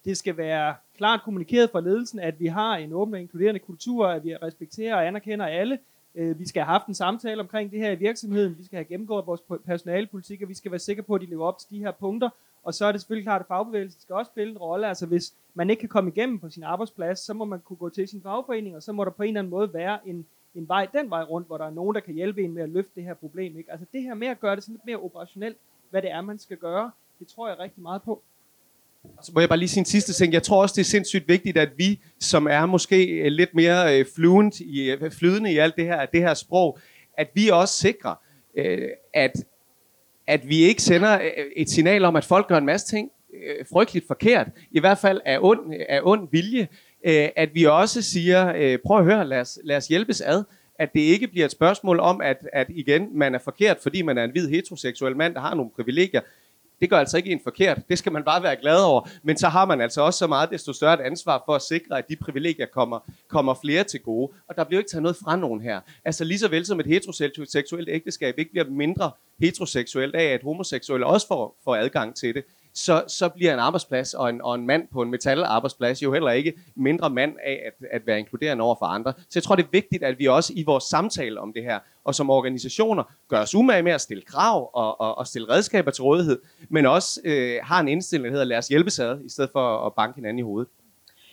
det 0.04 0.16
skal 0.16 0.36
være 0.36 0.74
klart 0.98 1.20
kommunikeret 1.24 1.70
fra 1.70 1.80
ledelsen, 1.80 2.18
at 2.18 2.40
vi 2.40 2.46
har 2.46 2.76
en 2.76 2.92
åben 2.92 3.14
og 3.14 3.20
inkluderende 3.20 3.60
kultur, 3.60 4.06
at 4.06 4.24
vi 4.24 4.36
respekterer 4.36 4.94
og 4.94 5.06
anerkender 5.06 5.46
alle. 5.46 5.78
Øh, 6.14 6.38
vi 6.38 6.48
skal 6.48 6.62
have 6.62 6.72
haft 6.72 6.86
en 6.86 6.94
samtale 6.94 7.40
omkring 7.40 7.70
det 7.70 7.78
her 7.78 7.90
i 7.90 7.94
virksomheden. 7.94 8.58
Vi 8.58 8.64
skal 8.64 8.76
have 8.76 8.84
gennemgået 8.84 9.26
vores 9.26 9.40
personalepolitik, 9.66 10.42
og 10.42 10.48
vi 10.48 10.54
skal 10.54 10.70
være 10.70 10.78
sikre 10.78 11.02
på, 11.02 11.14
at 11.14 11.20
de 11.20 11.26
lever 11.26 11.46
op 11.46 11.58
til 11.58 11.70
de 11.70 11.78
her 11.78 11.90
punkter. 11.90 12.30
Og 12.62 12.74
så 12.74 12.86
er 12.86 12.92
det 12.92 13.00
selvfølgelig 13.00 13.24
klart, 13.24 13.40
at 13.40 13.46
fagbevægelsen 13.46 14.00
skal 14.00 14.14
også 14.14 14.30
spille 14.30 14.50
en 14.50 14.58
rolle. 14.58 14.88
Altså 14.88 15.06
hvis 15.06 15.34
man 15.54 15.70
ikke 15.70 15.80
kan 15.80 15.88
komme 15.88 16.10
igennem 16.10 16.38
på 16.38 16.50
sin 16.50 16.62
arbejdsplads, 16.62 17.18
så 17.18 17.34
må 17.34 17.44
man 17.44 17.60
kunne 17.60 17.76
gå 17.76 17.88
til 17.88 18.08
sin 18.08 18.22
fagforening, 18.22 18.76
og 18.76 18.82
så 18.82 18.92
må 18.92 19.04
der 19.04 19.10
på 19.10 19.22
en 19.22 19.28
eller 19.28 19.40
anden 19.40 19.50
måde 19.50 19.74
være 19.74 20.08
en, 20.08 20.26
en 20.54 20.68
vej 20.68 20.88
den 20.94 21.10
vej 21.10 21.22
rundt, 21.22 21.46
hvor 21.46 21.58
der 21.58 21.64
er 21.64 21.70
nogen, 21.70 21.94
der 21.94 22.00
kan 22.00 22.14
hjælpe 22.14 22.42
en 22.42 22.52
med 22.52 22.62
at 22.62 22.68
løfte 22.68 22.92
det 22.94 23.04
her 23.04 23.14
problem. 23.14 23.56
Ikke? 23.56 23.72
Altså 23.72 23.86
det 23.92 24.02
her 24.02 24.14
med 24.14 24.28
at 24.28 24.40
gøre 24.40 24.56
det 24.56 24.64
sådan 24.64 24.74
lidt 24.74 24.86
mere 24.86 24.96
operationelt, 24.96 25.56
hvad 25.90 26.02
det 26.02 26.10
er, 26.10 26.20
man 26.20 26.38
skal 26.38 26.56
gøre, 26.56 26.90
det 27.18 27.28
tror 27.28 27.48
jeg 27.48 27.58
rigtig 27.58 27.82
meget 27.82 28.02
på. 28.02 28.22
Så 29.22 29.32
må 29.34 29.40
jeg 29.40 29.48
bare 29.48 29.58
lige 29.58 29.68
sige 29.68 29.80
en 29.80 29.84
sidste 29.84 30.12
ting. 30.12 30.32
Jeg 30.32 30.42
tror 30.42 30.62
også, 30.62 30.72
det 30.72 30.80
er 30.80 30.84
sindssygt 30.84 31.28
vigtigt, 31.28 31.58
at 31.58 31.68
vi, 31.76 32.00
som 32.20 32.46
er 32.46 32.66
måske 32.66 33.06
øh, 33.06 33.26
lidt 33.26 33.54
mere 33.54 33.98
øh, 33.98 34.06
fluent 34.16 34.60
i, 34.60 34.90
øh, 34.90 35.10
flydende 35.10 35.52
i 35.52 35.58
alt 35.58 35.76
det 35.76 35.84
her, 35.84 36.06
det 36.06 36.20
her 36.20 36.34
sprog, 36.34 36.78
at 37.18 37.28
vi 37.34 37.48
også 37.48 37.74
sikrer, 37.74 38.14
at, 39.14 39.32
at 40.26 40.48
vi 40.48 40.56
ikke 40.56 40.82
sender 40.82 41.18
et 41.56 41.70
signal 41.70 42.04
om, 42.04 42.16
at 42.16 42.24
folk 42.24 42.48
gør 42.48 42.58
en 42.58 42.66
masse 42.66 42.86
ting 42.86 43.10
frygteligt 43.72 44.06
forkert, 44.06 44.46
i 44.70 44.80
hvert 44.80 44.98
fald 44.98 45.20
af 45.24 45.38
ond, 45.40 45.74
af 45.88 46.00
ond 46.02 46.28
vilje, 46.32 46.68
at 47.36 47.54
vi 47.54 47.64
også 47.64 48.02
siger, 48.02 48.76
prøv 48.86 48.98
at 48.98 49.04
høre, 49.04 49.26
lad 49.26 49.40
os, 49.40 49.58
lad 49.64 49.76
os 49.76 49.88
hjælpes 49.88 50.20
ad, 50.20 50.44
at 50.78 50.92
det 50.94 51.00
ikke 51.00 51.28
bliver 51.28 51.44
et 51.44 51.50
spørgsmål 51.50 52.00
om, 52.00 52.20
at, 52.20 52.48
at 52.52 52.66
igen, 52.70 53.18
man 53.18 53.34
er 53.34 53.38
forkert, 53.38 53.78
fordi 53.82 54.02
man 54.02 54.18
er 54.18 54.24
en 54.24 54.30
hvid 54.30 54.48
heteroseksuel 54.48 55.16
mand, 55.16 55.34
der 55.34 55.40
har 55.40 55.54
nogle 55.54 55.70
privilegier, 55.76 56.20
det 56.80 56.90
gør 56.90 56.98
altså 56.98 57.16
ikke 57.16 57.30
en 57.30 57.40
forkert. 57.44 57.78
Det 57.88 57.98
skal 57.98 58.12
man 58.12 58.22
bare 58.24 58.42
være 58.42 58.56
glad 58.56 58.82
over. 58.82 59.08
Men 59.22 59.38
så 59.38 59.48
har 59.48 59.64
man 59.64 59.80
altså 59.80 60.02
også 60.02 60.18
så 60.18 60.26
meget 60.26 60.50
desto 60.50 60.72
større 60.72 60.94
et 60.94 61.00
ansvar 61.00 61.42
for 61.46 61.54
at 61.54 61.62
sikre, 61.62 61.98
at 61.98 62.08
de 62.08 62.16
privilegier 62.16 62.66
kommer, 62.66 62.98
kommer 63.28 63.54
flere 63.54 63.84
til 63.84 64.00
gode. 64.00 64.32
Og 64.48 64.56
der 64.56 64.64
bliver 64.64 64.80
ikke 64.80 64.90
taget 64.90 65.02
noget 65.02 65.16
fra 65.16 65.36
nogen 65.36 65.60
her. 65.60 65.80
Altså 66.04 66.24
lige 66.24 66.38
så 66.38 66.48
vel 66.48 66.66
som 66.66 66.80
et 66.80 66.86
heteroseksuelt 66.86 67.88
ægteskab 67.88 68.34
ikke 68.38 68.50
bliver 68.50 68.70
mindre 68.70 69.10
heteroseksuelt 69.40 70.14
af, 70.14 70.24
at 70.24 70.42
homoseksuelle 70.42 71.06
også 71.06 71.26
får, 71.26 71.56
får 71.64 71.76
adgang 71.76 72.16
til 72.16 72.34
det, 72.34 72.44
så, 72.78 73.04
så 73.08 73.28
bliver 73.28 73.54
en 73.54 73.58
arbejdsplads 73.58 74.14
og 74.14 74.30
en, 74.30 74.42
og 74.42 74.54
en 74.54 74.66
mand 74.66 74.88
på 74.92 75.02
en 75.02 75.10
metalarbejdsplads 75.10 76.02
jo 76.02 76.12
heller 76.12 76.30
ikke 76.30 76.52
mindre 76.74 77.10
mand 77.10 77.34
af 77.44 77.62
at, 77.66 77.86
at 77.90 78.06
være 78.06 78.18
inkluderende 78.18 78.64
over 78.64 78.76
for 78.78 78.86
andre. 78.86 79.12
Så 79.16 79.30
jeg 79.34 79.42
tror, 79.42 79.56
det 79.56 79.62
er 79.62 79.68
vigtigt, 79.72 80.02
at 80.02 80.18
vi 80.18 80.26
også 80.26 80.52
i 80.56 80.62
vores 80.62 80.84
samtale 80.84 81.40
om 81.40 81.52
det 81.52 81.62
her, 81.62 81.78
og 82.04 82.14
som 82.14 82.30
organisationer, 82.30 83.02
gør 83.28 83.40
os 83.40 83.54
umage 83.54 83.82
med 83.82 83.92
at 83.92 84.00
stille 84.00 84.22
krav 84.22 84.70
og, 84.74 85.00
og, 85.00 85.18
og 85.18 85.26
stille 85.26 85.48
redskaber 85.48 85.90
til 85.90 86.02
rådighed, 86.02 86.38
men 86.68 86.86
også 86.86 87.20
øh, 87.24 87.58
har 87.62 87.80
en 87.80 87.88
indstilling, 87.88 88.24
der 88.24 88.30
hedder, 88.30 88.44
lad 88.44 88.58
os 88.58 88.68
hjælpes 88.68 88.98
ad, 88.98 89.20
i 89.24 89.28
stedet 89.28 89.50
for 89.52 89.86
at 89.86 89.94
banke 89.94 90.16
hinanden 90.16 90.38
i 90.38 90.42
hovedet. 90.42 90.68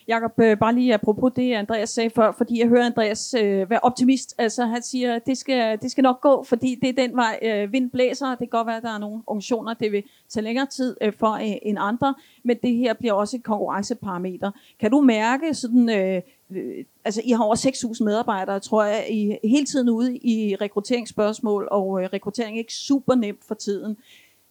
Jakob, 0.08 0.40
øh, 0.40 0.58
bare 0.58 0.76
lige 0.76 0.94
apropos 0.94 1.32
det, 1.36 1.54
Andreas 1.54 1.90
sagde 1.90 2.10
før, 2.10 2.32
fordi 2.32 2.60
jeg 2.60 2.68
hører 2.68 2.86
Andreas 2.86 3.34
øh, 3.34 3.70
være 3.70 3.80
optimist. 3.80 4.36
Altså 4.38 4.66
han 4.66 4.82
siger, 4.82 5.20
det 5.20 5.38
skal, 5.38 5.82
det 5.82 5.92
skal 5.92 6.02
nok 6.02 6.22
gå, 6.22 6.44
fordi 6.44 6.80
det 6.82 6.90
er 6.90 6.94
den 6.94 7.16
vej, 7.16 7.40
øh, 7.42 7.74
vind 7.74 7.92
blæser. 7.92 8.30
Det 8.30 8.38
kan 8.38 8.48
godt 8.48 8.68
være, 8.68 8.78
at 8.78 8.84
der 8.84 8.94
er 8.94 8.98
nogle 8.98 9.22
organisationer, 9.28 9.74
det 9.74 9.92
vil 9.92 10.04
tage 10.30 10.44
længere 10.44 10.66
tid 10.66 10.98
øh, 11.02 11.14
for 11.20 11.32
øh, 11.32 11.56
end 11.62 11.78
andre, 11.82 12.16
men 12.44 12.58
det 12.64 12.76
her 12.76 12.94
bliver 12.94 13.14
også 13.14 13.38
et 13.38 13.44
konkurrenceparameter. 13.44 14.52
Kan 14.80 14.92
du 14.92 15.02
mærke 15.02 15.54
sådan... 15.54 15.90
Øh, 15.90 16.22
øh, 16.52 16.86
altså 17.06 17.22
I 17.24 17.32
har 17.32 17.44
over 17.44 17.56
6.000 17.56 18.04
medarbejdere, 18.04 18.60
tror 18.60 18.84
jeg, 18.84 19.06
I 19.10 19.38
hele 19.44 19.66
tiden 19.66 19.90
ude 19.90 20.18
i 20.18 20.56
rekrutteringsspørgsmål, 20.56 21.68
og 21.72 22.02
øh, 22.02 22.10
rekruttering 22.14 22.58
er 22.58 22.60
ikke 22.60 22.74
super 22.74 23.16
nemt 23.16 23.44
for 23.48 23.56
tiden. 23.56 23.98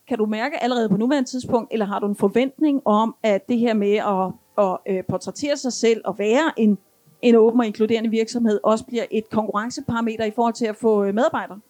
Kan 0.09 0.19
du 0.19 0.27
mærke 0.27 0.63
allerede 0.63 0.89
på 0.89 0.97
nuværende 0.97 1.31
tidspunkt, 1.31 1.73
eller 1.73 1.87
har 1.87 1.99
du 1.99 2.07
en 2.07 2.17
forventning 2.17 2.83
om, 2.85 3.15
at 3.23 3.49
det 3.49 3.59
her 3.59 3.75
med 3.75 3.95
at 3.97 4.33
at 4.59 4.79
øh, 4.87 5.05
portrættere 5.09 5.57
sig 5.57 5.73
selv 5.73 6.01
og 6.05 6.19
være 6.19 6.53
en, 6.57 6.79
en 7.23 7.35
åben 7.35 7.61
og 7.61 7.67
inkluderende 7.67 8.11
virksomhed, 8.11 8.61
også 8.63 8.85
bliver 8.85 9.05
et 9.11 9.31
konkurrenceparameter 9.31 10.25
i 10.25 10.31
forhold 10.35 10.55
til 10.55 10.67
at 10.67 10.77
få 10.77 11.05
øh, 11.05 11.15
medarbejdere? 11.15 11.61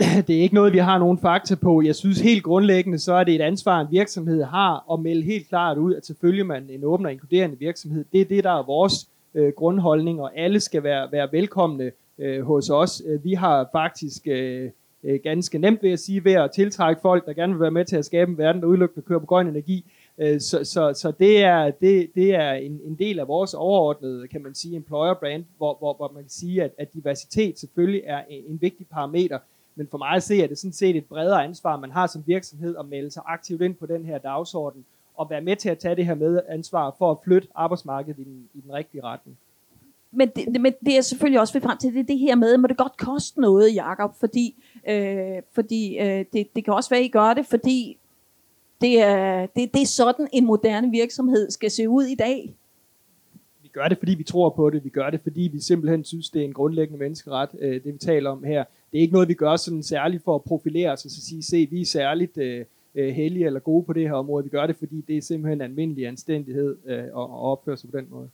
Det 0.26 0.36
er 0.36 0.40
ikke 0.40 0.54
noget, 0.54 0.72
vi 0.72 0.78
har 0.78 0.98
nogen 0.98 1.18
fakta 1.18 1.54
på. 1.54 1.82
Jeg 1.82 1.94
synes 1.94 2.20
helt 2.20 2.44
grundlæggende, 2.44 2.98
så 2.98 3.12
er 3.12 3.24
det 3.24 3.34
et 3.34 3.40
ansvar, 3.40 3.80
en 3.80 3.86
virksomhed 3.90 4.42
har 4.44 4.92
at 4.92 5.00
melde 5.00 5.22
helt 5.22 5.48
klart 5.48 5.78
ud, 5.78 5.94
at 5.94 6.06
selvfølgelig 6.06 6.46
man 6.46 6.70
en 6.70 6.84
åben 6.84 7.06
og 7.06 7.12
inkluderende 7.12 7.58
virksomhed. 7.58 8.04
Det 8.12 8.20
er 8.20 8.24
det, 8.24 8.44
der 8.44 8.58
er 8.58 8.66
vores 8.66 9.08
øh, 9.34 9.52
grundholdning, 9.56 10.20
og 10.20 10.38
alle 10.38 10.60
skal 10.60 10.82
være, 10.82 11.08
være 11.12 11.28
velkomne 11.32 11.90
øh, 12.18 12.42
hos 12.42 12.70
os. 12.70 13.02
Øh, 13.06 13.24
vi 13.24 13.32
har 13.32 13.68
faktisk 13.72 14.26
øh, 14.26 14.70
øh 15.04 15.20
ganske 15.24 15.58
nemt 15.58 15.82
ved 15.82 15.90
at 15.90 15.98
sige, 15.98 16.24
ved 16.24 16.32
at 16.32 16.50
tiltrække 16.50 17.00
folk, 17.00 17.26
der 17.26 17.32
gerne 17.32 17.52
vil 17.52 17.60
være 17.60 17.70
med 17.70 17.84
til 17.84 17.96
at 17.96 18.04
skabe 18.04 18.30
en 18.30 18.38
verden, 18.38 18.62
der 18.62 18.68
udelukkende 18.68 19.06
kører 19.06 19.20
på 19.20 19.26
grøn 19.26 19.48
energi, 19.48 19.84
Øh, 20.18 20.40
så, 20.40 20.64
så, 20.64 20.92
så 20.94 21.10
det 21.10 21.42
er, 21.42 21.70
det, 21.70 22.10
det 22.14 22.34
er 22.34 22.52
en, 22.52 22.80
en 22.84 22.94
del 22.94 23.18
af 23.18 23.28
vores 23.28 23.54
overordnede, 23.54 24.28
kan 24.28 24.42
man 24.42 24.54
sige, 24.54 24.76
employer 24.76 25.14
brand, 25.14 25.44
hvor, 25.56 25.76
hvor, 25.78 25.94
hvor 25.94 26.12
man 26.14 26.22
kan 26.22 26.30
sige, 26.30 26.62
at, 26.62 26.70
at 26.78 26.94
diversitet 26.94 27.58
selvfølgelig 27.58 28.02
er 28.04 28.22
en, 28.30 28.44
en 28.48 28.60
vigtig 28.60 28.86
parameter. 28.86 29.38
Men 29.74 29.88
for 29.90 29.98
mig 29.98 30.10
at 30.10 30.22
se, 30.22 30.42
er 30.42 30.46
det 30.46 30.58
sådan 30.58 30.72
set 30.72 30.96
et 30.96 31.04
bredere 31.04 31.44
ansvar, 31.44 31.76
man 31.76 31.90
har 31.90 32.06
som 32.06 32.22
virksomhed 32.26 32.76
at 32.78 32.86
melde 32.86 33.10
sig 33.10 33.22
aktivt 33.26 33.62
ind 33.62 33.74
på 33.74 33.86
den 33.86 34.04
her 34.04 34.18
dagsorden, 34.18 34.84
og 35.16 35.30
være 35.30 35.40
med 35.40 35.56
til 35.56 35.68
at 35.68 35.78
tage 35.78 35.96
det 35.96 36.06
her 36.06 36.14
med 36.14 36.40
ansvar 36.48 36.94
for 36.98 37.10
at 37.10 37.16
flytte 37.24 37.48
arbejdsmarkedet 37.54 38.18
i 38.18 38.24
den, 38.24 38.48
i 38.54 38.60
den 38.60 38.72
rigtige 38.72 39.02
retning. 39.02 39.38
Men 40.12 40.28
det, 40.28 40.60
men 40.60 40.74
det 40.86 40.96
er 40.96 41.00
selvfølgelig 41.00 41.40
også 41.40 41.52
ved 41.52 41.60
frem 41.60 41.78
til, 41.78 41.94
det, 41.94 42.08
det 42.08 42.18
her 42.18 42.34
med, 42.34 42.56
må 42.56 42.66
det 42.66 42.76
godt 42.76 42.96
koste 42.96 43.40
noget, 43.40 43.74
Jacob, 43.74 44.14
fordi, 44.20 44.54
øh, 44.88 45.42
fordi 45.52 45.98
øh, 45.98 46.24
det, 46.32 46.46
det 46.56 46.64
kan 46.64 46.74
også 46.74 46.90
være, 46.90 47.00
at 47.00 47.06
I 47.06 47.08
gør 47.08 47.34
det, 47.34 47.46
fordi 47.46 47.98
det 48.80 49.02
er, 49.02 49.46
det, 49.46 49.74
det 49.74 49.82
er 49.82 49.86
sådan, 49.86 50.28
en 50.32 50.46
moderne 50.46 50.90
virksomhed 50.90 51.50
skal 51.50 51.70
se 51.70 51.88
ud 51.88 52.04
i 52.04 52.14
dag. 52.14 52.54
Vi 53.62 53.68
gør 53.68 53.88
det, 53.88 53.98
fordi 53.98 54.14
vi 54.14 54.24
tror 54.24 54.50
på 54.50 54.70
det. 54.70 54.84
Vi 54.84 54.88
gør 54.88 55.10
det, 55.10 55.20
fordi 55.20 55.40
vi 55.52 55.60
simpelthen 55.60 56.04
synes, 56.04 56.30
det 56.30 56.40
er 56.40 56.44
en 56.44 56.52
grundlæggende 56.52 56.98
menneskeret, 56.98 57.48
øh, 57.58 57.84
det 57.84 57.92
vi 57.92 57.98
taler 57.98 58.30
om 58.30 58.44
her. 58.44 58.64
Det 58.92 58.98
er 58.98 59.02
ikke 59.02 59.12
noget, 59.12 59.28
vi 59.28 59.34
gør 59.34 59.56
sådan 59.56 59.82
særligt 59.82 60.24
for 60.24 60.34
at 60.34 60.42
profilere 60.42 60.92
os 60.92 61.04
og 61.04 61.10
så 61.10 61.26
sige, 61.26 61.42
se, 61.42 61.68
vi 61.70 61.80
er 61.80 61.84
særligt 61.84 62.38
øh, 62.38 62.64
øh, 62.94 63.14
heldige 63.14 63.46
eller 63.46 63.60
gode 63.60 63.84
på 63.84 63.92
det 63.92 64.02
her 64.02 64.12
område. 64.12 64.44
Vi 64.44 64.50
gør 64.50 64.66
det, 64.66 64.76
fordi 64.76 65.00
det 65.08 65.16
er 65.16 65.22
simpelthen 65.22 65.60
almindelig 65.60 66.06
anstændighed 66.06 66.76
at 66.86 67.12
opføre 67.14 67.76
sig 67.76 67.90
på 67.90 67.96
den 67.96 68.06
måde. 68.10 68.30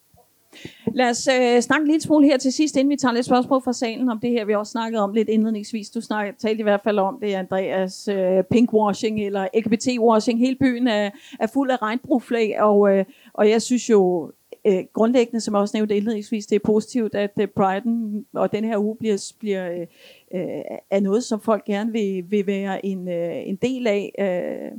Lad 0.94 1.10
os 1.10 1.28
øh, 1.28 1.60
snakke 1.60 1.82
en 1.82 1.86
lille 1.86 2.00
smule 2.00 2.26
her 2.26 2.36
til 2.36 2.52
sidst, 2.52 2.76
inden 2.76 2.90
vi 2.90 2.96
tager 2.96 3.12
lidt 3.12 3.26
spørgsmål 3.26 3.62
fra 3.62 3.72
salen 3.72 4.08
om 4.08 4.20
det 4.20 4.30
her, 4.30 4.44
vi 4.44 4.54
også 4.54 4.70
snakkede 4.70 5.02
om 5.02 5.12
lidt 5.12 5.28
indledningsvis. 5.28 5.90
Du 5.90 6.00
snak, 6.00 6.38
talte 6.38 6.60
i 6.60 6.62
hvert 6.62 6.80
fald 6.84 6.98
om 6.98 7.18
det, 7.22 7.34
Andreas, 7.34 8.08
øh, 8.08 8.44
pinkwashing 8.44 9.20
eller 9.20 9.48
LGBT-washing. 9.56 10.38
Hele 10.38 10.56
byen 10.56 10.86
er, 10.88 11.10
er 11.40 11.46
fuld 11.46 11.70
af 11.70 11.82
regnbrugflag, 11.82 12.62
og, 12.62 12.96
øh, 12.96 13.04
og 13.32 13.50
jeg 13.50 13.62
synes 13.62 13.90
jo 13.90 14.32
øh, 14.66 14.84
grundlæggende, 14.92 15.40
som 15.40 15.54
jeg 15.54 15.60
også 15.60 15.76
nævnte 15.76 15.96
indledningsvis, 15.96 16.46
det 16.46 16.56
er 16.56 16.60
positivt, 16.64 17.14
at 17.14 17.32
øh, 17.40 17.48
Priden 17.48 18.26
og 18.32 18.52
den 18.52 18.64
her 18.64 18.78
uge 18.78 18.96
bliver, 18.96 19.32
bliver 19.38 19.72
øh, 19.72 19.86
øh, 20.34 20.62
er 20.90 21.00
noget, 21.00 21.24
som 21.24 21.40
folk 21.40 21.64
gerne 21.64 21.92
vil, 21.92 22.30
vil 22.30 22.46
være 22.46 22.86
en, 22.86 23.08
øh, 23.08 23.48
en 23.48 23.56
del 23.56 23.86
af. 23.86 24.12
Øh, 24.18 24.78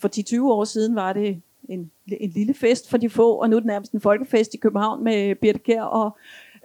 for 0.00 0.08
10-20 0.08 0.52
år 0.52 0.64
siden 0.64 0.94
var 0.94 1.12
det 1.12 1.42
en, 1.68 1.90
en 2.06 2.30
lille 2.30 2.54
fest 2.54 2.90
for 2.90 2.96
de 2.96 3.10
få, 3.10 3.32
og 3.32 3.50
nu 3.50 3.56
er 3.56 3.60
det 3.60 3.66
nærmest 3.66 3.92
en 3.92 4.00
folkefest 4.00 4.54
i 4.54 4.56
København 4.56 5.04
med 5.04 5.34
Birte 5.34 5.58
Kjær 5.58 5.82
og, 5.82 6.16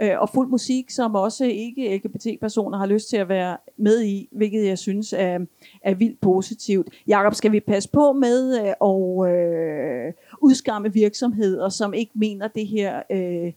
øh, 0.02 0.20
og 0.20 0.30
fuld 0.30 0.50
musik, 0.50 0.90
som 0.90 1.16
også 1.16 1.46
ikke 1.46 1.98
LGBT-personer 1.98 2.78
har 2.78 2.86
lyst 2.86 3.10
til 3.10 3.18
at 3.18 3.30
være 3.30 3.58
med 3.78 4.04
i, 4.04 4.30
hvilket 4.32 4.66
jeg 4.66 4.78
synes 4.78 5.14
er, 5.14 5.40
er 5.82 5.94
vildt 5.94 6.22
positivt. 6.22 6.90
Jakob, 7.08 7.34
skal 7.34 7.52
vi 7.52 7.60
passe 7.60 7.90
på 7.90 8.14
med 8.14 8.60
øh, 8.60 8.68
at 8.68 9.34
øh, 9.34 10.14
udskamme 10.42 10.94
virksomheder, 10.94 11.70
som 11.70 11.94
ikke 11.94 12.12
mener 12.16 12.48
det 12.48 12.68
her 12.68 13.02
øh, 13.12 13.54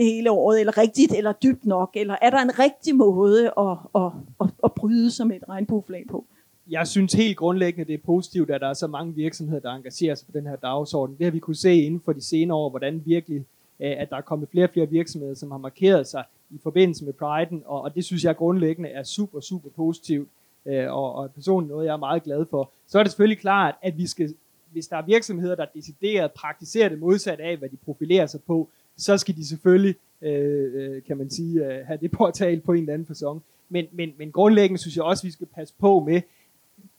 hele 0.00 0.30
året, 0.30 0.60
eller 0.60 0.78
rigtigt, 0.78 1.12
eller 1.12 1.32
dybt 1.32 1.66
nok, 1.66 1.90
eller 1.94 2.16
er 2.22 2.30
der 2.30 2.38
en 2.38 2.58
rigtig 2.58 2.96
måde 2.96 3.46
at, 3.46 3.76
at, 3.94 4.12
at, 4.40 4.46
at 4.64 4.72
bryde 4.72 5.10
som 5.10 5.32
et 5.32 5.42
regnbueflag 5.48 6.04
på? 6.10 6.24
Jeg 6.70 6.86
synes 6.86 7.12
helt 7.12 7.36
grundlæggende, 7.36 7.88
det 7.88 7.94
er 7.94 8.04
positivt, 8.04 8.50
at 8.50 8.60
der 8.60 8.68
er 8.68 8.74
så 8.74 8.86
mange 8.86 9.14
virksomheder, 9.14 9.60
der 9.60 9.70
engagerer 9.70 10.14
sig 10.14 10.26
på 10.26 10.32
den 10.38 10.46
her 10.46 10.56
dagsorden. 10.56 11.16
Det 11.18 11.24
har 11.24 11.30
vi 11.30 11.38
kunne 11.38 11.56
se 11.56 11.74
inden 11.74 12.00
for 12.00 12.12
de 12.12 12.20
senere 12.20 12.56
år, 12.56 12.70
hvordan 12.70 13.02
virkelig, 13.04 13.44
øh, 13.80 13.94
at 13.98 14.10
der 14.10 14.16
er 14.16 14.20
kommet 14.20 14.48
flere 14.48 14.66
og 14.66 14.70
flere 14.70 14.88
virksomheder, 14.88 15.34
som 15.34 15.50
har 15.50 15.58
markeret 15.58 16.06
sig 16.06 16.24
i 16.50 16.58
forbindelse 16.62 17.04
med 17.04 17.12
Pride'en, 17.22 17.66
og, 17.66 17.82
og 17.82 17.94
det 17.94 18.04
synes 18.04 18.24
jeg 18.24 18.36
grundlæggende 18.36 18.90
er 18.90 19.02
super, 19.02 19.40
super 19.40 19.70
positivt, 19.76 20.28
øh, 20.66 20.92
og, 20.92 21.14
og 21.14 21.30
personligt 21.32 21.70
noget, 21.70 21.86
jeg 21.86 21.92
er 21.92 21.96
meget 21.96 22.22
glad 22.22 22.46
for. 22.50 22.70
Så 22.86 22.98
er 22.98 23.02
det 23.02 23.12
selvfølgelig 23.12 23.38
klart, 23.38 23.74
at 23.82 23.98
vi 23.98 24.06
skal, 24.06 24.34
hvis 24.72 24.88
der 24.88 24.96
er 24.96 25.02
virksomheder, 25.02 25.54
der 25.54 25.66
decideret 25.74 26.32
praktiserer 26.32 26.88
det 26.88 26.98
modsat 26.98 27.40
af, 27.40 27.56
hvad 27.56 27.68
de 27.68 27.76
profilerer 27.84 28.26
sig 28.26 28.40
på, 28.46 28.68
så 28.96 29.18
skal 29.18 29.36
de 29.36 29.48
selvfølgelig, 29.48 29.94
øh, 30.22 30.74
øh 30.74 31.02
kan 31.02 31.16
man 31.16 31.30
sige, 31.30 31.64
have 31.84 31.98
det 32.00 32.10
påtalt 32.10 32.64
på 32.64 32.72
en 32.72 32.78
eller 32.78 32.92
anden 32.92 33.06
fasong. 33.06 33.42
Men, 33.68 33.86
men, 33.92 34.12
men 34.18 34.32
grundlæggende 34.32 34.80
synes 34.80 34.96
jeg 34.96 35.04
også, 35.04 35.20
at 35.20 35.26
vi 35.26 35.30
skal 35.30 35.46
passe 35.46 35.74
på 35.78 36.00
med, 36.00 36.20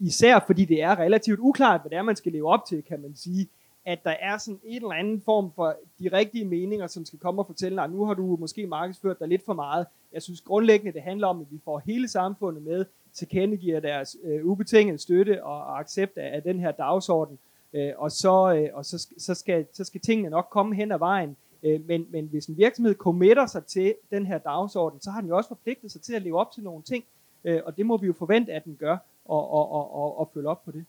især 0.02 0.44
fordi 0.48 0.66
det 0.66 0.82
er 0.82 1.00
relativt 1.00 1.40
uklart, 1.40 1.82
hvad 1.82 1.90
det 1.90 1.98
er, 1.98 2.02
man 2.02 2.16
skal 2.16 2.32
leve 2.32 2.50
op 2.50 2.66
til, 2.66 2.84
kan 2.84 3.02
man 3.02 3.16
sige, 3.16 3.50
at 3.86 4.04
der 4.04 4.16
er 4.20 4.38
sådan 4.38 4.60
en 4.64 4.76
eller 4.76 4.92
anden 4.92 5.22
form 5.22 5.52
for 5.56 5.78
de 6.00 6.10
rigtige 6.12 6.46
meninger, 6.46 6.88
som 6.88 7.06
skal 7.06 7.20
komme 7.20 7.42
og 7.42 7.46
fortælle, 7.46 7.82
at 7.82 7.92
nu 7.92 8.06
har 8.06 8.14
du 8.14 8.38
måske 8.40 8.68
markedsført 8.68 9.20
dig 9.20 9.28
lidt 9.28 9.46
for 9.46 9.54
meget. 9.54 9.86
Jeg 10.14 10.22
synes 10.22 10.42
grundlæggende, 10.42 10.94
det 10.94 11.02
handler 11.02 11.28
om, 11.28 11.42
at 11.42 11.48
vi 11.52 11.60
får 11.66 11.82
hele 11.86 12.08
samfundet 12.08 12.64
med, 12.64 12.86
tilkendegiver 13.14 13.80
deres 13.80 14.18
øh, 14.24 14.46
ubetingede 14.46 14.98
støtte 14.98 15.44
og, 15.44 15.58
og 15.58 15.80
accept 15.80 16.18
af, 16.18 16.36
af 16.36 16.44
den 16.44 16.60
her 16.60 16.72
dagsorden, 16.72 17.40
øh, 17.74 17.92
og, 17.98 18.12
så, 18.12 18.54
øh, 18.54 18.70
og 18.74 18.86
så, 18.86 19.08
så, 19.18 19.34
skal, 19.34 19.66
så 19.74 19.84
skal 19.84 20.02
tingene 20.02 20.30
nok 20.30 20.48
komme 20.52 20.76
hen 20.76 20.92
ad 20.92 21.00
vejen. 21.00 21.38
Øh, 21.64 21.88
men, 21.88 22.08
men 22.10 22.26
hvis 22.26 22.46
en 22.46 22.58
virksomhed 22.58 22.96
committer 22.96 23.46
sig 23.46 23.66
til 23.66 23.94
den 24.12 24.26
her 24.26 24.38
dagsorden, 24.38 25.02
så 25.02 25.12
har 25.12 25.22
den 25.22 25.30
jo 25.30 25.38
også 25.38 25.48
forpligtet 25.48 25.92
sig 25.92 26.02
til 26.02 26.14
at 26.14 26.22
leve 26.22 26.40
op 26.40 26.52
til 26.52 26.64
nogle 26.64 26.84
ting, 26.84 27.04
øh, 27.44 27.62
og 27.66 27.78
det 27.78 27.86
må 27.86 27.98
vi 27.98 28.08
jo 28.08 28.14
forvente, 28.14 28.54
at 28.54 28.66
den 28.66 28.76
gør 28.80 28.98
og, 29.32 29.52
og, 29.52 29.72
og, 29.72 29.96
og, 29.96 30.20
og 30.20 30.30
følge 30.34 30.48
op 30.48 30.66
på 30.66 30.72
det? 30.72 30.86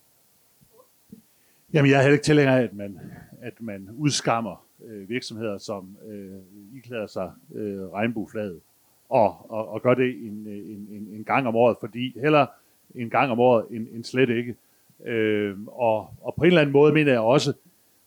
Jamen, 1.73 1.91
jeg 1.91 1.99
er 1.99 2.03
heller 2.03 2.13
ikke 2.13 2.25
tilhænger 2.25 2.57
af, 2.57 2.63
at 2.63 2.75
man, 2.75 3.01
at 3.41 3.61
man 3.61 3.89
udskammer 3.99 4.67
øh, 4.85 5.09
virksomheder, 5.09 5.59
som 5.59 5.97
øh, 6.07 6.41
iklæder 6.77 7.07
sig 7.07 7.33
øh, 7.55 7.93
regnbueflaget, 7.93 8.61
og, 9.09 9.51
og, 9.51 9.69
og 9.69 9.83
gør 9.83 9.95
det 9.95 10.27
en, 10.27 10.47
en, 10.47 10.89
en, 10.91 11.09
en 11.13 11.25
gang 11.25 11.49
om 11.49 11.57
året, 11.57 11.77
fordi 11.81 12.19
heller 12.21 12.47
en 12.95 13.11
gang 13.11 13.31
om 13.31 13.41
året 13.41 13.67
end, 13.71 13.87
end 13.93 14.05
slet 14.05 14.31
ikke. 14.31 14.57
Øh, 15.05 15.57
og, 15.67 16.15
og 16.21 16.35
på 16.35 16.45
en 16.45 16.47
eller 16.47 16.61
anden 16.61 16.73
måde 16.73 16.93
mener 16.93 17.13
jeg 17.13 17.21
også, 17.21 17.53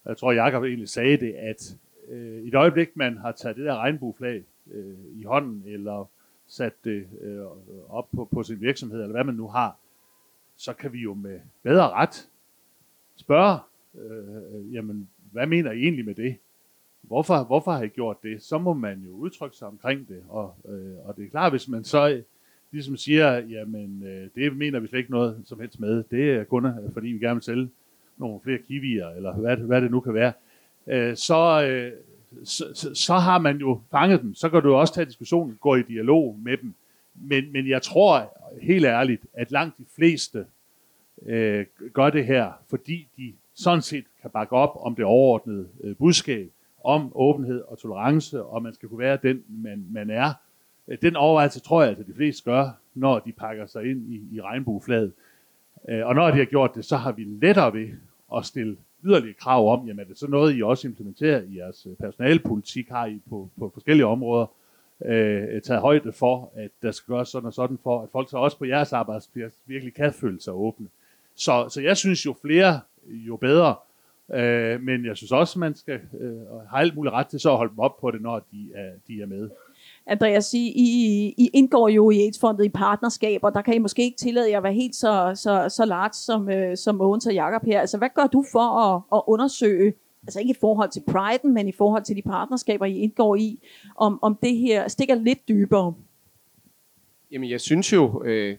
jeg 0.06 0.18
tror 0.18 0.32
Jacob 0.32 0.64
egentlig 0.64 0.90
sagde 0.90 1.18
det, 1.18 1.34
at 1.34 1.78
øh, 2.10 2.44
i 2.44 2.46
det 2.46 2.56
øjeblik, 2.56 2.90
man 2.96 3.18
har 3.18 3.32
taget 3.32 3.58
det 3.58 3.66
der 3.66 3.76
regnbueflag 3.76 4.44
øh, 4.72 4.94
i 5.14 5.24
hånden, 5.24 5.64
eller 5.66 6.10
sat 6.48 6.74
det 6.84 7.08
øh, 7.22 7.42
op 7.90 8.08
på, 8.16 8.26
på 8.32 8.44
sin 8.44 8.62
virksomhed, 8.62 9.02
eller 9.02 9.12
hvad 9.12 9.24
man 9.24 9.36
nu 9.36 9.48
har, 9.48 9.78
så 10.58 10.74
kan 10.74 10.94
vi 10.94 11.00
jo 11.00 11.14
med 11.14 11.40
bedre 11.64 11.90
ret 11.90 12.30
spørge, 13.16 13.60
øh, 13.96 14.74
jamen, 14.74 15.10
hvad 15.32 15.48
mener 15.48 15.72
I 15.72 15.80
egentlig 15.80 16.06
med 16.06 16.16
det? 16.16 16.36
Hvorfor, 17.02 17.44
hvorfor 17.44 17.72
har 17.72 17.84
I 17.84 17.88
gjort 17.88 18.24
det? 18.24 18.44
Så 18.44 18.58
må 18.58 18.74
man 18.74 19.02
jo 19.06 19.12
udtrykke 19.12 19.58
sig 19.58 19.68
omkring 19.68 20.08
det. 20.08 20.24
Og, 20.30 20.56
øh, 20.70 21.08
og 21.08 21.18
det 21.18 21.26
er 21.26 21.30
klart, 21.30 21.52
hvis 21.52 21.68
man 21.68 21.84
så 21.84 22.10
øh, 22.10 22.24
ligesom 22.72 22.98
siger, 22.98 23.38
jamen, 23.38 24.04
øh, 24.04 24.30
det 24.36 24.58
mener 24.58 24.80
vi 24.80 24.88
slet 24.88 25.00
ikke 25.00 25.12
noget 25.12 25.42
som 25.46 25.60
helst 25.60 25.80
med. 25.80 26.04
Det 26.12 26.32
er 26.32 26.44
kun 26.44 26.66
øh, 26.66 26.94
fordi, 26.94 27.08
vi 27.08 27.20
gerne 27.20 27.36
vil 27.36 27.44
sælge 27.44 27.70
nogle 28.18 28.40
flere 28.44 28.58
kiwier, 28.58 29.10
eller 29.10 29.34
hvad, 29.34 29.58
hvad 29.58 29.82
det 29.82 29.92
nu 29.92 30.00
kan 30.00 30.14
være. 30.14 30.34
Øh, 30.88 31.16
så, 31.16 31.64
øh, 31.68 31.92
så, 32.44 32.66
så, 32.74 32.96
så 32.96 33.14
har 33.14 33.40
man 33.40 33.58
jo 33.58 33.82
fanget 33.92 34.22
dem. 34.22 34.36
Så 34.36 34.50
kan 34.50 34.62
du 34.62 34.74
også 34.74 34.94
tage 34.94 35.06
diskussionen, 35.06 35.58
gå 35.62 35.76
i 35.76 35.84
dialog 35.84 36.40
med 36.44 36.58
dem. 36.58 36.74
Men, 37.16 37.52
men 37.52 37.70
jeg 37.70 37.82
tror 37.82 38.38
helt 38.62 38.86
ærligt, 38.86 39.26
at 39.34 39.52
langt 39.52 39.78
de 39.78 39.86
fleste 39.96 40.46
øh, 41.26 41.66
gør 41.94 42.10
det 42.10 42.26
her, 42.26 42.52
fordi 42.70 43.08
de 43.18 43.34
sådan 43.54 43.82
set 43.82 44.06
kan 44.22 44.30
bakke 44.30 44.54
op 44.54 44.72
om 44.76 44.96
det 44.96 45.06
overordnede 45.06 45.68
øh, 45.84 45.96
budskab 45.96 46.52
om 46.84 47.12
åbenhed 47.16 47.62
og 47.62 47.78
tolerance, 47.78 48.44
og 48.44 48.64
man 48.64 48.74
skal 48.74 48.90
kunne 48.90 49.00
være 49.00 49.18
den, 49.24 49.44
man, 49.48 49.86
man 49.92 50.10
er. 50.10 50.34
Øh, 50.88 50.98
den 51.02 51.16
overvejelse 51.16 51.60
tror 51.60 51.84
jeg, 51.84 51.92
at 51.92 52.08
de 52.08 52.14
fleste 52.16 52.44
gør, 52.44 52.70
når 52.94 53.20
de 53.20 53.32
pakker 53.32 53.66
sig 53.66 53.92
ind 53.92 54.14
i, 54.14 54.36
i 54.36 54.42
regnbueflaget. 54.42 55.14
Øh, 55.90 56.06
og 56.06 56.16
når 56.16 56.32
de 56.32 56.38
har 56.38 56.46
gjort 56.46 56.76
det, 56.76 56.86
så 56.86 56.98
har 56.98 57.12
vi 57.12 57.24
lettere 57.24 57.74
ved 57.74 57.90
at 58.36 58.46
stille 58.46 58.78
yderligere 59.04 59.34
krav 59.34 59.74
om, 59.74 59.88
jamen 59.88 60.00
er 60.00 60.04
det 60.04 60.18
så 60.18 60.28
noget, 60.28 60.58
I 60.58 60.64
også 60.64 60.88
implementerer 60.88 61.42
i 61.42 61.58
jeres 61.58 61.88
øh, 61.90 61.96
personalpolitik, 61.96 62.90
har 62.90 63.06
I 63.06 63.22
på, 63.30 63.50
på 63.60 63.72
forskellige 63.74 64.06
områder, 64.06 64.46
øh, 65.06 65.62
taget 65.62 65.82
højde 65.82 66.12
for, 66.12 66.52
at 66.56 66.72
der 66.82 66.92
skal 66.92 67.14
gøres 67.14 67.30
sådan 67.30 67.48
og 67.48 67.54
sådan 67.54 67.78
for, 67.84 68.02
at 68.02 68.10
folk 68.12 68.30
så 68.30 68.38
også 68.38 68.58
på 68.58 68.66
jeres 68.66 68.94
arbejdsplads 68.94 69.54
virkelig 69.66 69.94
kan 69.94 70.14
føle 70.14 70.42
sig 70.42 70.54
åbne. 70.54 70.88
Så, 71.36 71.66
så 71.70 71.82
jeg 71.82 71.98
synes 71.98 72.26
jo 72.26 72.36
flere, 72.42 72.80
jo 73.08 73.36
bedre. 73.36 73.76
Øh, 74.34 74.82
men 74.82 75.06
jeg 75.06 75.18
synes 75.18 75.32
også, 75.32 75.60
man 75.60 75.76
skal 75.76 76.00
øh, 76.20 76.38
have 76.70 76.82
alt 76.82 76.96
muligt 76.96 77.14
ret 77.14 77.28
til 77.28 77.40
så 77.40 77.52
at 77.52 77.58
holde 77.58 77.72
dem 77.72 77.80
op 77.80 77.98
på 78.02 78.12
det, 78.12 78.22
når 78.22 78.40
de 78.52 78.72
er, 78.76 78.92
de 79.08 79.22
er 79.22 79.26
med. 79.26 79.50
Andreas, 80.08 80.54
I, 80.54 80.72
I, 80.76 81.28
I 81.38 81.50
indgår 81.54 81.90
jo 81.90 82.10
i 82.10 82.16
AIDS-fondet 82.26 82.66
i 82.66 82.70
partnerskaber. 82.70 83.50
Der 83.50 83.62
kan 83.62 83.74
I 83.74 83.78
måske 83.78 84.04
ikke 84.04 84.18
tillade 84.18 84.52
jer 84.52 84.58
at 84.58 84.64
være 84.64 84.74
helt 84.74 84.96
så, 84.96 85.32
så, 85.36 85.66
så 85.70 85.86
large 85.86 86.14
som, 86.14 86.50
øh, 86.50 86.78
som 86.78 86.96
Mogens 86.96 87.28
og 87.28 87.34
Jakob 87.34 87.66
her. 87.66 87.82
Altså, 87.82 87.98
hvad 87.98 88.10
gør 88.16 88.28
du 88.28 88.46
for 88.52 88.80
at, 88.80 89.02
at 89.14 89.22
undersøge 89.28 89.94
altså 90.28 90.40
ikke 90.40 90.52
i 90.52 90.60
forhold 90.60 90.90
til 90.92 91.04
priden, 91.08 91.54
men 91.54 91.68
i 91.68 91.72
forhold 91.72 92.04
til 92.04 92.16
de 92.16 92.22
partnerskaber, 92.22 92.86
I 92.86 92.98
indgår 92.98 93.36
i, 93.36 93.60
om, 93.96 94.20
om 94.22 94.38
det 94.44 94.58
her 94.58 94.88
stikker 94.88 95.16
lidt 95.16 95.48
dybere? 95.48 95.94
Jamen, 97.32 97.50
jeg 97.50 97.62
synes 97.62 97.94
jo, 97.94 98.24
øh, 98.26 98.50
øh, 98.50 98.56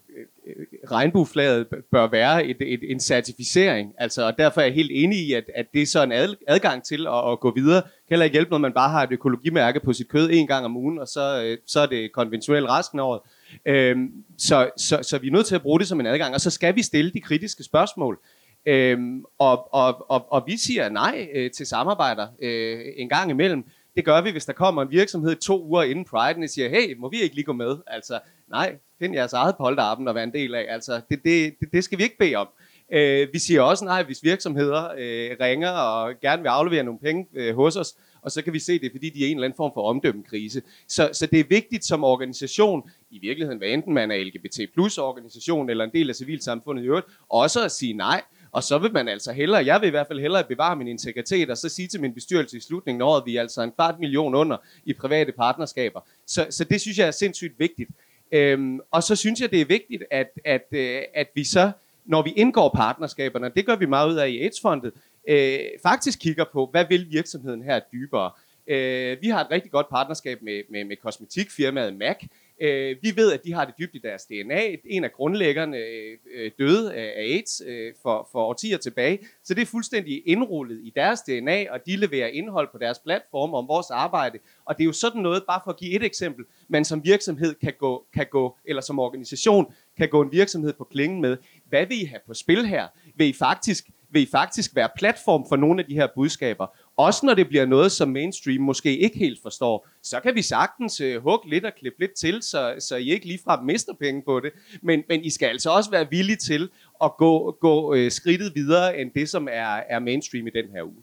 øh 0.46 0.90
regnbueflaget 0.90 1.66
bør 1.90 2.06
være 2.06 2.46
et, 2.46 2.56
et, 2.60 2.80
en 2.90 3.00
certificering, 3.00 3.92
altså, 3.98 4.26
og 4.26 4.38
derfor 4.38 4.60
er 4.60 4.64
jeg 4.64 4.74
helt 4.74 4.90
enig 4.94 5.18
i, 5.18 5.32
at, 5.32 5.44
at 5.54 5.66
det 5.74 5.82
er 5.82 5.86
så 5.86 6.02
en 6.02 6.12
ad, 6.12 6.34
adgang 6.48 6.84
til 6.84 7.06
at, 7.06 7.32
at 7.32 7.40
gå 7.40 7.52
videre. 7.54 7.76
Det 7.76 7.82
kan 7.82 7.92
heller 8.08 8.24
ikke 8.24 8.34
hjælpe, 8.34 8.50
når 8.50 8.58
man 8.58 8.72
bare 8.72 8.90
har 8.90 9.02
et 9.02 9.12
økologimærke 9.12 9.80
på 9.80 9.92
sit 9.92 10.08
kød 10.08 10.30
en 10.32 10.46
gang 10.46 10.64
om 10.64 10.76
ugen, 10.76 10.98
og 10.98 11.08
så, 11.08 11.42
øh, 11.44 11.58
så 11.66 11.80
er 11.80 11.86
det 11.86 12.12
konventionelt 12.12 12.68
resten 12.68 12.98
af 12.98 13.04
året. 13.04 13.20
Øhm, 13.66 14.12
så, 14.38 14.70
så, 14.76 14.98
så 15.02 15.18
vi 15.18 15.26
er 15.26 15.32
nødt 15.32 15.46
til 15.46 15.54
at 15.54 15.62
bruge 15.62 15.78
det 15.78 15.88
som 15.88 16.00
en 16.00 16.06
adgang, 16.06 16.34
og 16.34 16.40
så 16.40 16.50
skal 16.50 16.76
vi 16.76 16.82
stille 16.82 17.10
de 17.10 17.20
kritiske 17.20 17.62
spørgsmål. 17.62 18.18
Øhm, 18.66 19.24
og, 19.38 19.74
og, 19.74 20.10
og, 20.10 20.32
og 20.32 20.42
vi 20.46 20.56
siger 20.56 20.88
nej 20.88 21.28
øh, 21.34 21.50
til 21.50 21.66
samarbejder 21.66 22.26
øh, 22.42 22.80
en 22.96 23.08
gang 23.08 23.30
imellem. 23.30 23.64
Det 23.96 24.04
gør 24.04 24.20
vi, 24.20 24.30
hvis 24.30 24.44
der 24.44 24.52
kommer 24.52 24.82
en 24.82 24.90
virksomhed 24.90 25.36
to 25.36 25.64
uger 25.64 25.82
inden 25.82 26.04
Pride, 26.04 26.44
og 26.44 26.48
siger, 26.48 26.68
hey, 26.68 26.96
må 26.96 27.08
vi 27.10 27.20
ikke 27.20 27.34
lige 27.34 27.44
gå 27.44 27.52
med? 27.52 27.76
Altså, 27.86 28.20
nej, 28.50 28.76
find 28.98 29.14
jeres 29.14 29.32
eget 29.32 29.54
polterappen 29.56 30.08
og 30.08 30.14
være 30.14 30.24
en 30.24 30.32
del 30.32 30.54
af. 30.54 30.66
Altså, 30.68 31.00
det, 31.10 31.24
det, 31.24 31.54
det, 31.60 31.72
det 31.72 31.84
skal 31.84 31.98
vi 31.98 32.02
ikke 32.02 32.18
bede 32.18 32.34
om. 32.34 32.48
Øh, 32.92 33.28
vi 33.32 33.38
siger 33.38 33.62
også 33.62 33.84
nej, 33.84 34.02
hvis 34.02 34.22
virksomheder 34.22 34.84
øh, 34.98 35.36
ringer 35.40 35.70
og 35.70 36.14
gerne 36.20 36.42
vil 36.42 36.48
aflevere 36.48 36.82
nogle 36.82 37.00
penge 37.00 37.26
øh, 37.34 37.56
hos 37.56 37.76
os, 37.76 37.94
og 38.22 38.32
så 38.32 38.42
kan 38.42 38.52
vi 38.52 38.58
se 38.58 38.78
det, 38.78 38.92
fordi 38.92 39.10
de 39.10 39.24
er 39.24 39.28
en 39.28 39.36
eller 39.36 39.44
anden 39.44 39.56
form 39.56 39.70
for 39.74 39.82
omdømmekrise. 39.82 40.62
Så, 40.88 41.10
så 41.12 41.26
det 41.26 41.40
er 41.40 41.44
vigtigt 41.48 41.84
som 41.84 42.04
organisation, 42.04 42.90
i 43.10 43.18
virkeligheden, 43.18 43.58
hvad 43.58 43.68
enten 43.68 43.94
man 43.94 44.10
er 44.10 44.24
LGBT 44.24 44.60
plus 44.74 44.98
organisation 44.98 45.70
eller 45.70 45.84
en 45.84 45.90
del 45.94 46.08
af 46.08 46.14
civilsamfundet 46.16 46.82
i 46.82 46.86
øvrigt, 46.86 47.06
også 47.28 47.64
at 47.64 47.72
sige 47.72 47.92
nej. 47.92 48.22
Og 48.56 48.62
så 48.62 48.78
vil 48.78 48.92
man 48.92 49.08
altså 49.08 49.32
hellere, 49.32 49.66
jeg 49.66 49.80
vil 49.80 49.86
i 49.86 49.90
hvert 49.90 50.06
fald 50.06 50.20
hellere 50.20 50.44
bevare 50.44 50.76
min 50.76 50.88
integritet, 50.88 51.50
og 51.50 51.56
så 51.56 51.68
sige 51.68 51.88
til 51.88 52.00
min 52.00 52.14
bestyrelse 52.14 52.56
i 52.56 52.60
slutningen 52.60 53.02
af 53.02 53.06
året, 53.06 53.22
vi 53.26 53.36
er 53.36 53.40
altså 53.40 53.62
en 53.62 53.72
kvart 53.72 53.98
million 53.98 54.34
under 54.34 54.56
i 54.84 54.92
private 54.92 55.32
partnerskaber. 55.32 56.00
Så, 56.26 56.46
så 56.50 56.64
det 56.64 56.80
synes 56.80 56.98
jeg 56.98 57.06
er 57.06 57.10
sindssygt 57.10 57.58
vigtigt. 57.58 57.90
Øhm, 58.32 58.80
og 58.90 59.02
så 59.02 59.16
synes 59.16 59.40
jeg, 59.40 59.50
det 59.50 59.60
er 59.60 59.64
vigtigt, 59.64 60.02
at, 60.10 60.30
at, 60.44 60.66
øh, 60.72 61.02
at 61.14 61.28
vi 61.34 61.44
så, 61.44 61.70
når 62.04 62.22
vi 62.22 62.30
indgår 62.30 62.72
partnerskaberne, 62.76 63.50
det 63.56 63.66
gør 63.66 63.76
vi 63.76 63.86
meget 63.86 64.10
ud 64.10 64.16
af 64.16 64.28
i 64.28 64.44
AIDS-fondet, 64.44 64.92
øh, 65.28 65.58
faktisk 65.82 66.18
kigger 66.18 66.44
på, 66.52 66.68
hvad 66.70 66.84
vil 66.88 67.06
virksomheden 67.10 67.62
her 67.62 67.80
dybere. 67.92 68.30
Øh, 68.66 69.16
vi 69.22 69.28
har 69.28 69.40
et 69.40 69.50
rigtig 69.50 69.70
godt 69.70 69.88
partnerskab 69.88 70.42
med, 70.42 70.62
med, 70.70 70.84
med 70.84 70.96
kosmetikfirmaet 70.96 71.96
MAC, 71.96 72.16
Øh, 72.60 72.96
vi 73.02 73.16
ved, 73.16 73.32
at 73.32 73.44
de 73.44 73.52
har 73.52 73.64
det 73.64 73.74
dybt 73.78 73.94
i 73.94 73.98
deres 73.98 74.24
DNA. 74.24 74.76
En 74.84 75.04
af 75.04 75.12
grundlæggerne 75.12 75.76
øh, 75.76 76.18
øh 76.34 76.50
døde 76.58 76.94
af 76.94 77.12
AIDS 77.16 77.62
øh, 77.66 77.92
for, 78.02 78.28
for 78.32 78.44
årtier 78.44 78.78
tilbage, 78.78 79.18
så 79.44 79.54
det 79.54 79.62
er 79.62 79.66
fuldstændig 79.66 80.22
indrullet 80.26 80.80
i 80.82 80.92
deres 80.96 81.20
DNA, 81.20 81.72
og 81.72 81.80
de 81.86 81.96
leverer 81.96 82.26
indhold 82.26 82.68
på 82.72 82.78
deres 82.78 82.98
platform 82.98 83.54
om 83.54 83.68
vores 83.68 83.90
arbejde. 83.90 84.38
Og 84.64 84.78
det 84.78 84.82
er 84.82 84.86
jo 84.86 84.92
sådan 84.92 85.22
noget, 85.22 85.42
bare 85.48 85.60
for 85.64 85.70
at 85.70 85.78
give 85.78 85.92
et 85.92 86.02
eksempel, 86.02 86.44
man 86.68 86.84
som 86.84 87.04
virksomhed 87.04 87.54
kan 87.54 87.72
gå, 87.78 88.06
kan 88.14 88.26
gå 88.30 88.56
eller 88.64 88.82
som 88.82 88.98
organisation 88.98 89.72
kan 89.96 90.08
gå 90.08 90.22
en 90.22 90.32
virksomhed 90.32 90.72
på 90.72 90.84
klingen 90.84 91.20
med. 91.20 91.36
Hvad 91.68 91.86
vil 91.86 92.02
I 92.02 92.04
have 92.04 92.20
på 92.26 92.34
spil 92.34 92.66
her? 92.66 92.86
Vil 93.16 93.28
I 93.28 93.32
faktisk 93.32 93.90
vil 94.10 94.22
I 94.22 94.26
faktisk 94.30 94.76
være 94.76 94.88
platform 94.96 95.44
for 95.48 95.56
nogle 95.56 95.82
af 95.82 95.86
de 95.88 95.94
her 95.94 96.08
budskaber. 96.14 96.66
Også 96.96 97.26
når 97.26 97.34
det 97.34 97.48
bliver 97.48 97.66
noget, 97.66 97.92
som 97.92 98.08
mainstream 98.08 98.62
måske 98.62 98.98
ikke 98.98 99.18
helt 99.18 99.42
forstår, 99.42 99.88
så 100.02 100.20
kan 100.20 100.34
vi 100.34 100.42
sagtens 100.42 101.00
uh, 101.00 101.22
hugge 101.22 101.50
lidt 101.50 101.64
og 101.64 101.72
klippe 101.78 102.00
lidt 102.00 102.12
til, 102.12 102.42
så, 102.42 102.74
så 102.78 102.96
I 102.96 103.10
ikke 103.10 103.26
ligefrem 103.26 103.64
mister 103.64 103.92
penge 104.00 104.22
på 104.22 104.40
det. 104.40 104.52
Men, 104.82 105.02
men 105.08 105.24
I 105.24 105.30
skal 105.30 105.46
altså 105.46 105.70
også 105.70 105.90
være 105.90 106.06
villige 106.10 106.36
til 106.36 106.68
at 107.04 107.16
gå, 107.18 107.56
gå 107.60 107.94
uh, 107.94 108.08
skridtet 108.08 108.52
videre 108.54 109.00
end 109.00 109.10
det, 109.14 109.28
som 109.28 109.48
er, 109.50 109.80
er 109.88 109.98
mainstream 109.98 110.46
i 110.46 110.50
den 110.50 110.64
her 110.74 110.82
uge. 110.82 111.02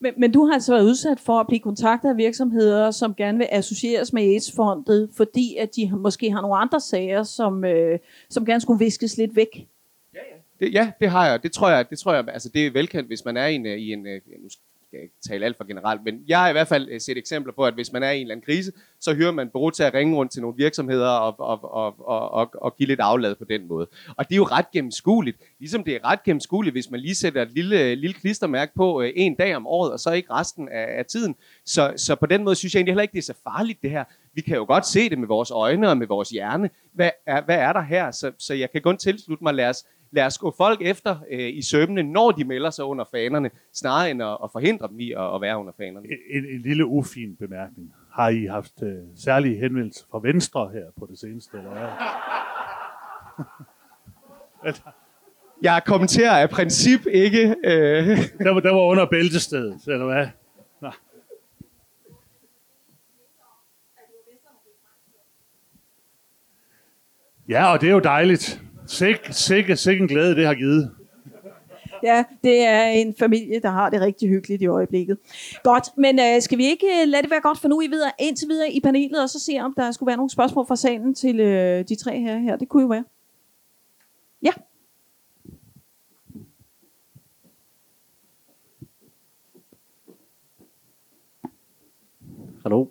Men, 0.00 0.14
men 0.16 0.32
du 0.32 0.46
har 0.46 0.54
altså 0.54 0.72
været 0.72 0.84
udsat 0.84 1.20
for 1.20 1.40
at 1.40 1.46
blive 1.46 1.60
kontaktet 1.60 2.08
af 2.08 2.16
virksomheder, 2.16 2.90
som 2.90 3.14
gerne 3.14 3.38
vil 3.38 3.46
associeres 3.50 4.12
med 4.12 4.22
AIDS-fondet, 4.22 5.10
fordi 5.16 5.56
at 5.56 5.76
de 5.76 5.90
måske 5.96 6.30
har 6.30 6.40
nogle 6.40 6.56
andre 6.56 6.80
sager, 6.80 7.22
som, 7.22 7.64
øh, 7.64 7.98
som 8.30 8.46
gerne 8.46 8.60
skulle 8.60 8.78
viskes 8.78 9.16
lidt 9.16 9.36
væk. 9.36 9.68
Ja, 10.14 10.18
ja. 10.18 10.66
Det, 10.66 10.74
ja, 10.74 10.92
det 11.00 11.10
har 11.10 11.26
jeg. 11.26 11.42
Det 11.42 11.52
tror 11.52 11.70
jeg, 11.70 11.90
det 11.90 11.98
tror 11.98 12.14
jeg, 12.14 12.24
altså 12.28 12.48
det 12.48 12.66
er 12.66 12.70
velkendt, 12.70 13.08
hvis 13.08 13.24
man 13.24 13.36
er 13.36 13.46
i 13.46 13.54
en, 13.54 13.66
i 13.66 13.92
en 13.92 14.02
nu 14.02 14.08
ikke 14.08 14.58
tale 15.28 15.44
alt 15.44 15.56
for 15.56 15.64
generelt, 15.64 16.04
men 16.04 16.24
jeg 16.28 16.38
har 16.38 16.48
i 16.48 16.52
hvert 16.52 16.68
fald 16.68 16.88
øh, 16.90 17.00
set 17.00 17.18
eksempler 17.18 17.52
på, 17.52 17.64
at 17.64 17.74
hvis 17.74 17.92
man 17.92 18.02
er 18.02 18.10
i 18.10 18.16
en 18.16 18.22
eller 18.22 18.34
anden 18.34 18.44
krise, 18.44 18.72
så 19.00 19.14
hører 19.14 19.32
man 19.32 19.48
bureau 19.48 19.70
til 19.70 19.82
at 19.82 19.94
ringe 19.94 20.16
rundt 20.16 20.32
til 20.32 20.42
nogle 20.42 20.56
virksomheder 20.56 21.08
og, 21.08 21.34
og, 21.38 21.74
og, 21.74 22.08
og, 22.08 22.30
og, 22.30 22.50
og 22.54 22.76
give 22.76 22.86
lidt 22.86 23.00
aflad 23.00 23.34
på 23.34 23.44
den 23.44 23.68
måde. 23.68 23.86
Og 24.16 24.28
det 24.28 24.34
er 24.34 24.36
jo 24.36 24.44
ret 24.44 24.70
gennemskueligt. 24.70 25.36
Ligesom 25.58 25.84
det 25.84 25.94
er 25.94 26.04
ret 26.04 26.22
gennemskueligt, 26.22 26.74
hvis 26.74 26.90
man 26.90 27.00
lige 27.00 27.14
sætter 27.14 27.42
et 27.42 27.52
lille, 27.52 27.80
øh, 27.80 27.98
lille 27.98 28.14
klistermærke 28.14 28.72
på 28.74 29.02
øh, 29.02 29.12
en 29.16 29.34
dag 29.34 29.56
om 29.56 29.66
året, 29.66 29.92
og 29.92 30.00
så 30.00 30.12
ikke 30.12 30.32
resten 30.32 30.68
af, 30.68 30.98
af 30.98 31.06
tiden. 31.06 31.34
Så, 31.64 31.92
så 31.96 32.14
på 32.14 32.26
den 32.26 32.44
måde 32.44 32.56
synes 32.56 32.74
jeg 32.74 32.78
egentlig 32.78 32.92
heller 32.92 33.02
ikke, 33.02 33.12
det 33.12 33.18
er 33.18 33.22
så 33.22 33.40
farligt 33.44 33.82
det 33.82 33.90
her. 33.90 34.04
Vi 34.34 34.40
kan 34.40 34.56
jo 34.56 34.64
godt 34.64 34.86
se 34.86 35.10
det 35.10 35.18
med 35.18 35.28
vores 35.28 35.50
øjne 35.50 35.90
og 35.90 35.96
med 35.96 36.06
vores 36.06 36.28
hjerne. 36.28 36.70
Hvad 36.92 37.10
er, 37.26 37.40
hvad 37.40 37.56
er 37.58 37.72
der 37.72 37.82
her? 37.82 38.10
Så, 38.10 38.32
så 38.38 38.54
jeg 38.54 38.70
kan 38.72 38.82
kun 38.82 38.96
tilslutte 38.96 39.44
mig, 39.44 39.54
lad 39.54 39.68
os, 39.68 39.84
lad 40.10 40.26
os 40.26 40.38
gå 40.38 40.54
folk 40.56 40.82
efter 40.82 41.16
øh, 41.30 41.48
i 41.56 41.62
sømne, 41.62 42.02
når 42.02 42.30
de 42.30 42.44
melder 42.44 42.70
sig 42.70 42.84
under 42.84 43.04
fanerne, 43.10 43.50
snarere 43.72 44.10
end 44.10 44.22
at, 44.22 44.38
at 44.44 44.50
forhindre 44.52 44.88
dem 44.88 45.00
i 45.00 45.12
at, 45.12 45.34
at 45.34 45.40
være 45.40 45.58
under 45.58 45.72
fanerne. 45.76 46.06
En, 46.30 46.44
en 46.44 46.60
lille 46.60 46.86
ufin 46.86 47.36
bemærkning. 47.36 47.94
Har 48.12 48.28
I 48.28 48.44
haft 48.46 48.82
øh, 48.82 48.98
særlige 49.16 49.58
henvendelser 49.58 50.04
fra 50.10 50.20
Venstre 50.22 50.70
her 50.72 50.84
på 50.98 51.06
det 51.10 51.18
seneste? 51.18 51.58
Eller 51.58 51.70
hvad? 51.70 51.88
Jeg 55.62 55.82
kommenterer 55.86 56.30
af 56.30 56.50
princip 56.50 57.06
ikke. 57.06 57.56
Øh. 57.64 58.06
Der, 58.44 58.50
var, 58.50 58.60
der 58.60 58.72
var 58.72 58.80
under 58.80 59.06
bæltestedet, 59.06 59.80
eller 59.86 60.06
hvad? 60.06 60.26
Ja, 67.48 67.72
og 67.72 67.80
det 67.80 67.88
er 67.88 67.92
jo 67.92 67.98
dejligt. 67.98 68.62
Sikke, 68.88 69.32
sikke, 69.32 69.76
sikke 69.76 70.02
en 70.02 70.08
glæde, 70.08 70.36
det 70.36 70.46
har 70.46 70.54
givet. 70.54 70.94
Ja, 72.02 72.24
det 72.44 72.60
er 72.60 72.82
en 72.82 73.14
familie, 73.18 73.60
der 73.60 73.70
har 73.70 73.90
det 73.90 74.00
rigtig 74.00 74.28
hyggeligt 74.28 74.62
i 74.62 74.66
øjeblikket. 74.66 75.18
Godt, 75.62 75.84
men 75.96 76.18
øh, 76.18 76.42
skal 76.42 76.58
vi 76.58 76.64
ikke 76.64 76.86
øh, 76.86 77.08
lade 77.08 77.22
det 77.22 77.30
være 77.30 77.40
godt 77.40 77.58
for 77.58 77.68
nu 77.68 77.80
i 77.80 77.86
videre, 77.86 78.10
indtil 78.18 78.48
videre 78.48 78.70
i 78.72 78.80
panelet, 78.80 79.22
og 79.22 79.28
så 79.28 79.40
se, 79.40 79.58
om 79.60 79.74
der 79.76 79.92
skulle 79.92 80.06
være 80.06 80.16
nogle 80.16 80.30
spørgsmål 80.30 80.66
fra 80.66 80.76
salen 80.76 81.14
til 81.14 81.40
øh, 81.40 81.84
de 81.88 81.94
tre 81.94 82.20
her, 82.20 82.38
her. 82.38 82.56
Det 82.56 82.68
kunne 82.68 82.82
jo 82.82 82.88
være. 82.88 83.04
Ja. 84.42 84.52
Hallo. 92.62 92.86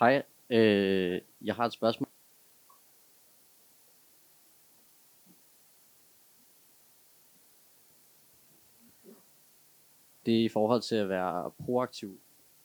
Hej. 0.00 0.22
Øh, 0.50 1.20
jeg 1.44 1.54
har 1.54 1.64
et 1.64 1.72
spørgsmål. 1.72 2.09
Det 10.26 10.40
er 10.40 10.44
i 10.44 10.48
forhold 10.48 10.82
til 10.82 10.96
at 10.96 11.08
være 11.08 11.50
proaktiv. 11.50 12.20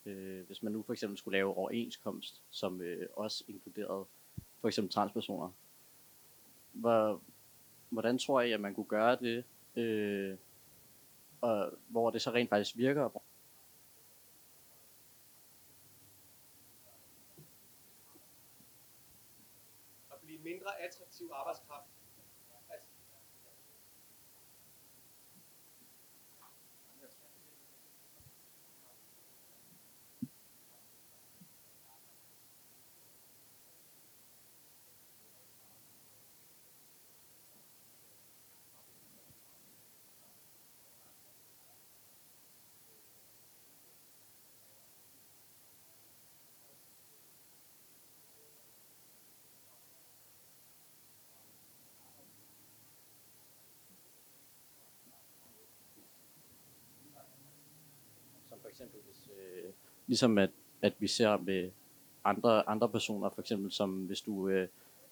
Øh, 0.05 0.45
hvis 0.45 0.63
man 0.63 0.73
nu 0.73 0.81
for 0.81 0.93
eksempel 0.93 1.17
skulle 1.17 1.37
lave 1.37 1.57
overenskomst, 1.57 2.41
som 2.49 2.81
øh, 2.81 3.07
også 3.13 3.43
inkluderede 3.47 4.05
for 4.61 4.67
eksempel 4.67 4.93
transpersoner. 4.93 5.51
Hvor, 6.71 7.21
hvordan 7.89 8.17
tror 8.17 8.41
I, 8.41 8.51
at 8.51 8.59
man 8.59 8.75
kunne 8.75 8.85
gøre 8.85 9.15
det, 9.15 9.43
øh, 9.75 10.37
og 11.41 11.71
hvor 11.87 12.09
det 12.09 12.21
så 12.21 12.31
rent 12.31 12.49
faktisk 12.49 12.77
virker? 12.77 13.05
At 20.11 20.19
blive 20.23 20.39
mindre 20.39 20.81
attraktiv 20.81 21.29
arbejdskraft. 21.33 21.64
Eksempel, 58.75 59.01
hvis, 59.05 59.29
øh, 59.37 59.71
ligesom 60.07 60.37
at, 60.37 60.49
at 60.81 60.93
vi 60.99 61.07
ser 61.07 61.37
med 61.37 61.71
andre, 62.23 62.69
andre 62.69 62.89
personer, 62.89 63.29
for 63.29 63.41
eksempel 63.41 63.71
som 63.71 64.05
hvis 64.05 64.21
du 64.21 64.49
øh, 64.49 64.67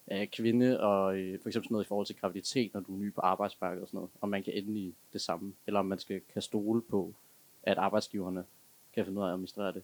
er 0.06 0.24
kvinde, 0.24 0.80
og 0.80 1.18
øh, 1.18 1.40
for 1.40 1.48
eksempel 1.48 1.64
sådan 1.64 1.74
noget 1.74 1.84
i 1.84 1.88
forhold 1.88 2.06
til 2.06 2.16
graviditet, 2.16 2.74
når 2.74 2.80
du 2.80 2.94
er 2.94 2.98
ny 2.98 3.12
på 3.12 3.20
arbejdsmarkedet 3.20 3.82
og 3.82 3.88
sådan 3.88 3.98
noget, 3.98 4.10
om 4.20 4.28
man 4.28 4.42
kan 4.42 4.52
ende 4.52 4.80
i 4.80 4.94
det 5.12 5.20
samme, 5.20 5.54
eller 5.66 5.80
om 5.80 5.86
man 5.86 5.98
skal 5.98 6.20
kan 6.32 6.42
stole 6.42 6.82
på, 6.82 7.14
at 7.62 7.78
arbejdsgiverne 7.78 8.44
kan 8.92 9.04
finde 9.04 9.18
ud 9.18 9.24
af 9.24 9.28
at 9.28 9.32
administrere 9.32 9.72
det. 9.72 9.82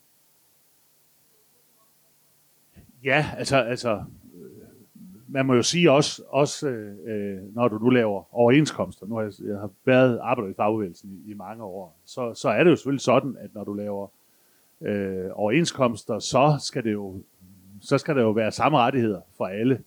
Ja, 3.04 3.26
altså, 3.36 3.56
altså 3.56 4.04
man 5.32 5.46
må 5.46 5.54
jo 5.54 5.62
sige 5.62 5.90
også, 5.90 6.22
også 6.28 6.68
øh, 6.68 7.54
når 7.54 7.68
du 7.68 7.78
nu 7.78 7.90
laver 7.90 8.34
overenskomster, 8.34 9.06
nu 9.06 9.14
har 9.14 9.22
jeg, 9.22 9.32
jeg 9.44 9.58
har 9.58 9.70
været 9.84 10.18
arbejdet 10.22 10.52
i 10.52 10.56
fagbevægelsen 10.56 11.10
i, 11.10 11.30
i 11.30 11.34
mange 11.34 11.64
år, 11.64 11.96
så, 12.04 12.34
så 12.34 12.48
er 12.48 12.64
det 12.64 12.70
jo 12.70 12.76
selvfølgelig 12.76 13.00
sådan, 13.00 13.36
at 13.40 13.54
når 13.54 13.64
du 13.64 13.72
laver 13.72 14.08
øh, 14.80 15.30
overenskomster, 15.32 16.18
så 16.18 16.56
skal 16.60 16.84
det 16.84 16.92
jo 16.92 17.22
så 17.80 17.98
skal 17.98 18.16
der 18.16 18.22
jo 18.22 18.30
være 18.30 18.52
samme 18.52 18.78
rettigheder 18.78 19.20
for 19.36 19.46
alle, 19.46 19.82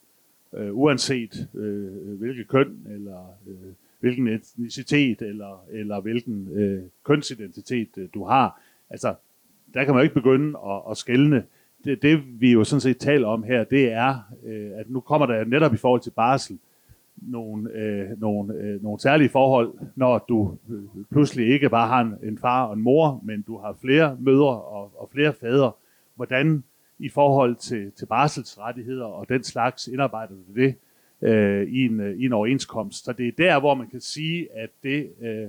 øh, 0.53 0.77
uanset 0.77 1.47
øh, 1.53 2.19
hvilket 2.19 2.47
køn, 2.47 2.87
eller 2.89 3.37
øh, 3.47 3.73
hvilken 3.99 4.27
etnicitet, 4.27 5.21
eller, 5.21 5.65
eller 5.71 5.99
hvilken 5.99 6.47
øh, 6.51 6.83
kønsidentitet 7.03 7.89
øh, 7.97 8.09
du 8.13 8.25
har. 8.25 8.61
Altså, 8.89 9.15
der 9.73 9.83
kan 9.83 9.93
man 9.93 10.01
jo 10.01 10.03
ikke 10.03 10.15
begynde 10.15 10.59
at, 10.65 10.81
at 10.91 10.97
skælne 10.97 11.43
det, 11.83 12.01
det 12.01 12.41
vi 12.41 12.51
jo 12.51 12.63
sådan 12.63 12.81
set 12.81 12.97
taler 12.97 13.27
om 13.27 13.43
her, 13.43 13.63
det 13.63 13.91
er, 13.91 14.19
øh, 14.45 14.71
at 14.75 14.89
nu 14.89 14.99
kommer 14.99 15.25
der 15.25 15.45
netop 15.45 15.73
i 15.73 15.77
forhold 15.77 16.01
til 16.01 16.11
barsel 16.11 16.59
nogle, 17.15 17.71
øh, 17.71 18.21
nogle, 18.21 18.53
øh, 18.53 18.83
nogle 18.83 18.99
særlige 18.99 19.29
forhold, 19.29 19.73
når 19.95 20.25
du 20.29 20.57
øh, 20.69 20.83
pludselig 21.11 21.47
ikke 21.47 21.69
bare 21.69 21.87
har 21.87 22.01
en, 22.01 22.15
en 22.23 22.37
far 22.37 22.65
og 22.65 22.73
en 22.73 22.81
mor, 22.81 23.21
men 23.23 23.41
du 23.41 23.57
har 23.57 23.77
flere 23.81 24.17
mødre 24.19 24.61
og, 24.61 24.91
og 24.97 25.09
flere 25.11 25.33
fædre. 25.33 25.71
Hvordan 26.15 26.63
i 26.99 27.09
forhold 27.09 27.55
til, 27.55 27.91
til 27.91 28.05
barselsrettigheder 28.05 29.05
og 29.05 29.29
den 29.29 29.43
slags 29.43 29.87
indarbejder 29.87 30.33
du 30.33 30.61
det 30.61 30.75
øh, 31.21 31.67
i, 31.67 31.85
en, 31.85 31.99
øh, 31.99 32.17
i 32.17 32.25
en 32.25 32.33
overenskomst. 32.33 33.05
Så 33.05 33.13
det 33.13 33.27
er 33.27 33.31
der, 33.37 33.59
hvor 33.59 33.73
man 33.73 33.87
kan 33.87 34.01
sige, 34.01 34.47
at 34.55 34.69
det, 34.83 35.09
øh, 35.21 35.47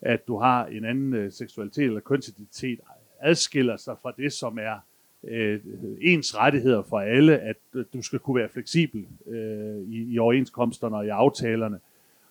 at 0.00 0.26
du 0.28 0.38
har 0.38 0.66
en 0.66 0.84
anden 0.84 1.14
øh, 1.14 1.32
seksualitet 1.32 1.84
eller 1.84 2.00
kønsidentitet, 2.00 2.80
adskiller 3.20 3.76
sig 3.76 3.96
fra 4.02 4.12
det, 4.16 4.32
som 4.32 4.58
er 4.58 4.84
øh, 5.28 5.60
ens 6.00 6.38
rettigheder 6.38 6.82
for 6.82 7.00
alle, 7.00 7.38
at 7.38 7.56
du 7.92 8.02
skal 8.02 8.18
kunne 8.18 8.40
være 8.40 8.48
fleksibel 8.48 9.06
øh, 9.26 9.82
i, 9.88 10.12
i 10.14 10.18
overenskomsterne 10.18 10.96
og 10.96 11.06
i 11.06 11.08
aftalerne, 11.08 11.78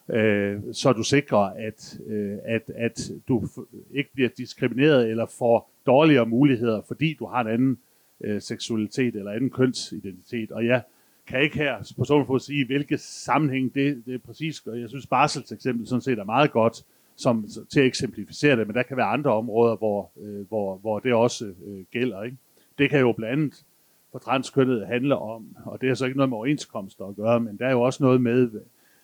øh, 0.09 0.59
så 0.73 0.93
du 0.93 1.03
sikrer, 1.03 1.37
at, 1.37 1.99
øh, 2.07 2.37
at, 2.45 2.71
at 2.75 3.11
du 3.27 3.47
ikke 3.93 4.09
bliver 4.13 4.29
diskrimineret 4.29 5.09
eller 5.09 5.25
får 5.25 5.71
dårligere 5.85 6.25
muligheder, 6.25 6.81
fordi 6.87 7.13
du 7.13 7.25
har 7.25 7.41
en 7.41 7.47
anden 7.47 7.77
øh, 8.21 8.41
seksualitet 8.41 9.15
eller 9.15 9.31
anden 9.31 9.49
kønsidentitet. 9.49 10.51
Og 10.51 10.65
jeg 10.65 10.81
kan 11.27 11.41
ikke 11.41 11.57
her 11.57 11.93
på 11.97 12.05
sådan 12.05 12.35
at 12.35 12.41
sige, 12.41 12.65
hvilke 12.65 12.97
sammenhæng 12.97 13.73
det, 13.73 14.03
det 14.05 14.13
er 14.13 14.17
præcis 14.17 14.61
gør. 14.61 14.73
Jeg 14.73 14.89
synes, 14.89 15.07
Barsels 15.07 15.51
eksempel 15.51 15.87
sådan 15.87 16.01
set 16.01 16.19
er 16.19 16.23
meget 16.23 16.51
godt 16.51 16.83
som, 17.15 17.47
til 17.69 17.79
at 17.79 17.85
eksemplificere 17.85 18.55
det, 18.55 18.67
men 18.67 18.75
der 18.75 18.83
kan 18.83 18.97
være 18.97 19.05
andre 19.05 19.33
områder, 19.33 19.75
hvor, 19.75 20.11
øh, 20.21 20.47
hvor, 20.47 20.77
hvor 20.77 20.99
det 20.99 21.13
også 21.13 21.45
øh, 21.45 21.83
gælder. 21.91 22.23
Ikke? 22.23 22.37
Det 22.81 22.89
kan 22.89 22.99
jo 22.99 23.11
blandt 23.11 23.33
andet 23.33 23.65
for 24.11 24.19
transkønnet 24.19 24.87
handle 24.87 25.17
om, 25.17 25.57
og 25.65 25.81
det 25.81 25.89
har 25.89 25.95
så 25.95 26.05
ikke 26.05 26.17
noget 26.17 26.29
med 26.29 26.37
overenskomster 26.37 27.05
at 27.05 27.15
gøre, 27.15 27.39
men 27.39 27.57
der 27.57 27.67
er 27.67 27.71
jo 27.71 27.81
også 27.81 28.03
noget 28.03 28.21
med, 28.21 28.49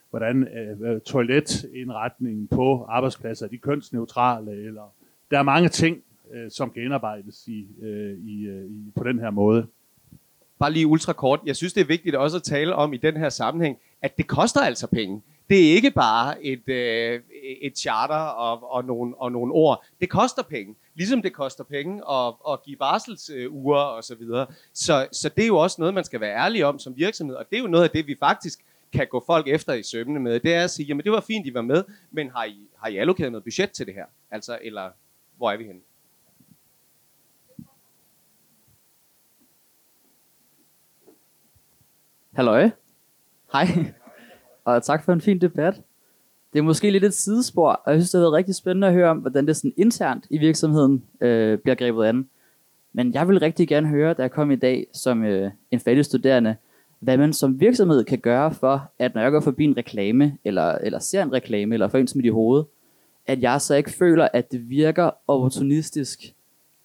hvordan 0.10 0.48
øh, 0.48 1.02
toiletindretningen 1.02 2.48
på 2.48 2.86
arbejdspladser 2.90 3.46
er 3.46 3.50
de 3.50 3.58
kønsneutrale, 3.58 4.52
eller 4.52 4.94
der 5.32 5.40
er 5.40 5.44
mange 5.44 5.70
ting, 5.70 6.04
øh, 6.34 6.52
som 6.52 6.70
kan 6.70 6.84
indarbejdes 6.84 7.48
i, 7.48 7.68
øh, 7.82 8.18
i, 8.18 8.48
øh, 8.48 8.66
i, 8.66 8.92
på 8.96 9.04
den 9.04 9.20
her 9.20 9.30
måde. 9.30 9.68
Bare 10.60 10.72
lige 10.72 10.88
ultra 10.88 11.14
kort. 11.14 11.40
Jeg 11.46 11.56
synes, 11.56 11.74
det 11.74 11.82
er 11.82 11.86
vigtigt 11.86 12.16
også 12.16 12.38
at 12.38 12.44
tale 12.44 12.76
om 12.76 12.94
i 12.94 12.98
den 12.98 13.18
her 13.18 13.30
sammenhæng, 13.30 13.78
at 14.02 14.18
det 14.18 14.28
koster 14.28 14.62
altså 14.62 14.88
penge. 14.88 15.22
Det 15.50 15.70
er 15.70 15.76
ikke 15.76 15.92
bare 15.92 16.46
et, 16.46 16.70
øh, 16.70 17.22
et 17.62 17.78
charter 17.78 18.16
og, 18.16 18.72
og, 18.72 18.86
nogle, 18.86 19.16
og 19.18 19.32
nogle 19.32 19.54
ord. 19.54 19.86
Det 20.02 20.10
koster 20.10 20.44
penge. 20.44 20.76
Ligesom 20.96 21.22
det 21.22 21.34
koster 21.34 21.64
penge 21.64 22.02
at, 22.12 22.34
at 22.50 22.64
give 22.64 22.78
barselsuger 22.78 23.78
og 23.78 24.04
så 24.04 24.16
videre. 24.16 24.48
Så, 24.74 25.08
så 25.12 25.30
det 25.30 25.44
er 25.44 25.48
jo 25.48 25.58
også 25.58 25.76
noget, 25.80 25.94
man 25.94 26.04
skal 26.04 26.22
være 26.22 26.38
ærlig 26.38 26.66
om 26.66 26.80
som 26.80 26.98
virksomhed. 26.98 27.36
Og 27.36 27.46
det 27.50 27.58
er 27.58 27.62
jo 27.62 27.68
noget 27.68 27.84
af 27.84 27.90
det, 27.90 28.08
vi 28.08 28.16
faktisk 28.20 28.60
kan 28.94 29.08
gå 29.12 29.24
folk 29.26 29.48
efter 29.48 29.74
i 29.74 29.84
sømmene 29.84 30.20
med. 30.20 30.40
Det 30.40 30.54
er 30.54 30.64
at 30.64 30.72
sige, 30.72 30.86
jamen 30.86 31.04
det 31.04 31.12
var 31.12 31.22
fint, 31.22 31.48
I 31.48 31.54
var 31.54 31.62
med, 31.62 31.84
men 32.12 32.30
har 32.36 32.44
I, 32.46 32.58
har 32.78 32.88
I 32.88 32.98
allokeret 32.98 33.32
noget 33.32 33.44
budget 33.44 33.72
til 33.72 33.86
det 33.86 33.94
her? 33.94 34.06
Altså, 34.32 34.60
eller 34.62 34.90
hvor 35.38 35.52
er 35.52 35.58
vi 35.58 35.64
henne? 35.64 35.82
Halløj. 42.38 42.70
Hej. 43.54 43.68
Og 44.66 44.84
tak 44.84 45.04
for 45.04 45.14
en 45.14 45.22
fin 45.22 45.42
debat. 45.42 45.82
Det 46.54 46.60
er 46.60 46.64
måske 46.64 46.92
lidt 46.92 47.04
et 47.04 47.14
sidespor, 47.14 47.72
og 47.72 47.92
jeg 47.92 48.02
synes, 48.02 48.12
det 48.12 48.18
har 48.18 48.24
været 48.24 48.34
rigtig 48.34 48.56
spændende 48.56 48.88
at 48.88 48.94
høre 48.94 49.10
om, 49.10 49.18
hvordan 49.18 49.48
det 49.48 49.56
sådan 49.56 49.74
internt 49.78 50.26
i 50.30 50.38
virksomheden 50.38 51.04
øh, 51.22 51.58
bliver 51.58 51.76
grebet 51.76 52.06
an. 52.06 52.30
Men 52.94 53.14
jeg 53.14 53.28
vil 53.28 53.40
rigtig 53.40 53.68
gerne 53.68 53.88
høre, 53.88 54.14
da 54.14 54.22
jeg 54.22 54.32
kom 54.32 54.52
i 54.52 54.56
dag 54.56 54.88
som 54.94 55.24
øh, 55.24 55.52
en 55.72 55.80
fattig 55.80 56.06
studerende, 56.06 56.56
hvad 57.00 57.18
man 57.18 57.34
som 57.34 57.60
virksomhed 57.60 58.04
kan 58.04 58.20
gøre 58.20 58.54
for, 58.54 58.92
at 59.00 59.16
når 59.16 59.22
jeg 59.22 59.32
går 59.32 59.42
forbi 59.42 59.64
en 59.64 59.78
reklame, 59.78 60.38
eller, 60.44 60.72
eller 60.72 61.00
ser 61.00 61.24
en 61.24 61.34
reklame, 61.34 61.76
eller 61.76 61.88
får 61.88 61.98
en 61.98 62.08
smidt 62.08 62.26
i 62.26 62.30
hovedet, 62.30 62.66
at 63.28 63.42
jeg 63.42 63.62
så 63.62 63.76
ikke 63.76 63.92
føler, 63.92 64.28
at 64.34 64.52
det 64.52 64.70
virker 64.70 65.10
opportunistisk, 65.28 66.34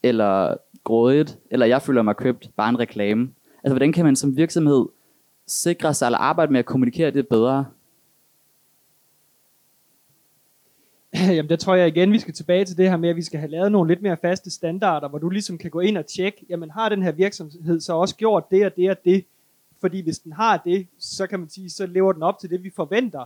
eller 0.03 0.55
grådigt, 0.85 1.39
eller 1.51 1.67
jeg 1.67 1.83
føler 1.83 2.03
mig 2.03 2.17
købt 2.17 2.51
bare 2.57 2.69
en 2.69 2.79
reklame. 2.79 3.31
Altså, 3.65 3.73
hvordan 3.73 3.93
kan 3.93 4.05
man 4.05 4.17
som 4.17 4.37
virksomhed 4.37 4.87
sikre 5.53 5.95
sig, 5.95 6.07
eller 6.07 6.19
arbejde 6.19 6.53
med 6.53 6.59
at 6.59 6.67
kommunikere 6.67 7.11
det 7.11 7.29
bedre? 7.29 7.67
Jamen, 11.37 11.49
der 11.49 11.57
tror 11.57 11.75
jeg 11.75 11.89
igen, 11.89 12.13
vi 12.13 12.19
skal 12.19 12.35
tilbage 12.35 12.65
til 12.65 12.77
det 12.77 12.91
her 12.91 12.97
med, 12.97 13.09
at 13.09 13.17
vi 13.17 13.23
skal 13.23 13.41
have 13.41 13.51
lavet 13.51 13.73
nogle 13.73 13.91
lidt 13.91 14.03
mere 14.03 14.17
faste 14.17 14.51
standarder, 14.51 15.09
hvor 15.09 15.19
du 15.19 15.29
ligesom 15.29 15.59
kan 15.59 15.71
gå 15.71 15.81
ind 15.81 15.99
og 15.99 16.07
tjekke, 16.07 16.47
jamen 16.49 16.71
har 16.71 16.89
den 16.89 17.03
her 17.03 17.13
virksomhed 17.13 17.81
så 17.81 17.93
også 17.93 18.17
gjort 18.17 18.51
det 18.51 18.67
og 18.67 18.77
det 18.77 18.91
og 18.91 18.97
det? 19.05 19.25
Fordi 19.81 20.03
hvis 20.03 20.19
den 20.19 20.33
har 20.33 20.57
det, 20.57 20.87
så 20.99 21.27
kan 21.27 21.41
man 21.41 21.49
sige, 21.49 21.71
så 21.71 21.87
lever 21.87 22.13
den 22.13 22.23
op 22.23 22.39
til 22.39 22.51
det, 22.51 22.65
vi 22.65 22.71
forventer 22.77 23.25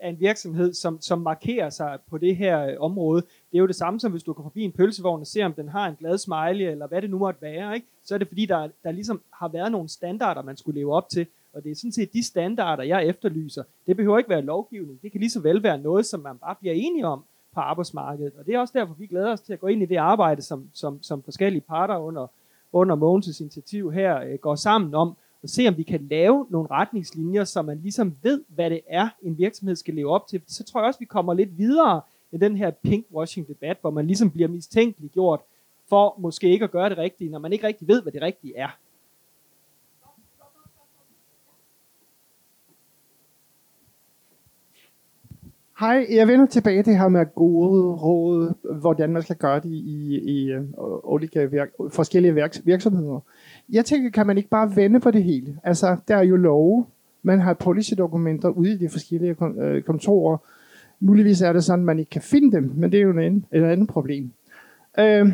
af 0.00 0.08
en 0.08 0.20
virksomhed, 0.20 0.74
som, 0.74 1.00
som 1.00 1.20
markerer 1.20 1.70
sig 1.70 1.98
på 2.10 2.18
det 2.18 2.36
her 2.36 2.66
øh, 2.66 2.76
område. 2.80 3.22
Det 3.22 3.58
er 3.58 3.60
jo 3.60 3.66
det 3.66 3.76
samme 3.76 4.00
som 4.00 4.12
hvis 4.12 4.22
du 4.22 4.32
går 4.32 4.42
forbi 4.42 4.62
en 4.62 4.72
pølsevogn 4.72 5.20
og 5.20 5.26
ser, 5.26 5.44
om 5.44 5.52
den 5.52 5.68
har 5.68 5.88
en 5.88 5.96
glad 5.98 6.18
smiley, 6.18 6.70
eller 6.70 6.86
hvad 6.86 7.02
det 7.02 7.10
nu 7.10 7.18
måtte 7.18 7.42
være. 7.42 7.74
Ikke? 7.74 7.86
Så 8.04 8.14
er 8.14 8.18
det 8.18 8.28
fordi, 8.28 8.46
der, 8.46 8.68
der 8.84 8.90
ligesom 8.90 9.20
har 9.32 9.48
været 9.48 9.72
nogle 9.72 9.88
standarder, 9.88 10.42
man 10.42 10.56
skulle 10.56 10.80
leve 10.80 10.94
op 10.94 11.08
til. 11.08 11.26
Og 11.54 11.64
det 11.64 11.70
er 11.70 11.74
sådan 11.74 11.92
set 11.92 12.12
de 12.12 12.22
standarder, 12.22 12.82
jeg 12.82 13.06
efterlyser. 13.06 13.62
Det 13.86 13.96
behøver 13.96 14.18
ikke 14.18 14.30
være 14.30 14.42
lovgivning. 14.42 15.02
Det 15.02 15.12
kan 15.12 15.20
lige 15.20 15.30
så 15.30 15.40
vel 15.40 15.62
være 15.62 15.78
noget, 15.78 16.06
som 16.06 16.20
man 16.20 16.38
bare 16.38 16.54
bliver 16.60 16.74
enige 16.74 17.06
om 17.06 17.24
på 17.54 17.60
arbejdsmarkedet. 17.60 18.32
Og 18.38 18.46
det 18.46 18.54
er 18.54 18.58
også 18.58 18.78
derfor, 18.78 18.94
vi 18.94 19.06
glæder 19.06 19.32
os 19.32 19.40
til 19.40 19.52
at 19.52 19.60
gå 19.60 19.66
ind 19.66 19.82
i 19.82 19.86
det 19.86 19.96
arbejde, 19.96 20.42
som, 20.42 20.68
som, 20.72 21.02
som 21.02 21.22
forskellige 21.22 21.60
parter 21.60 21.96
under, 21.96 22.26
under 22.72 22.96
Mogens' 22.96 23.40
initiativ 23.40 23.92
her 23.92 24.20
øh, 24.20 24.38
går 24.38 24.54
sammen 24.54 24.94
om, 24.94 25.16
og 25.42 25.48
se 25.48 25.68
om 25.68 25.76
vi 25.76 25.82
kan 25.82 26.06
lave 26.10 26.46
nogle 26.50 26.70
retningslinjer, 26.70 27.44
så 27.44 27.62
man 27.62 27.78
ligesom 27.82 28.16
ved, 28.22 28.42
hvad 28.48 28.70
det 28.70 28.80
er, 28.88 29.08
en 29.22 29.38
virksomhed 29.38 29.76
skal 29.76 29.94
leve 29.94 30.10
op 30.10 30.26
til. 30.26 30.42
Så 30.46 30.64
tror 30.64 30.80
jeg 30.80 30.86
også, 30.86 30.98
vi 30.98 31.04
kommer 31.04 31.34
lidt 31.34 31.58
videre 31.58 32.00
i 32.32 32.36
den 32.36 32.56
her 32.56 32.70
pinkwashing-debat, 32.70 33.76
hvor 33.80 33.90
man 33.90 34.06
ligesom 34.06 34.30
bliver 34.30 34.48
mistænkeligt 34.48 35.12
gjort 35.12 35.40
for 35.88 36.16
måske 36.18 36.48
ikke 36.48 36.64
at 36.64 36.70
gøre 36.70 36.88
det 36.88 36.98
rigtige, 36.98 37.30
når 37.30 37.38
man 37.38 37.52
ikke 37.52 37.66
rigtig 37.66 37.88
ved, 37.88 38.02
hvad 38.02 38.12
det 38.12 38.22
rigtige 38.22 38.56
er. 38.56 38.68
Hej, 45.80 46.06
jeg 46.10 46.28
vender 46.28 46.46
tilbage 46.46 46.82
til 46.82 46.92
det 46.92 47.00
her 47.00 47.08
med 47.08 47.34
gode 47.34 47.94
råd, 47.94 48.54
hvordan 48.80 49.12
man 49.12 49.22
skal 49.22 49.36
gøre 49.36 49.60
det 49.60 49.70
i, 49.70 50.20
i 50.24 50.56
uh, 51.04 51.22
øh, 51.36 51.52
virk, 51.52 51.68
forskellige 51.90 52.34
virk, 52.34 52.56
virksomheder. 52.64 53.20
Jeg 53.68 53.84
tænker, 53.84 54.10
kan 54.10 54.26
man 54.26 54.36
ikke 54.36 54.48
bare 54.48 54.76
vende 54.76 55.00
på 55.00 55.10
det 55.10 55.24
hele? 55.24 55.58
Altså, 55.62 55.96
der 56.08 56.16
er 56.16 56.22
jo 56.22 56.36
love, 56.36 56.86
man 57.22 57.40
har 57.40 57.54
policy-dokumenter 57.54 58.48
ude 58.48 58.72
i 58.72 58.76
de 58.76 58.88
forskellige 58.88 59.36
øh, 59.58 59.82
kontorer. 59.82 60.36
Muligvis 61.00 61.42
er 61.42 61.52
det 61.52 61.64
sådan, 61.64 61.80
at 61.80 61.86
man 61.86 61.98
ikke 61.98 62.10
kan 62.10 62.22
finde 62.22 62.56
dem, 62.56 62.72
men 62.76 62.92
det 62.92 62.98
er 62.98 63.02
jo 63.02 63.10
en 63.10 63.18
anden, 63.18 63.46
et 63.52 63.64
andet 63.64 63.88
problem. 63.88 64.30
Øh, 64.98 65.26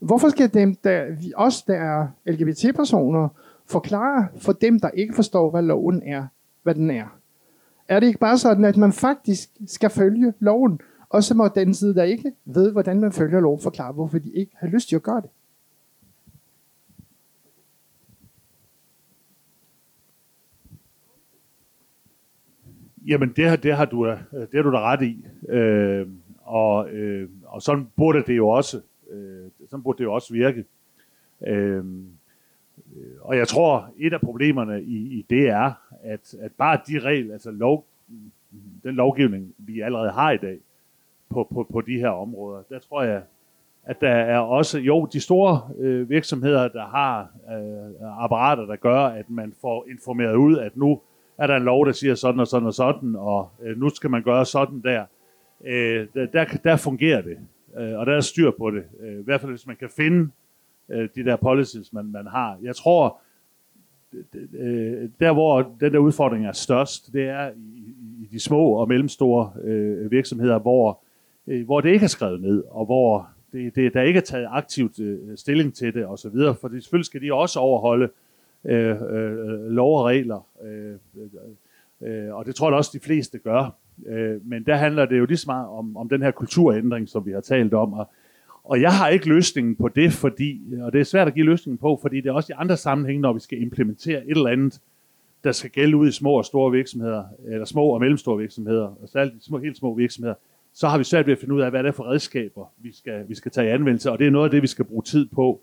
hvorfor 0.00 0.28
skal 0.28 0.54
dem, 0.54 0.74
der, 0.74 1.04
os, 1.36 1.62
der 1.62 1.74
er 1.74 2.06
LGBT-personer, 2.26 3.28
forklare 3.66 4.28
for 4.36 4.52
dem, 4.52 4.80
der 4.80 4.90
ikke 4.90 5.14
forstår, 5.14 5.50
hvad 5.50 5.62
loven 5.62 6.02
er, 6.02 6.26
hvad 6.62 6.74
den 6.74 6.90
er? 6.90 7.17
Er 7.88 8.00
det 8.00 8.06
ikke 8.06 8.18
bare 8.18 8.38
sådan, 8.38 8.64
at 8.64 8.76
man 8.76 8.92
faktisk 8.92 9.50
skal 9.66 9.90
følge 9.90 10.34
loven, 10.38 10.80
og 11.08 11.22
så 11.22 11.34
må 11.34 11.48
den 11.48 11.74
side, 11.74 11.94
der 11.94 12.02
ikke 12.02 12.32
ved, 12.44 12.72
hvordan 12.72 13.00
man 13.00 13.12
følger 13.12 13.40
loven, 13.40 13.60
forklare, 13.60 13.92
hvorfor 13.92 14.18
de 14.18 14.30
ikke 14.32 14.52
har 14.56 14.66
lyst 14.66 14.88
til 14.88 14.96
at 14.96 15.02
gøre 15.02 15.20
det? 15.20 15.30
Jamen, 23.06 23.32
det 23.36 23.48
har, 23.48 23.56
det 23.56 23.76
har, 23.76 23.84
du, 23.84 24.06
det 24.32 24.54
har 24.54 24.62
du 24.62 24.72
da 24.72 24.80
ret 24.80 25.02
i. 25.02 25.26
Øh, 25.48 26.06
og, 26.42 26.90
øh, 26.90 27.28
og 27.44 27.62
sådan 27.62 27.88
burde 27.96 28.22
det 28.26 28.36
jo 28.36 28.48
også, 28.48 28.80
øh, 29.10 29.50
sådan 29.68 29.82
burde 29.82 29.98
det 29.98 30.04
jo 30.04 30.14
også 30.14 30.32
virke. 30.32 30.64
Øh, 31.46 31.76
øh 31.76 31.84
og 33.20 33.36
jeg 33.36 33.48
tror, 33.48 33.90
et 33.96 34.12
af 34.12 34.20
problemerne 34.20 34.82
i, 34.82 34.96
i 34.96 35.26
det 35.30 35.48
er, 35.48 35.72
at, 36.02 36.34
at 36.40 36.52
bare 36.52 36.80
de 36.88 36.98
regler, 36.98 37.32
altså 37.32 37.50
lov, 37.50 37.84
den 38.82 38.94
lovgivning, 38.94 39.54
vi 39.58 39.80
allerede 39.80 40.10
har 40.10 40.30
i 40.30 40.36
dag 40.36 40.58
på, 41.30 41.48
på, 41.54 41.66
på 41.72 41.80
de 41.80 41.98
her 41.98 42.08
områder, 42.08 42.62
der 42.68 42.78
tror 42.78 43.02
jeg, 43.02 43.22
at 43.84 44.00
der 44.00 44.10
er 44.10 44.38
også, 44.38 44.78
jo, 44.78 45.08
de 45.12 45.20
store 45.20 45.70
øh, 45.78 46.10
virksomheder, 46.10 46.68
der 46.68 46.86
har 46.86 47.30
øh, 47.52 48.24
apparater, 48.24 48.66
der 48.66 48.76
gør, 48.76 49.00
at 49.00 49.30
man 49.30 49.54
får 49.60 49.86
informeret 49.90 50.34
ud, 50.34 50.58
at 50.58 50.76
nu 50.76 51.00
er 51.38 51.46
der 51.46 51.56
en 51.56 51.62
lov, 51.62 51.86
der 51.86 51.92
siger 51.92 52.14
sådan 52.14 52.40
og 52.40 52.46
sådan 52.46 52.66
og 52.66 52.74
sådan, 52.74 53.16
og 53.16 53.50
øh, 53.62 53.80
nu 53.80 53.88
skal 53.88 54.10
man 54.10 54.22
gøre 54.22 54.46
sådan 54.46 54.80
der. 54.80 55.04
Øh, 55.64 56.06
der, 56.14 56.44
der 56.64 56.76
fungerer 56.76 57.22
det, 57.22 57.38
øh, 57.78 57.98
og 57.98 58.06
der 58.06 58.16
er 58.16 58.20
styr 58.20 58.50
på 58.58 58.70
det. 58.70 58.84
Øh, 59.00 59.20
I 59.20 59.22
hvert 59.24 59.40
fald, 59.40 59.52
hvis 59.52 59.66
man 59.66 59.76
kan 59.76 59.88
finde 59.96 60.30
øh, 60.88 61.08
de 61.14 61.24
der 61.24 61.36
policies, 61.36 61.92
man, 61.92 62.06
man 62.06 62.26
har. 62.26 62.58
Jeg 62.62 62.76
tror, 62.76 63.20
øh, 64.52 65.08
der 65.20 65.32
hvor 65.32 65.72
den 65.80 65.92
der 65.92 65.98
udfordring 65.98 66.46
er 66.46 66.52
størst, 66.52 67.12
det 67.12 67.22
er 67.22 67.50
i, 67.56 67.94
i 68.22 68.28
de 68.32 68.40
små 68.40 68.70
og 68.70 68.88
mellemstore 68.88 69.52
øh, 69.64 70.10
virksomheder, 70.10 70.58
hvor, 70.58 71.00
øh, 71.46 71.64
hvor 71.64 71.80
det 71.80 71.90
ikke 71.90 72.04
er 72.04 72.08
skrevet 72.08 72.40
ned, 72.40 72.64
og 72.70 72.84
hvor 72.84 73.28
det, 73.52 73.74
det, 73.74 73.94
der 73.94 74.02
ikke 74.02 74.16
er 74.16 74.22
taget 74.22 74.46
aktivt 74.50 75.00
øh, 75.00 75.18
stilling 75.36 75.74
til 75.74 75.94
det 75.94 76.06
osv., 76.06 76.30
for 76.60 76.80
selvfølgelig 76.80 77.06
skal 77.06 77.22
de 77.22 77.32
også 77.32 77.60
overholde 77.60 78.08
øh, 78.64 78.96
øh, 79.10 79.70
lov 79.70 79.98
og 79.98 80.04
regler, 80.04 80.46
øh, 80.62 80.94
øh, 82.00 82.34
og 82.34 82.46
det 82.46 82.54
tror 82.54 82.68
jeg 82.68 82.76
også, 82.76 82.90
de 82.94 83.04
fleste 83.04 83.38
gør. 83.38 83.74
Øh, 84.06 84.48
men 84.48 84.64
der 84.64 84.76
handler 84.76 85.06
det 85.06 85.18
jo 85.18 85.24
lige 85.24 85.36
så 85.36 85.44
meget 85.46 85.68
om, 85.68 85.96
om 85.96 86.08
den 86.08 86.22
her 86.22 86.30
kulturændring, 86.30 87.08
som 87.08 87.26
vi 87.26 87.32
har 87.32 87.40
talt 87.40 87.74
om, 87.74 87.92
og 87.92 88.10
og 88.68 88.80
jeg 88.80 88.92
har 88.92 89.08
ikke 89.08 89.28
løsningen 89.28 89.76
på 89.76 89.88
det, 89.88 90.12
fordi, 90.12 90.60
og 90.82 90.92
det 90.92 91.00
er 91.00 91.04
svært 91.04 91.28
at 91.28 91.34
give 91.34 91.46
løsningen 91.46 91.78
på, 91.78 91.98
fordi 92.02 92.20
det 92.20 92.28
er 92.28 92.32
også 92.32 92.52
i 92.52 92.56
andre 92.58 92.76
sammenhænge, 92.76 93.20
når 93.20 93.32
vi 93.32 93.40
skal 93.40 93.62
implementere 93.62 94.24
et 94.24 94.30
eller 94.30 94.50
andet, 94.50 94.80
der 95.44 95.52
skal 95.52 95.70
gælde 95.70 95.96
ud 95.96 96.08
i 96.08 96.12
små 96.12 96.32
og 96.32 96.44
store 96.44 96.72
virksomheder, 96.72 97.24
eller 97.48 97.64
små 97.64 97.84
og 97.84 98.00
mellemstore 98.00 98.38
virksomheder, 98.38 98.84
og 99.02 99.08
særligt 99.08 99.36
de 99.36 99.44
små, 99.44 99.58
helt 99.58 99.76
små 99.76 99.94
virksomheder, 99.94 100.34
så 100.72 100.88
har 100.88 100.98
vi 100.98 101.04
svært 101.04 101.26
ved 101.26 101.32
at 101.32 101.38
finde 101.38 101.54
ud 101.54 101.60
af, 101.60 101.70
hvad 101.70 101.82
det 101.82 101.88
er 101.88 101.92
for 101.92 102.10
redskaber, 102.10 102.72
vi 102.78 102.92
skal, 102.92 103.24
vi 103.28 103.34
skal 103.34 103.52
tage 103.52 103.66
i 103.66 103.70
anvendelse, 103.70 104.10
og 104.10 104.18
det 104.18 104.26
er 104.26 104.30
noget 104.30 104.44
af 104.44 104.50
det, 104.50 104.62
vi 104.62 104.66
skal 104.66 104.84
bruge 104.84 105.02
tid 105.02 105.26
på, 105.26 105.60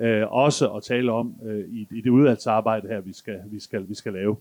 øh, 0.00 0.32
også 0.32 0.68
at 0.68 0.82
tale 0.82 1.12
om 1.12 1.34
øh, 1.46 1.64
i, 1.68 1.88
i 1.90 2.00
det 2.00 2.10
udvalgsarbejde 2.10 2.88
her, 2.88 3.00
vi 3.00 3.12
skal, 3.12 3.40
vi 3.50 3.60
skal, 3.60 3.88
vi 3.88 3.94
skal 3.94 4.12
lave. 4.12 4.36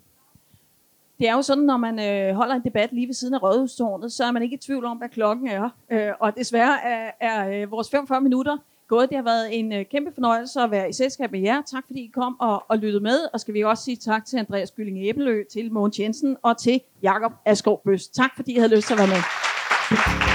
Det 1.20 1.30
er 1.30 1.34
jo 1.34 1.42
sådan, 1.42 1.64
når 1.64 1.78
man 1.78 2.00
øh, 2.00 2.36
holder 2.36 2.56
en 2.56 2.64
debat 2.64 2.92
lige 2.92 3.08
ved 3.08 3.14
siden 3.14 3.34
af 3.34 3.44
Rådhustårnet, 3.44 4.12
så 4.12 4.24
er 4.24 4.32
man 4.32 4.44
ikke 4.44 4.54
i 4.54 4.58
tvivl 4.58 4.86
om, 4.86 4.98
hvad 4.98 5.10
klokken 5.10 5.48
er. 5.48 5.70
Øh, 5.92 6.12
og 6.20 6.36
desværre 6.38 6.84
er, 6.84 7.12
er 7.20 7.62
øh, 7.62 7.72
vores 7.72 7.90
45 7.90 8.22
minutter 8.22 8.58
gået. 8.88 9.10
Det 9.10 9.18
har 9.18 9.24
været 9.24 9.60
en 9.60 9.74
øh, 9.74 9.86
kæmpe 9.86 10.12
fornøjelse 10.14 10.62
at 10.62 10.72
være 10.72 10.90
i 10.90 10.94
selskab 10.94 11.32
med 11.32 11.40
jer. 11.40 11.62
Tak 11.62 11.84
fordi 11.88 12.00
I 12.00 12.12
kom 12.14 12.40
og, 12.40 12.64
og 12.68 12.78
lyttede 12.78 13.04
med. 13.04 13.20
Og 13.34 13.40
skal 13.40 13.54
vi 13.54 13.64
også 13.64 13.84
sige 13.84 13.98
tak 13.98 14.26
til 14.26 14.38
Andreas 14.38 14.72
Gylling 14.72 14.98
Æbelø, 15.06 15.44
til 15.52 15.72
Mogens 15.72 16.00
Jensen 16.00 16.38
og 16.42 16.58
til 16.58 16.82
Jakob 17.04 17.32
Askov 17.46 17.82
Bøs. 17.86 18.08
Tak 18.08 18.36
fordi 18.36 18.52
I 18.52 18.58
havde 18.58 18.76
lyst 18.76 18.88
til 18.88 18.94
at 18.94 19.00
være 19.00 19.08
med. 19.08 20.35